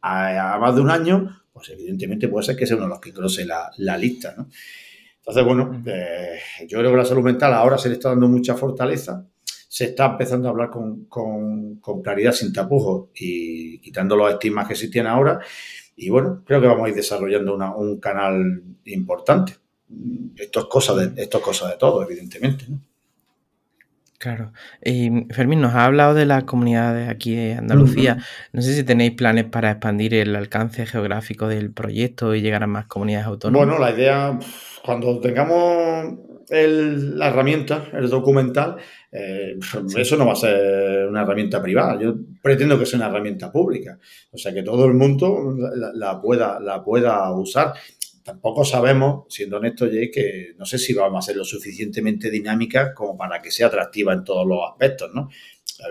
a, 0.00 0.56
más 0.58 0.74
de 0.74 0.80
un 0.80 0.90
año, 0.90 1.42
pues 1.52 1.68
evidentemente 1.68 2.28
puede 2.28 2.46
ser 2.46 2.56
que 2.56 2.66
sea 2.66 2.76
uno 2.76 2.86
de 2.86 2.90
los 2.90 3.00
que 3.00 3.12
cruce 3.12 3.44
la, 3.44 3.98
lista, 3.98 4.34
¿no? 4.38 4.48
Entonces, 5.18 5.44
bueno, 5.44 5.82
eh, 5.84 6.38
yo 6.66 6.78
creo 6.78 6.90
que 6.90 6.96
la 6.96 7.04
salud 7.04 7.22
mental 7.22 7.52
ahora 7.52 7.76
se 7.76 7.90
le 7.90 7.96
está 7.96 8.08
dando 8.08 8.26
mucha 8.28 8.54
fortaleza, 8.54 9.26
se 9.44 9.84
está 9.84 10.06
empezando 10.06 10.48
a 10.48 10.52
hablar 10.52 10.70
con, 10.70 11.80
claridad, 12.02 12.32
sin 12.32 12.54
tapujos 12.54 13.10
y 13.14 13.78
quitando 13.80 14.16
los 14.16 14.32
estigmas 14.32 14.66
que 14.66 14.72
existían 14.72 15.06
ahora. 15.06 15.40
Y 16.00 16.10
bueno, 16.10 16.42
creo 16.46 16.60
que 16.60 16.68
vamos 16.68 16.86
a 16.86 16.88
ir 16.90 16.94
desarrollando 16.94 17.56
un 17.56 17.98
canal 17.98 18.62
importante. 18.84 19.54
Esto 20.36 20.60
es 20.60 20.66
cosa 20.66 20.94
de, 20.94 21.20
esto 21.20 21.38
es 21.38 21.44
cosa 21.44 21.68
de 21.68 21.76
todo, 21.76 22.04
evidentemente. 22.04 22.66
¿no? 22.68 22.80
Claro. 24.18 24.52
Y 24.84 25.26
Fermín, 25.30 25.60
nos 25.60 25.74
ha 25.74 25.84
hablado 25.84 26.14
de 26.14 26.24
las 26.24 26.44
comunidades 26.44 27.08
aquí 27.08 27.34
de 27.34 27.54
Andalucía. 27.54 28.18
No 28.52 28.62
sé 28.62 28.74
si 28.74 28.84
tenéis 28.84 29.12
planes 29.12 29.44
para 29.46 29.72
expandir 29.72 30.14
el 30.14 30.36
alcance 30.36 30.86
geográfico 30.86 31.48
del 31.48 31.72
proyecto 31.72 32.32
y 32.34 32.42
llegar 32.42 32.62
a 32.62 32.68
más 32.68 32.86
comunidades 32.86 33.26
autónomas. 33.26 33.66
Bueno, 33.66 33.80
la 33.80 33.92
idea, 33.92 34.38
cuando 34.84 35.20
tengamos 35.20 36.14
la 36.48 37.28
herramienta, 37.28 37.88
el 37.92 38.08
documental, 38.08 38.76
eh, 39.10 39.58
eso 39.96 40.16
no 40.16 40.26
va 40.26 40.32
a 40.32 40.36
ser 40.36 41.06
una 41.08 41.22
herramienta 41.22 41.62
privada. 41.62 41.98
Yo 42.00 42.14
pretendo 42.42 42.78
que 42.78 42.86
sea 42.86 42.98
una 42.98 43.08
herramienta 43.08 43.50
pública. 43.50 43.98
O 44.30 44.38
sea, 44.38 44.52
que 44.52 44.62
todo 44.62 44.84
el 44.84 44.94
mundo 44.94 45.54
la 45.94 46.20
pueda, 46.20 46.60
la 46.60 46.82
pueda 46.82 47.30
usar 47.32 47.74
tampoco 48.28 48.62
sabemos, 48.62 49.24
siendo 49.30 49.56
honestos, 49.56 49.88
Jay, 49.90 50.10
que 50.10 50.52
no 50.58 50.66
sé 50.66 50.76
si 50.76 50.92
vamos 50.92 51.24
a 51.24 51.26
ser 51.26 51.36
lo 51.36 51.44
suficientemente 51.44 52.30
dinámica 52.30 52.92
como 52.92 53.16
para 53.16 53.40
que 53.40 53.50
sea 53.50 53.68
atractiva 53.68 54.12
en 54.12 54.22
todos 54.22 54.46
los 54.46 54.58
aspectos, 54.70 55.10
¿no? 55.14 55.30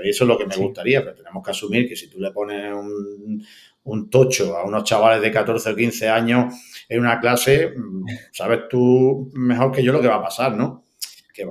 Eso 0.04 0.24
es 0.24 0.28
lo 0.28 0.38
que 0.38 0.46
me 0.46 0.56
gustaría, 0.56 1.02
pero 1.04 1.16
tenemos 1.16 1.44
que 1.44 1.50
asumir 1.50 1.90
que 1.90 1.96
si 1.96 2.08
tú 2.08 2.20
le 2.20 2.30
pones 2.30 2.72
un, 2.76 3.44
un 3.86 4.10
tocho 4.12 4.56
a 4.56 4.66
unos 4.66 4.84
chavales 4.84 5.20
de 5.20 5.32
14 5.32 5.72
o 5.72 5.76
15 5.76 6.10
años 6.10 6.54
en 6.88 7.00
una 7.00 7.20
clase, 7.20 7.74
mm, 7.76 8.06
sabes 8.32 8.68
tú 8.70 9.32
mejor 9.34 9.72
que 9.72 9.82
yo 9.82 9.92
lo 9.92 10.02
que 10.02 10.08
va 10.08 10.18
a 10.18 10.24
pasar, 10.24 10.56
¿no? 10.56 10.84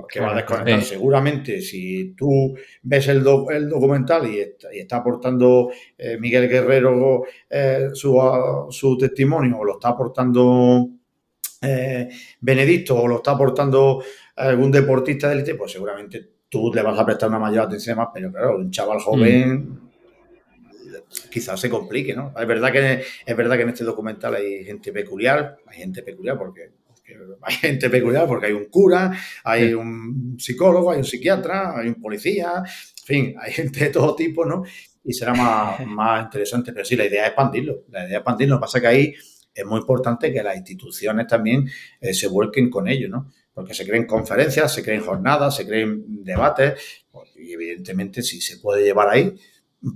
Que, 0.09 0.19
va 0.19 0.31
a 0.31 0.35
desconectar. 0.35 0.81
Seguramente, 0.83 1.61
si 1.61 2.13
tú 2.15 2.55
ves 2.81 3.07
el, 3.07 3.25
el 3.51 3.69
documental 3.69 4.27
y 4.27 4.39
está, 4.79 4.97
aportando 4.97 5.71
eh, 5.97 6.17
Miguel 6.19 6.49
Guerrero 6.49 7.23
eh, 7.49 7.89
su, 7.93 8.97
testimonio, 8.99 9.59
o 9.59 9.65
lo 9.65 9.73
está 9.73 9.89
aportando 9.89 10.89
eh, 11.61 12.09
Benedicto, 12.41 13.01
o 13.01 13.07
lo 13.07 13.17
está 13.17 13.31
aportando 13.31 14.03
algún 14.35 14.71
deportista 14.71 15.29
de 15.29 15.35
élite, 15.35 15.55
pues 15.55 15.71
seguramente 15.71 16.29
tú 16.49 16.71
le 16.73 16.81
vas 16.81 16.99
a 16.99 17.05
prestar 17.05 17.29
una 17.29 17.39
mayor 17.39 17.65
atención 17.65 17.97
más, 17.97 18.09
pero 18.13 18.31
claro, 18.31 18.57
un 18.57 18.71
chaval 18.71 18.99
joven. 18.99 19.79
quizás 21.31 21.59
se 21.59 21.69
complique, 21.69 22.13
¿no? 22.13 22.33
Es 22.37 22.47
verdad 22.47 22.71
que 22.71 23.03
es 23.25 23.37
verdad 23.37 23.55
que 23.55 23.63
en 23.63 23.69
este 23.69 23.83
documental 23.83 24.35
hay 24.35 24.65
gente 24.65 24.91
peculiar, 24.91 25.57
hay 25.65 25.77
gente 25.77 26.03
peculiar 26.03 26.37
porque 26.37 26.71
hay 27.41 27.55
gente 27.55 27.89
peculiar 27.89 28.27
porque 28.27 28.47
hay 28.47 28.53
un 28.53 28.65
cura, 28.65 29.17
hay 29.43 29.73
un 29.73 30.35
psicólogo, 30.39 30.91
hay 30.91 30.99
un 30.99 31.05
psiquiatra, 31.05 31.77
hay 31.77 31.87
un 31.87 31.95
policía, 31.95 32.51
en 32.57 33.05
fin, 33.05 33.35
hay 33.39 33.53
gente 33.53 33.79
de 33.85 33.89
todo 33.89 34.15
tipo, 34.15 34.45
¿no? 34.45 34.63
Y 35.03 35.13
será 35.13 35.33
más, 35.33 35.79
más 35.87 36.25
interesante. 36.25 36.73
Pero 36.73 36.85
sí, 36.85 36.95
la 36.95 37.05
idea 37.05 37.23
es 37.23 37.27
expandirlo. 37.29 37.83
La 37.89 37.99
idea 37.99 38.09
es 38.09 38.15
expandirlo. 38.17 38.55
Lo 38.55 38.59
que 38.59 38.63
pasa 38.63 38.77
es 38.77 38.81
que 38.81 38.87
ahí 38.87 39.13
es 39.53 39.65
muy 39.65 39.79
importante 39.79 40.31
que 40.31 40.43
las 40.43 40.55
instituciones 40.55 41.27
también 41.27 41.69
eh, 41.99 42.13
se 42.13 42.27
vuelquen 42.27 42.69
con 42.69 42.87
ello, 42.87 43.09
¿no? 43.09 43.31
Porque 43.53 43.73
se 43.73 43.87
creen 43.87 44.05
conferencias, 44.05 44.73
se 44.73 44.83
creen 44.83 45.01
jornadas, 45.01 45.55
se 45.55 45.65
creen 45.65 46.23
debates, 46.23 46.79
pues, 47.09 47.29
y 47.37 47.53
evidentemente 47.53 48.21
si 48.21 48.39
se 48.39 48.57
puede 48.57 48.83
llevar 48.83 49.09
ahí, 49.09 49.33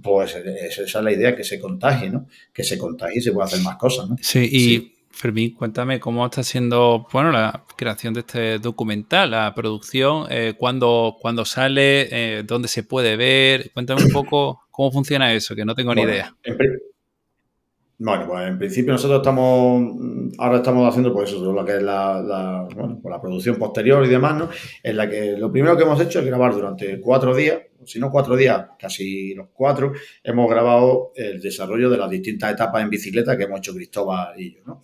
pues 0.02 0.36
esa 0.36 0.82
es 0.84 0.94
la 0.96 1.12
idea, 1.12 1.36
que 1.36 1.44
se 1.44 1.60
contagie, 1.60 2.10
¿no? 2.10 2.28
Que 2.52 2.64
se 2.64 2.78
contagie 2.78 3.20
y 3.20 3.22
se 3.22 3.32
pueda 3.32 3.46
hacer 3.46 3.62
más 3.62 3.78
cosas, 3.78 4.10
¿no? 4.10 4.16
Sí, 4.20 4.50
y 4.52 5.01
Fermín, 5.14 5.54
cuéntame 5.54 6.00
cómo 6.00 6.26
está 6.26 6.44
siendo 6.44 7.08
bueno, 7.12 7.32
la 7.32 7.64
creación 7.76 8.14
de 8.14 8.22
este 8.22 8.60
documental, 8.60 9.32
la 9.32 9.54
producción, 9.54 10.26
eh, 10.30 10.56
cuándo, 10.58 11.18
sale, 11.46 12.08
eh, 12.12 12.44
dónde 12.44 12.68
se 12.68 12.84
puede 12.84 13.16
ver. 13.16 13.72
Cuéntame 13.74 14.04
un 14.04 14.12
poco 14.12 14.64
cómo 14.72 14.92
funciona 14.92 15.34
eso, 15.34 15.56
que 15.56 15.66
no 15.66 15.76
tengo 15.76 15.94
ni 15.94 16.02
idea. 16.02 16.36
Bueno, 18.04 18.26
pues 18.28 18.48
en 18.48 18.58
principio 18.58 18.94
nosotros 18.94 19.20
estamos, 19.20 19.94
ahora 20.40 20.58
estamos 20.58 20.90
haciendo 20.90 21.14
pues 21.14 21.30
eso, 21.30 21.54
lo 21.54 21.64
que 21.64 21.76
es 21.76 21.84
la, 21.84 22.68
pues 23.00 23.12
la 23.12 23.22
producción 23.22 23.58
posterior 23.58 24.04
y 24.04 24.10
demás, 24.10 24.36
¿no? 24.38 24.50
En 24.82 24.98
la 24.98 25.08
que 25.08 25.38
lo 25.38 25.52
primero 25.52 25.78
que 25.78 25.84
hemos 25.84 26.02
hecho 26.02 26.18
es 26.18 26.26
grabar 26.26 26.52
durante 26.52 27.00
cuatro 27.00 27.36
días, 27.36 27.60
si 27.86 28.00
no 28.00 28.10
cuatro 28.10 28.36
días, 28.36 28.70
casi 28.80 29.36
los 29.36 29.50
cuatro, 29.54 29.94
hemos 30.24 30.50
grabado 30.50 31.12
el 31.16 31.40
desarrollo 31.40 31.92
de 31.92 31.98
las 31.98 32.10
distintas 32.10 32.54
etapas 32.54 32.82
en 32.82 32.90
bicicleta 32.90 33.38
que 33.38 33.44
hemos 33.44 33.60
hecho 33.60 33.76
Cristóbal 33.76 34.34
y 34.42 34.56
yo. 34.56 34.62
¿no? 34.66 34.82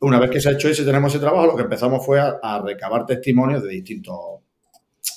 Una 0.00 0.18
vez 0.18 0.30
que 0.30 0.40
se 0.40 0.48
ha 0.48 0.52
hecho 0.52 0.70
ese, 0.70 0.86
tenemos 0.86 1.12
ese 1.12 1.20
trabajo, 1.20 1.46
lo 1.48 1.56
que 1.56 1.64
empezamos 1.64 2.04
fue 2.04 2.18
a, 2.18 2.62
recabar 2.64 3.04
testimonios 3.04 3.62
de 3.62 3.68
distintos, 3.68 4.16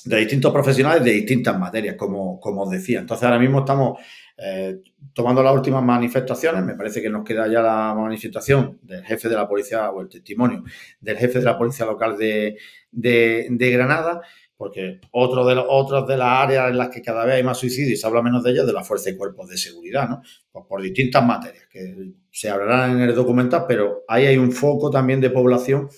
de 0.04 0.18
distintos 0.18 0.52
profesionales 0.52 1.02
de 1.02 1.12
distintas 1.12 1.58
materias, 1.58 1.96
como, 1.96 2.38
como 2.38 2.64
os 2.64 2.70
decía. 2.70 2.98
Entonces 2.98 3.24
ahora 3.24 3.38
mismo 3.38 3.60
estamos 3.60 3.98
eh, 4.40 4.80
tomando 5.12 5.42
las 5.42 5.52
últimas 5.52 5.82
manifestaciones, 5.82 6.64
me 6.64 6.74
parece 6.74 7.02
que 7.02 7.10
nos 7.10 7.24
queda 7.24 7.48
ya 7.48 7.60
la 7.60 7.94
manifestación 7.94 8.78
del 8.82 9.04
jefe 9.04 9.28
de 9.28 9.34
la 9.34 9.48
policía 9.48 9.90
o 9.90 10.00
el 10.00 10.08
testimonio 10.08 10.62
del 11.00 11.16
jefe 11.16 11.40
de 11.40 11.44
la 11.44 11.58
policía 11.58 11.86
local 11.86 12.16
de, 12.16 12.56
Granada 12.92 14.22
porque 14.56 15.00
otro 15.12 15.46
de 15.46 15.54
los, 15.54 15.66
otras 15.68 16.06
de 16.06 16.16
las 16.16 16.28
áreas 16.28 16.70
en 16.70 16.78
las 16.78 16.88
que 16.88 17.00
cada 17.00 17.24
vez 17.24 17.36
hay 17.36 17.44
más 17.44 17.58
suicidios 17.58 17.92
y 17.92 17.96
se 17.96 18.06
habla 18.06 18.22
menos 18.22 18.42
de 18.42 18.50
ellas, 18.50 18.66
de 18.66 18.72
la 18.72 18.82
fuerza 18.82 19.08
y 19.08 19.16
cuerpos 19.16 19.48
de 19.48 19.56
seguridad, 19.56 20.08
¿no? 20.08 20.20
Pues 20.50 20.64
por 20.68 20.82
distintas 20.82 21.24
materias 21.24 21.66
que 21.70 22.12
se 22.30 22.50
hablarán 22.50 22.96
en 22.96 23.08
el 23.08 23.14
documental, 23.14 23.66
pero 23.68 24.04
ahí 24.08 24.26
hay 24.26 24.36
un 24.36 24.50
foco 24.50 24.90
también 24.90 25.20
de 25.20 25.30
población 25.30 25.88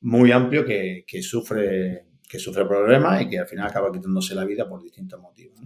muy 0.00 0.32
amplio 0.32 0.64
que, 0.64 1.04
sufre 1.22 2.06
que 2.28 2.38
sufre 2.38 2.64
problemas 2.66 3.22
y 3.22 3.28
que 3.28 3.38
al 3.38 3.46
final 3.46 3.68
acaba 3.68 3.90
quitándose 3.90 4.34
la 4.34 4.44
vida 4.44 4.68
por 4.68 4.82
distintos 4.82 5.20
motivos. 5.20 5.60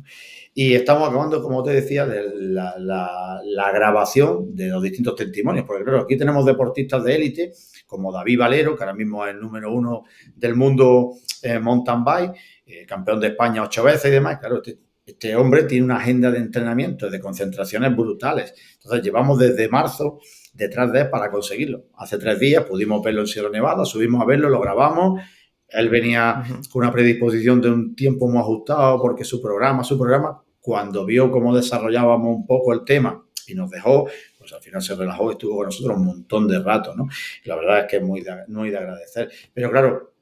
Y 0.55 0.75
estamos 0.75 1.09
acabando, 1.09 1.43
como 1.43 1.63
te 1.63 1.71
decía, 1.71 2.07
de 2.07 2.25
la, 2.35 2.75
la, 2.79 3.73
grabación 3.73 4.55
de 4.55 4.69
los 4.69 4.83
distintos 4.83 5.17
testimonios, 5.17 5.65
porque 5.67 5.85
claro, 5.85 6.01
aquí 6.01 6.17
tenemos 6.17 6.45
deportistas 6.45 7.03
de 7.05 7.15
élite 7.15 7.53
como 7.87 8.13
David 8.13 8.39
Valero, 8.39 8.77
que 8.77 8.85
ahora 8.85 8.95
mismo 8.95 9.25
es 9.25 9.35
el 9.35 9.41
número 9.41 9.73
uno 9.73 10.05
del 10.35 10.55
mundo 10.55 11.13
eh, 11.43 11.59
mountain 11.59 12.05
bike, 12.05 12.35
eh, 12.67 12.87
campeón 12.87 13.21
de 13.21 13.29
España 13.29 13.63
ocho 13.63 13.83
veces 13.83 14.07
y 14.07 14.11
demás. 14.11 14.39
Claro, 14.39 14.57
este, 14.57 14.79
este, 15.07 15.35
hombre 15.37 15.65
tiene 15.65 15.85
una 15.85 15.97
agenda 15.97 16.31
de 16.31 16.39
entrenamiento, 16.39 17.09
de 17.09 17.19
concentraciones 17.19 17.95
brutales. 17.97 18.55
Entonces, 18.75 19.03
llevamos 19.03 19.39
desde 19.39 19.69
marzo 19.69 20.21
detrás 20.53 20.93
de 20.93 21.01
él 21.01 21.11
para 21.11 21.31
conseguirlo. 21.31 21.85
Hace 21.97 22.19
tres 22.19 22.39
días 22.39 22.65
pudimos 22.65 23.03
verlo 23.03 23.23
en 23.23 23.27
Sierra 23.27 23.49
Nevada, 23.51 23.85
subimos 23.85 24.21
a 24.23 24.27
verlo, 24.27 24.49
lo 24.49 24.61
grabamos. 24.61 25.21
Él 25.69 25.89
venía 25.89 26.43
con 26.71 26.83
una 26.83 26.93
predisposición 26.93 27.61
de 27.61 27.71
un 27.71 27.95
tiempo 27.95 28.29
muy 28.29 28.39
ajustado 28.39 29.01
porque 29.01 29.25
su 29.25 29.41
programa, 29.41 29.83
su 29.83 29.99
programa, 29.99 30.41
cuando 30.63 31.05
vio 31.05 31.31
cómo 31.31 31.55
desarrollábamos 31.55 32.35
un 32.35 32.47
poco 32.47 32.73
el 32.73 32.85
tema 32.85 33.23
y 33.47 33.55
nos 33.55 33.69
dejó, 33.69 34.09
pues 34.39 34.53
al 34.53 34.63
final 34.63 34.81
se 34.81 34.95
relajó 34.95 35.29
y 35.29 35.33
estuvo 35.33 35.57
con 35.57 35.67
nosotros 35.67 35.99
un 35.99 36.07
montón 36.07 36.49
de 36.49 36.61
rato, 36.61 36.95
¿no? 36.95 37.09
la 37.45 37.57
verdad 37.57 37.81
es 37.81 37.87
que 37.87 37.97
es 37.97 38.03
muy 38.03 38.25
muy 38.47 38.71
de 38.71 38.79
agradecer. 38.79 39.31
Pero 39.53 39.71
claro, 39.71 40.13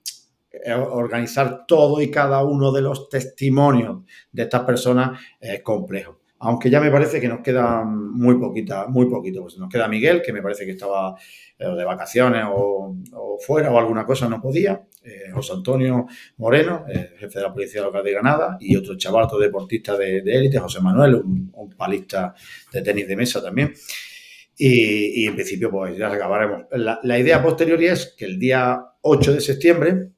eh, 0.51 0.72
organizar 0.72 1.64
todo 1.66 2.01
y 2.01 2.11
cada 2.11 2.43
uno 2.43 2.72
de 2.72 2.82
los 2.82 3.09
testimonios 3.09 3.99
de 4.32 4.43
estas 4.43 4.62
personas 4.62 5.20
es 5.38 5.62
complejo. 5.62 6.19
Aunque 6.43 6.70
ya 6.70 6.80
me 6.80 6.91
parece 6.91 7.20
que 7.20 7.28
nos 7.28 7.41
queda 7.41 7.84
muy 7.84 8.36
poquita, 8.36 8.86
muy 8.86 9.07
poquito. 9.07 9.43
Pues 9.43 9.59
nos 9.59 9.68
queda 9.68 9.86
Miguel, 9.88 10.22
que 10.22 10.32
me 10.32 10.41
parece 10.41 10.64
que 10.64 10.72
estaba 10.72 11.14
eh, 11.59 11.66
de 11.66 11.84
vacaciones 11.84 12.45
o, 12.49 12.97
fuera 13.45 13.70
o 13.70 13.78
alguna 13.78 14.07
cosa, 14.07 14.26
no 14.26 14.41
podía. 14.41 14.82
Eh, 15.05 15.30
José 15.32 15.53
Antonio 15.53 16.07
Moreno, 16.38 16.86
eh, 16.88 17.11
jefe 17.18 17.38
de 17.38 17.45
la 17.45 17.53
Policía 17.53 17.82
Local 17.82 18.03
de 18.03 18.12
Granada, 18.12 18.57
y 18.59 18.74
otro 18.74 18.97
chaval, 18.97 19.24
otro 19.24 19.38
deportista 19.38 19.99
de 19.99 20.18
élite, 20.24 20.59
José 20.59 20.80
Manuel, 20.80 21.16
un, 21.16 21.74
palista 21.76 22.34
de 22.72 22.80
tenis 22.82 23.07
de 23.07 23.16
mesa 23.16 23.43
también. 23.43 23.74
Y, 24.57 25.26
en 25.26 25.34
principio, 25.34 25.70
pues 25.70 25.97
ya 25.97 26.09
acabaremos. 26.09 26.64
La, 26.72 27.01
la 27.03 27.18
idea 27.18 27.43
posterior 27.43 27.82
es 27.82 28.14
que 28.16 28.24
el 28.24 28.38
día 28.38 28.82
8 29.03 29.34
de 29.34 29.41
septiembre 29.41 30.09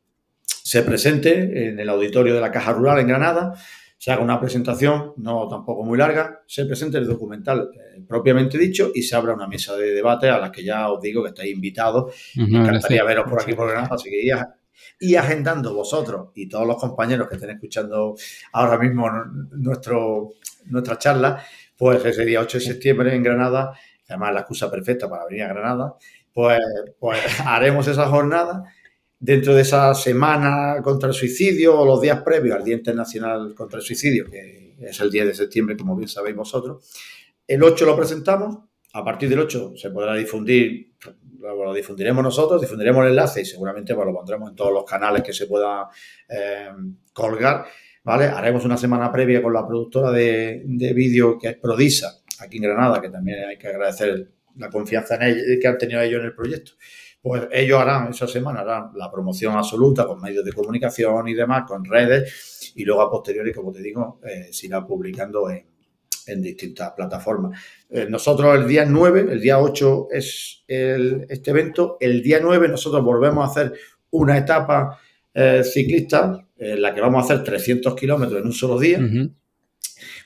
se 0.45 0.83
presente 0.83 1.69
en 1.69 1.79
el 1.79 1.89
auditorio 1.89 2.35
de 2.35 2.41
la 2.41 2.51
Caja 2.51 2.73
Rural 2.73 3.01
en 3.01 3.09
Granada 3.09 3.55
se 4.03 4.11
haga 4.11 4.21
una 4.21 4.41
presentación, 4.41 5.13
no 5.19 5.47
tampoco 5.47 5.85
muy 5.85 5.97
larga, 5.97 6.43
se 6.49 6.67
presente 6.67 6.99
el 6.99 7.07
documental 7.07 7.71
eh, 7.73 8.03
propiamente 8.05 8.59
dicho 8.59 8.91
y 8.93 9.03
se 9.03 9.15
abra 9.15 9.33
una 9.33 9.47
mesa 9.47 9.77
de 9.77 9.93
debate 9.93 10.29
a 10.29 10.41
la 10.41 10.51
que 10.51 10.65
ya 10.65 10.91
os 10.91 11.01
digo 11.01 11.23
que 11.23 11.29
estáis 11.29 11.55
invitados. 11.55 12.13
Me 12.35 12.59
encantaría 12.59 13.05
veros 13.05 13.31
por 13.31 13.41
aquí 13.41 13.55
por 13.55 13.71
Granada, 13.71 13.95
así 13.95 14.11
que 14.11 14.29
y 14.99 15.15
agendando 15.15 15.73
vosotros 15.73 16.31
y 16.35 16.49
todos 16.49 16.67
los 16.67 16.79
compañeros 16.79 17.29
que 17.29 17.37
estén 17.37 17.51
escuchando 17.51 18.17
ahora 18.55 18.77
mismo 18.77 19.09
nuestro, 19.53 20.31
nuestra 20.65 20.99
charla, 20.99 21.41
pues 21.79 22.05
ese 22.05 22.25
día 22.25 22.41
8 22.41 22.59
de 22.59 22.65
septiembre 22.65 23.15
en 23.15 23.23
Granada, 23.23 23.73
además 24.09 24.35
la 24.35 24.41
excusa 24.41 24.69
perfecta 24.69 25.09
para 25.09 25.27
venir 25.27 25.45
a 25.45 25.49
Granada, 25.51 25.95
pues, 26.35 26.59
pues 26.99 27.21
haremos 27.47 27.87
esa 27.87 28.09
jornada 28.09 28.65
dentro 29.23 29.55
de 29.55 29.63
esa 29.63 29.95
semana 29.95 30.83
contra 30.83 31.09
el 31.09 31.15
suicidio 31.15 31.79
o 31.79 31.87
los 31.87 32.01
días 32.01 32.23
previos 32.23 32.57
al 32.57 32.65
Día 32.65 32.75
Internacional 32.75 33.55
contra 33.55 33.79
el 33.79 33.85
Suicidio, 33.85 34.29
que 34.29 34.75
es 34.81 35.01
el 35.01 35.13
10 35.13 35.29
de 35.29 35.35
septiembre, 35.35 35.77
como 35.77 35.95
bien 35.95 36.09
sabéis 36.09 36.35
vosotros. 36.35 36.93
El 37.47 37.63
8 37.63 37.87
lo 37.87 37.97
presentamos, 37.97 38.59
a 38.93 39.05
partir 39.05 39.29
del 39.29 39.39
8 39.39 39.75
se 39.77 39.91
podrá 39.91 40.15
difundir, 40.15 40.95
lo 41.39 41.73
difundiremos 41.73 42.25
nosotros, 42.25 42.61
difundiremos 42.61 43.05
el 43.05 43.11
enlace 43.11 43.43
y 43.43 43.45
seguramente 43.45 43.95
lo 43.95 44.13
pondremos 44.13 44.51
en 44.51 44.57
todos 44.57 44.73
los 44.73 44.85
canales 44.85 45.23
que 45.23 45.33
se 45.33 45.47
pueda 45.47 45.89
eh, 46.29 46.71
colgar. 47.13 47.67
¿vale? 48.03 48.25
Haremos 48.25 48.65
una 48.65 48.77
semana 48.77 49.13
previa 49.13 49.41
con 49.41 49.53
la 49.53 49.65
productora 49.65 50.11
de, 50.11 50.65
de 50.65 50.93
vídeo 50.93 51.39
que 51.39 51.51
es 51.51 51.57
Prodisa, 51.59 52.23
aquí 52.41 52.57
en 52.57 52.65
Granada, 52.65 53.01
que 53.01 53.09
también 53.09 53.51
hay 53.51 53.57
que 53.57 53.69
agradecer 53.69 54.33
la 54.57 54.69
confianza 54.69 55.15
en 55.15 55.23
ellos, 55.23 55.45
que 55.61 55.69
han 55.69 55.79
tenido 55.79 56.01
ellos 56.01 56.19
en 56.19 56.27
el 56.27 56.35
proyecto 56.35 56.73
pues 57.23 57.45
ellos 57.53 57.81
harán 57.81 58.09
esa 58.09 58.27
semana 58.27 58.61
harán 58.61 58.91
la 58.97 59.09
promoción 59.09 59.55
absoluta 59.55 60.07
con 60.07 60.21
medios 60.21 60.45
de 60.45 60.53
comunicación 60.53 61.29
y 61.29 61.35
demás, 61.35 61.63
con 61.69 61.85
redes, 61.85 62.73
y 62.75 62.85
luego 62.85 63.03
a 63.03 63.11
posteriori, 63.11 63.53
como 63.53 63.71
te 63.71 63.81
digo, 63.81 64.19
eh, 64.25 64.49
se 64.51 64.67
irá 64.67 64.85
publicando 64.85 65.49
en, 65.49 65.71
distintas 66.41 66.93
plataformas. 66.93 67.61
Eh, 67.91 68.07
nosotros 68.09 68.57
el 68.57 68.67
día 68.67 68.85
9, 68.85 69.27
el 69.33 69.41
día 69.41 69.61
8 69.61 70.09
es 70.13 70.63
este 70.69 71.51
evento, 71.51 71.97
el 72.01 72.23
día 72.23 72.39
9 72.41 72.69
nosotros 72.69 73.05
volvemos 73.05 73.45
a 73.45 73.51
hacer 73.51 73.73
una 74.11 74.39
etapa 74.39 75.01
eh, 75.35 75.63
ciclista 75.65 76.47
en 76.57 76.81
la 76.81 76.95
que 76.95 77.01
vamos 77.01 77.23
a 77.23 77.35
hacer 77.35 77.45
300 77.45 77.97
kilómetros 77.97 78.41
en 78.41 78.47
un 78.47 78.53
solo 78.53 78.79
día. 78.79 79.01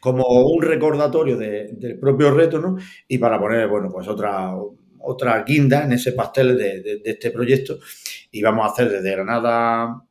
como 0.01 0.25
un 0.47 0.63
recordatorio 0.63 1.37
del 1.37 1.99
propio 1.99 2.31
reto, 2.31 2.61
¿no? 2.61 2.77
Y 3.09 3.19
para 3.19 3.41
poner, 3.41 3.67
bueno, 3.67 3.89
pues 3.91 4.07
otra, 4.07 4.55
otra 5.01 5.43
guinda 5.45 5.85
en 5.85 5.93
ese 5.93 6.13
pastel 6.13 6.57
de, 6.57 7.03
este 7.05 7.31
proyecto 7.31 7.79
y 8.31 8.43
vamos 8.43 8.67
a 8.67 8.73
hacer 8.73 8.91
desde 8.91 9.13
Granada 9.13 10.03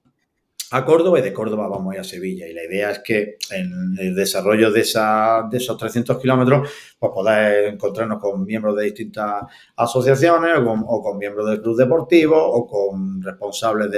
a 0.71 0.83
Córdoba 0.83 1.19
y 1.19 1.21
de 1.21 1.31
Córdoba 1.31 1.67
vamos 1.67 1.91
a 1.91 1.95
ir 1.95 2.01
a 2.01 2.03
Sevilla. 2.03 2.47
Y 2.47 2.53
la 2.53 2.63
idea 2.63 2.91
es 2.91 2.99
que 2.99 3.37
en 3.51 3.95
el 3.99 4.15
desarrollo 4.15 4.71
de, 4.71 4.81
esa, 4.81 5.47
de 5.49 5.57
esos 5.57 5.77
300 5.77 6.19
kilómetros, 6.19 6.69
pues 6.97 7.11
podáis 7.13 7.73
encontrarnos 7.73 8.19
con 8.19 8.43
miembros 8.45 8.75
de 8.75 8.85
distintas 8.85 9.43
asociaciones 9.75 10.57
o 10.57 11.01
con, 11.01 11.17
miembros 11.17 11.49
del 11.49 11.61
club 11.61 11.77
deportivo 11.77 12.35
o 12.37 12.65
con 12.67 13.21
responsables 13.21 13.89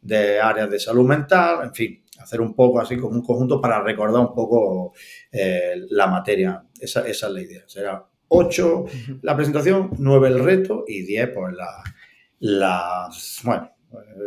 de, 0.00 0.40
áreas 0.40 0.70
de 0.70 0.80
salud 0.80 1.06
mental, 1.06 1.64
en 1.64 1.74
fin, 1.74 2.04
hacer 2.18 2.40
un 2.40 2.54
poco 2.54 2.80
así 2.80 2.96
como 2.96 3.14
un 3.14 3.22
conjunto 3.22 3.60
para 3.60 3.82
recordar 3.82 4.20
un 4.20 4.34
poco 4.34 4.94
eh, 5.30 5.74
la 5.90 6.06
materia. 6.06 6.64
Esa, 6.80 7.06
esa 7.06 7.26
es 7.28 7.32
la 7.32 7.40
idea. 7.42 7.62
Será 7.66 8.04
8 8.28 8.84
la 9.22 9.36
presentación, 9.36 9.90
9 9.98 10.28
el 10.28 10.44
reto 10.44 10.84
y 10.86 11.02
10 11.02 11.30
pues 11.34 11.54
la, 11.54 11.82
la, 12.40 13.08
bueno, 13.44 13.70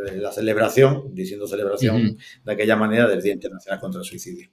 eh, 0.07 0.17
la 0.17 0.31
celebración, 0.31 1.13
diciendo 1.13 1.47
celebración 1.47 2.17
de 2.43 2.51
aquella 2.51 2.75
manera 2.75 3.07
del 3.07 3.21
Día 3.21 3.33
Internacional 3.33 3.79
contra 3.79 3.99
el 3.99 4.05
Suicidio. 4.05 4.49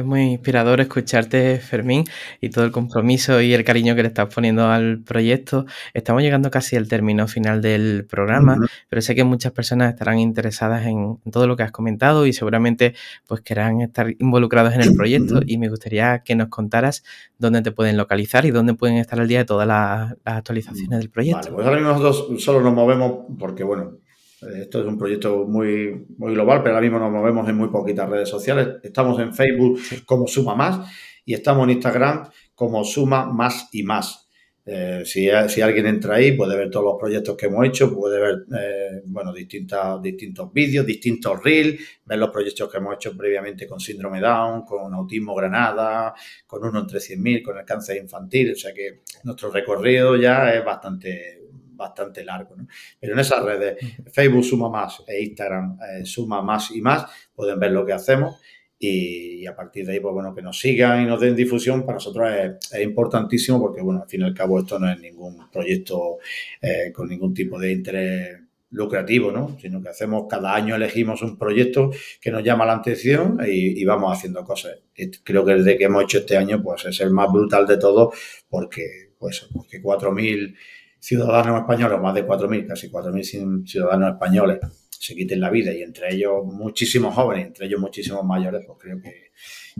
Es 0.00 0.06
muy 0.06 0.22
inspirador 0.22 0.80
escucharte, 0.80 1.58
Fermín, 1.58 2.04
y 2.40 2.48
todo 2.48 2.64
el 2.64 2.72
compromiso 2.72 3.38
y 3.42 3.52
el 3.52 3.64
cariño 3.64 3.94
que 3.94 4.00
le 4.00 4.08
estás 4.08 4.34
poniendo 4.34 4.66
al 4.66 5.02
proyecto. 5.02 5.66
Estamos 5.92 6.22
llegando 6.22 6.50
casi 6.50 6.76
al 6.76 6.88
término 6.88 7.28
final 7.28 7.60
del 7.60 8.06
programa, 8.08 8.56
pero 8.88 9.02
sé 9.02 9.14
que 9.14 9.24
muchas 9.24 9.52
personas 9.52 9.92
estarán 9.92 10.18
interesadas 10.18 10.86
en, 10.86 11.18
todo 11.30 11.46
lo 11.46 11.54
que 11.54 11.64
has 11.64 11.70
comentado 11.70 12.24
y 12.24 12.32
seguramente 12.32 12.94
pues 13.26 13.42
querrán 13.42 13.82
estar 13.82 14.10
involucrados 14.18 14.72
en 14.72 14.80
el 14.80 14.94
proyecto 14.94 15.40
y 15.44 15.58
me 15.58 15.68
gustaría 15.68 16.20
que 16.20 16.34
nos 16.34 16.48
contaras 16.48 17.04
dónde 17.36 17.60
te 17.60 17.70
pueden 17.70 17.98
localizar 17.98 18.46
y 18.46 18.52
dónde 18.52 18.72
pueden 18.72 18.96
estar 18.96 19.20
al 19.20 19.28
día 19.28 19.40
de 19.40 19.44
todas 19.44 19.68
las, 19.68 20.16
actualizaciones 20.24 20.98
del 20.98 21.10
proyecto. 21.10 21.40
Vale, 21.42 21.50
pues 21.56 21.66
ahora 21.66 21.78
mismo 21.78 21.92
nosotros 21.92 22.42
solo 22.42 22.62
nos 22.62 22.72
movemos 22.72 23.26
porque, 23.38 23.64
bueno, 23.64 23.98
esto 24.42 24.80
es 24.80 24.86
un 24.86 24.98
proyecto 24.98 25.46
muy, 25.46 26.06
muy 26.16 26.34
global, 26.34 26.62
pero 26.62 26.74
ahora 26.74 26.82
mismo 26.82 26.98
nos 26.98 27.12
movemos 27.12 27.48
en 27.48 27.56
muy 27.56 27.68
poquitas 27.68 28.08
redes 28.08 28.28
sociales. 28.28 28.76
Estamos 28.82 29.20
en 29.20 29.34
Facebook 29.34 29.80
como 30.06 30.26
Suma 30.26 30.54
Más 30.54 30.90
y 31.24 31.34
estamos 31.34 31.64
en 31.64 31.70
Instagram 31.70 32.28
como 32.54 32.84
Suma 32.84 33.26
Más 33.26 33.68
y 33.72 33.82
Más. 33.82 34.30
Eh, 34.72 35.02
si, 35.04 35.28
si, 35.48 35.60
alguien 35.62 35.86
entra 35.86 36.16
ahí, 36.16 36.32
puede 36.32 36.56
ver 36.56 36.70
todos 36.70 36.84
los 36.84 36.96
proyectos 36.96 37.36
que 37.36 37.46
hemos 37.46 37.66
hecho, 37.66 37.92
puede 37.92 38.20
ver 38.20 38.44
eh, 38.56 39.02
bueno, 39.06 39.32
distintas, 39.32 40.00
distintos 40.02 40.52
vídeos, 40.52 40.86
distintos 40.86 41.42
reels, 41.42 41.80
ver 42.04 42.18
los 42.18 42.30
proyectos 42.30 42.70
que 42.70 42.76
hemos 42.76 42.94
hecho 42.94 43.16
previamente 43.16 43.66
con 43.66 43.80
síndrome 43.80 44.20
Down, 44.20 44.62
con 44.64 44.92
autismo 44.94 45.34
Granada, 45.34 46.14
con 46.46 46.64
uno 46.64 46.80
entre 46.80 46.98
100.000, 46.98 47.42
con 47.42 47.58
el 47.58 47.64
cáncer 47.64 47.96
infantil. 47.96 48.52
O 48.52 48.56
sea 48.56 48.72
que 48.72 49.00
nuestro 49.24 49.50
recorrido 49.50 50.14
ya 50.16 50.54
es 50.54 50.64
bastante, 50.64 51.39
bastante 51.80 52.24
largo. 52.24 52.56
¿no? 52.56 52.66
Pero 53.00 53.14
en 53.14 53.18
esas 53.18 53.42
redes, 53.42 53.78
Facebook 54.12 54.44
suma 54.44 54.68
más 54.68 55.02
e 55.06 55.22
Instagram 55.22 55.78
eh, 55.82 56.04
suma 56.04 56.42
más 56.42 56.70
y 56.70 56.80
más, 56.80 57.10
pueden 57.34 57.58
ver 57.58 57.72
lo 57.72 57.84
que 57.84 57.92
hacemos 57.92 58.36
y, 58.82 59.46
a 59.46 59.54
partir 59.54 59.84
de 59.84 59.92
ahí, 59.92 60.00
pues 60.00 60.14
bueno, 60.14 60.34
que 60.34 60.40
nos 60.40 60.58
sigan 60.58 61.02
y 61.02 61.06
nos 61.06 61.20
den 61.20 61.36
difusión 61.36 61.82
para 61.82 61.96
nosotros 61.96 62.30
es, 62.72 62.80
importantísimo 62.82 63.60
porque, 63.60 63.82
bueno, 63.82 64.00
al 64.02 64.08
fin 64.08 64.22
y 64.22 64.24
al 64.24 64.34
cabo 64.34 64.58
esto 64.58 64.78
no 64.78 64.90
es 64.90 64.98
ningún 64.98 65.50
proyecto 65.50 66.18
eh, 66.62 66.90
con 66.90 67.08
ningún 67.08 67.34
tipo 67.34 67.58
de 67.58 67.72
interés 67.72 68.40
lucrativo, 68.70 69.32
¿no? 69.32 69.58
Sino 69.60 69.82
que 69.82 69.90
hacemos, 69.90 70.24
cada 70.30 70.54
año 70.54 70.76
elegimos 70.76 71.20
un 71.20 71.36
proyecto 71.36 71.90
que 72.22 72.30
nos 72.30 72.42
llama 72.42 72.64
la 72.64 72.76
atención 72.76 73.38
y, 73.46 73.84
vamos 73.84 74.16
haciendo 74.16 74.44
cosas. 74.44 74.78
creo 75.24 75.44
que 75.44 75.52
el 75.52 75.64
de 75.64 75.76
que 75.76 75.84
hemos 75.84 76.04
hecho 76.04 76.18
este 76.18 76.38
año, 76.38 76.62
pues 76.62 76.86
es 76.86 77.00
el 77.00 77.10
más 77.10 77.30
brutal 77.30 77.66
de 77.66 77.76
todo 77.76 78.12
porque, 78.48 79.12
pues, 79.18 79.46
porque 79.52 79.82
4.000 79.82 80.56
ciudadanos 81.00 81.60
españoles, 81.60 81.98
más 82.00 82.14
de 82.14 82.26
4.000, 82.26 82.66
casi 82.66 82.90
4.000 82.90 83.66
ciudadanos 83.66 84.12
españoles, 84.12 84.58
se 84.90 85.14
quiten 85.14 85.40
la 85.40 85.50
vida 85.50 85.72
y 85.72 85.82
entre 85.82 86.14
ellos 86.14 86.44
muchísimos 86.44 87.14
jóvenes, 87.14 87.46
entre 87.46 87.66
ellos 87.66 87.80
muchísimos 87.80 88.24
mayores, 88.24 88.62
pues 88.66 88.78
creo 88.78 89.00
que, 89.00 89.32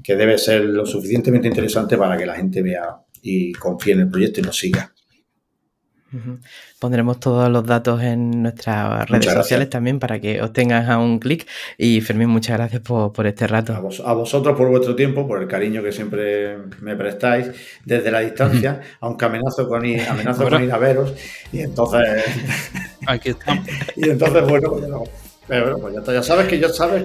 que 0.03 0.17
debe 0.17 0.39
ser 0.39 0.65
lo 0.65 0.87
suficientemente 0.87 1.47
interesante 1.47 1.97
para 1.99 2.17
que 2.17 2.27
la 2.27 2.35
gente 2.35 2.63
vea 2.63 3.03
y 3.23 3.53
confíe 3.53 3.93
en 3.93 4.01
el 4.01 4.11
proyecto 4.11 4.41
y 4.41 4.45
nos 4.45 4.57
siga. 4.57 4.93
Pondremos 6.79 7.21
todos 7.21 7.49
los 7.49 7.65
datos 7.65 8.03
en 8.03 8.43
nuestras 8.43 9.09
redes 9.09 9.33
sociales 9.33 9.71
también 9.71 9.99
para 10.01 10.21
que 10.21 10.43
os 10.43 10.53
tengas 10.53 10.89
a 10.89 10.99
un 10.99 11.19
clic. 11.19 11.47
Y 11.79 12.01
Fermín, 12.01 12.29
muchas 12.29 12.57
gracias 12.57 12.83
por, 12.83 13.27
este 13.27 13.47
rato. 13.47 13.75
A, 14.05 14.13
vosotros 14.13 14.57
por 14.57 14.69
vuestro 14.69 14.97
tiempo, 14.97 15.27
por 15.27 15.41
el 15.41 15.49
cariño 15.49 15.83
que 15.83 15.93
siempre 15.93 16.59
me 16.81 16.97
prestáis 16.97 17.51
desde 17.85 18.11
la 18.11 18.21
distancia, 18.21 18.81
aunque 19.01 19.25
amenazo 19.25 19.69
con 19.69 19.85
ir, 19.85 20.03
amenazo 20.09 20.49
con 20.49 20.63
ir 20.65 20.73
a 20.73 20.79
veros. 20.79 21.15
Y 21.53 21.61
entonces. 21.61 22.25
Aquí 23.07 23.31
estamos. 23.31 23.67
y 23.97 24.09
entonces, 24.09 24.43
bueno, 24.43 24.71
pues, 24.71 25.11
pero, 25.47 25.79
pues 25.79 25.95
ya, 25.95 26.23
sabes 26.23 26.47
que 26.47 26.59
yo 26.59 26.69
sabes, 26.69 27.05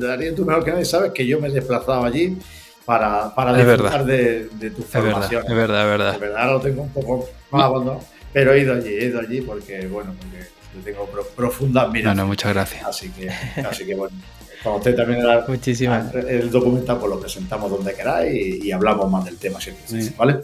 Darío, 0.00 0.34
tú 0.34 0.44
mejor 0.44 0.64
que 0.64 0.72
nadie 0.72 0.84
sabes 0.84 1.12
que 1.12 1.26
yo 1.26 1.40
me 1.40 1.48
he 1.48 1.52
desplazado 1.52 2.04
allí 2.04 2.36
para, 2.84 3.34
para 3.34 3.54
disfrutar 3.54 4.04
de, 4.04 4.48
de, 4.58 4.70
tu 4.70 4.82
formación. 4.82 5.44
Es 5.46 5.54
verdad, 5.54 5.82
es 5.82 5.98
verdad. 5.98 6.12
De 6.14 6.18
verdad 6.18 6.50
lo 6.52 6.60
tengo 6.60 6.82
un 6.82 6.90
poco 6.90 7.28
más 7.50 7.64
abandonado. 7.64 8.15
Pero 8.32 8.52
he 8.52 8.60
ido 8.60 8.74
allí, 8.74 8.88
he 8.88 9.06
ido 9.06 9.20
allí 9.20 9.40
porque, 9.40 9.86
bueno, 9.86 10.14
porque 10.18 10.46
yo 10.74 10.80
tengo 10.84 11.08
profunda 11.34 11.82
admiración. 11.82 12.16
No, 12.16 12.22
no, 12.22 12.28
muchas 12.28 12.52
gracias. 12.52 12.84
Así 12.84 13.10
que, 13.10 13.30
así 13.30 13.86
que 13.86 13.94
bueno, 13.94 14.16
cuando 14.62 14.78
usted 14.78 14.96
también 14.96 15.20
el, 15.20 15.44
Muchísimas. 15.48 16.14
el 16.14 16.50
documental, 16.50 16.98
pues 16.98 17.10
lo 17.10 17.20
presentamos 17.20 17.70
donde 17.70 17.94
queráis 17.94 18.64
y, 18.64 18.72
hablamos 18.72 19.10
más 19.10 19.24
del 19.24 19.38
tema, 19.38 19.58
¿vale? 20.16 20.40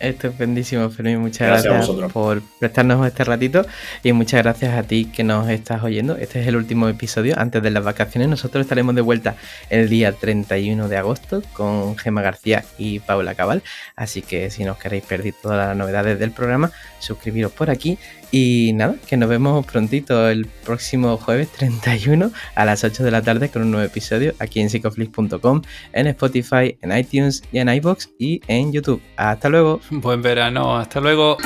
Estupendísimo, 0.00 0.88
Fermín. 0.90 1.18
Muchas 1.18 1.64
gracias, 1.64 1.88
por 2.12 2.42
prestarnos 2.60 3.04
este 3.06 3.24
ratito 3.24 3.66
y 4.02 4.12
muchas 4.12 4.42
gracias 4.42 4.74
a 4.74 4.82
ti 4.84 5.06
que 5.06 5.24
nos 5.24 5.48
estás 5.48 5.82
oyendo. 5.82 6.16
Este 6.16 6.40
es 6.40 6.46
el 6.46 6.56
último 6.56 6.88
episodio 6.88 7.34
antes 7.38 7.62
de 7.62 7.70
las 7.70 7.82
vacaciones. 7.82 8.28
Nosotros 8.28 8.62
estaremos 8.62 8.94
de 8.94 9.00
vuelta 9.00 9.34
el 9.70 9.88
día 9.88 10.12
31 10.12 10.88
de 10.88 10.96
agosto 10.96 11.42
con 11.52 11.96
Gema 11.96 12.22
García 12.22 12.64
y 12.78 13.00
Paula 13.00 13.34
Cabal. 13.34 13.62
Así 13.96 14.22
que 14.22 14.50
si 14.50 14.64
no 14.64 14.72
os 14.72 14.78
queréis 14.78 15.04
perder 15.04 15.34
todas 15.40 15.68
las 15.68 15.76
novedades 15.76 16.18
del 16.18 16.30
programa, 16.30 16.70
suscribiros 17.00 17.52
por 17.52 17.70
aquí. 17.70 17.98
Y 18.30 18.72
nada, 18.74 18.96
que 19.06 19.16
nos 19.16 19.28
vemos 19.28 19.64
prontito 19.66 20.28
el 20.28 20.46
próximo 20.64 21.16
jueves 21.16 21.48
31 21.52 22.30
a 22.54 22.64
las 22.64 22.84
8 22.84 23.02
de 23.02 23.10
la 23.10 23.22
tarde 23.22 23.48
con 23.48 23.62
un 23.62 23.70
nuevo 23.70 23.86
episodio 23.86 24.34
aquí 24.38 24.60
en 24.60 24.68
psicoflix.com, 24.68 25.62
en 25.92 26.06
Spotify, 26.08 26.76
en 26.82 26.96
iTunes 26.96 27.42
y 27.52 27.58
en 27.58 27.68
iBox 27.68 28.10
y 28.18 28.40
en 28.46 28.72
YouTube. 28.72 29.00
Hasta 29.16 29.48
luego. 29.48 29.80
Buen 29.90 30.20
verano, 30.20 30.76
hasta 30.76 31.00
luego. 31.00 31.38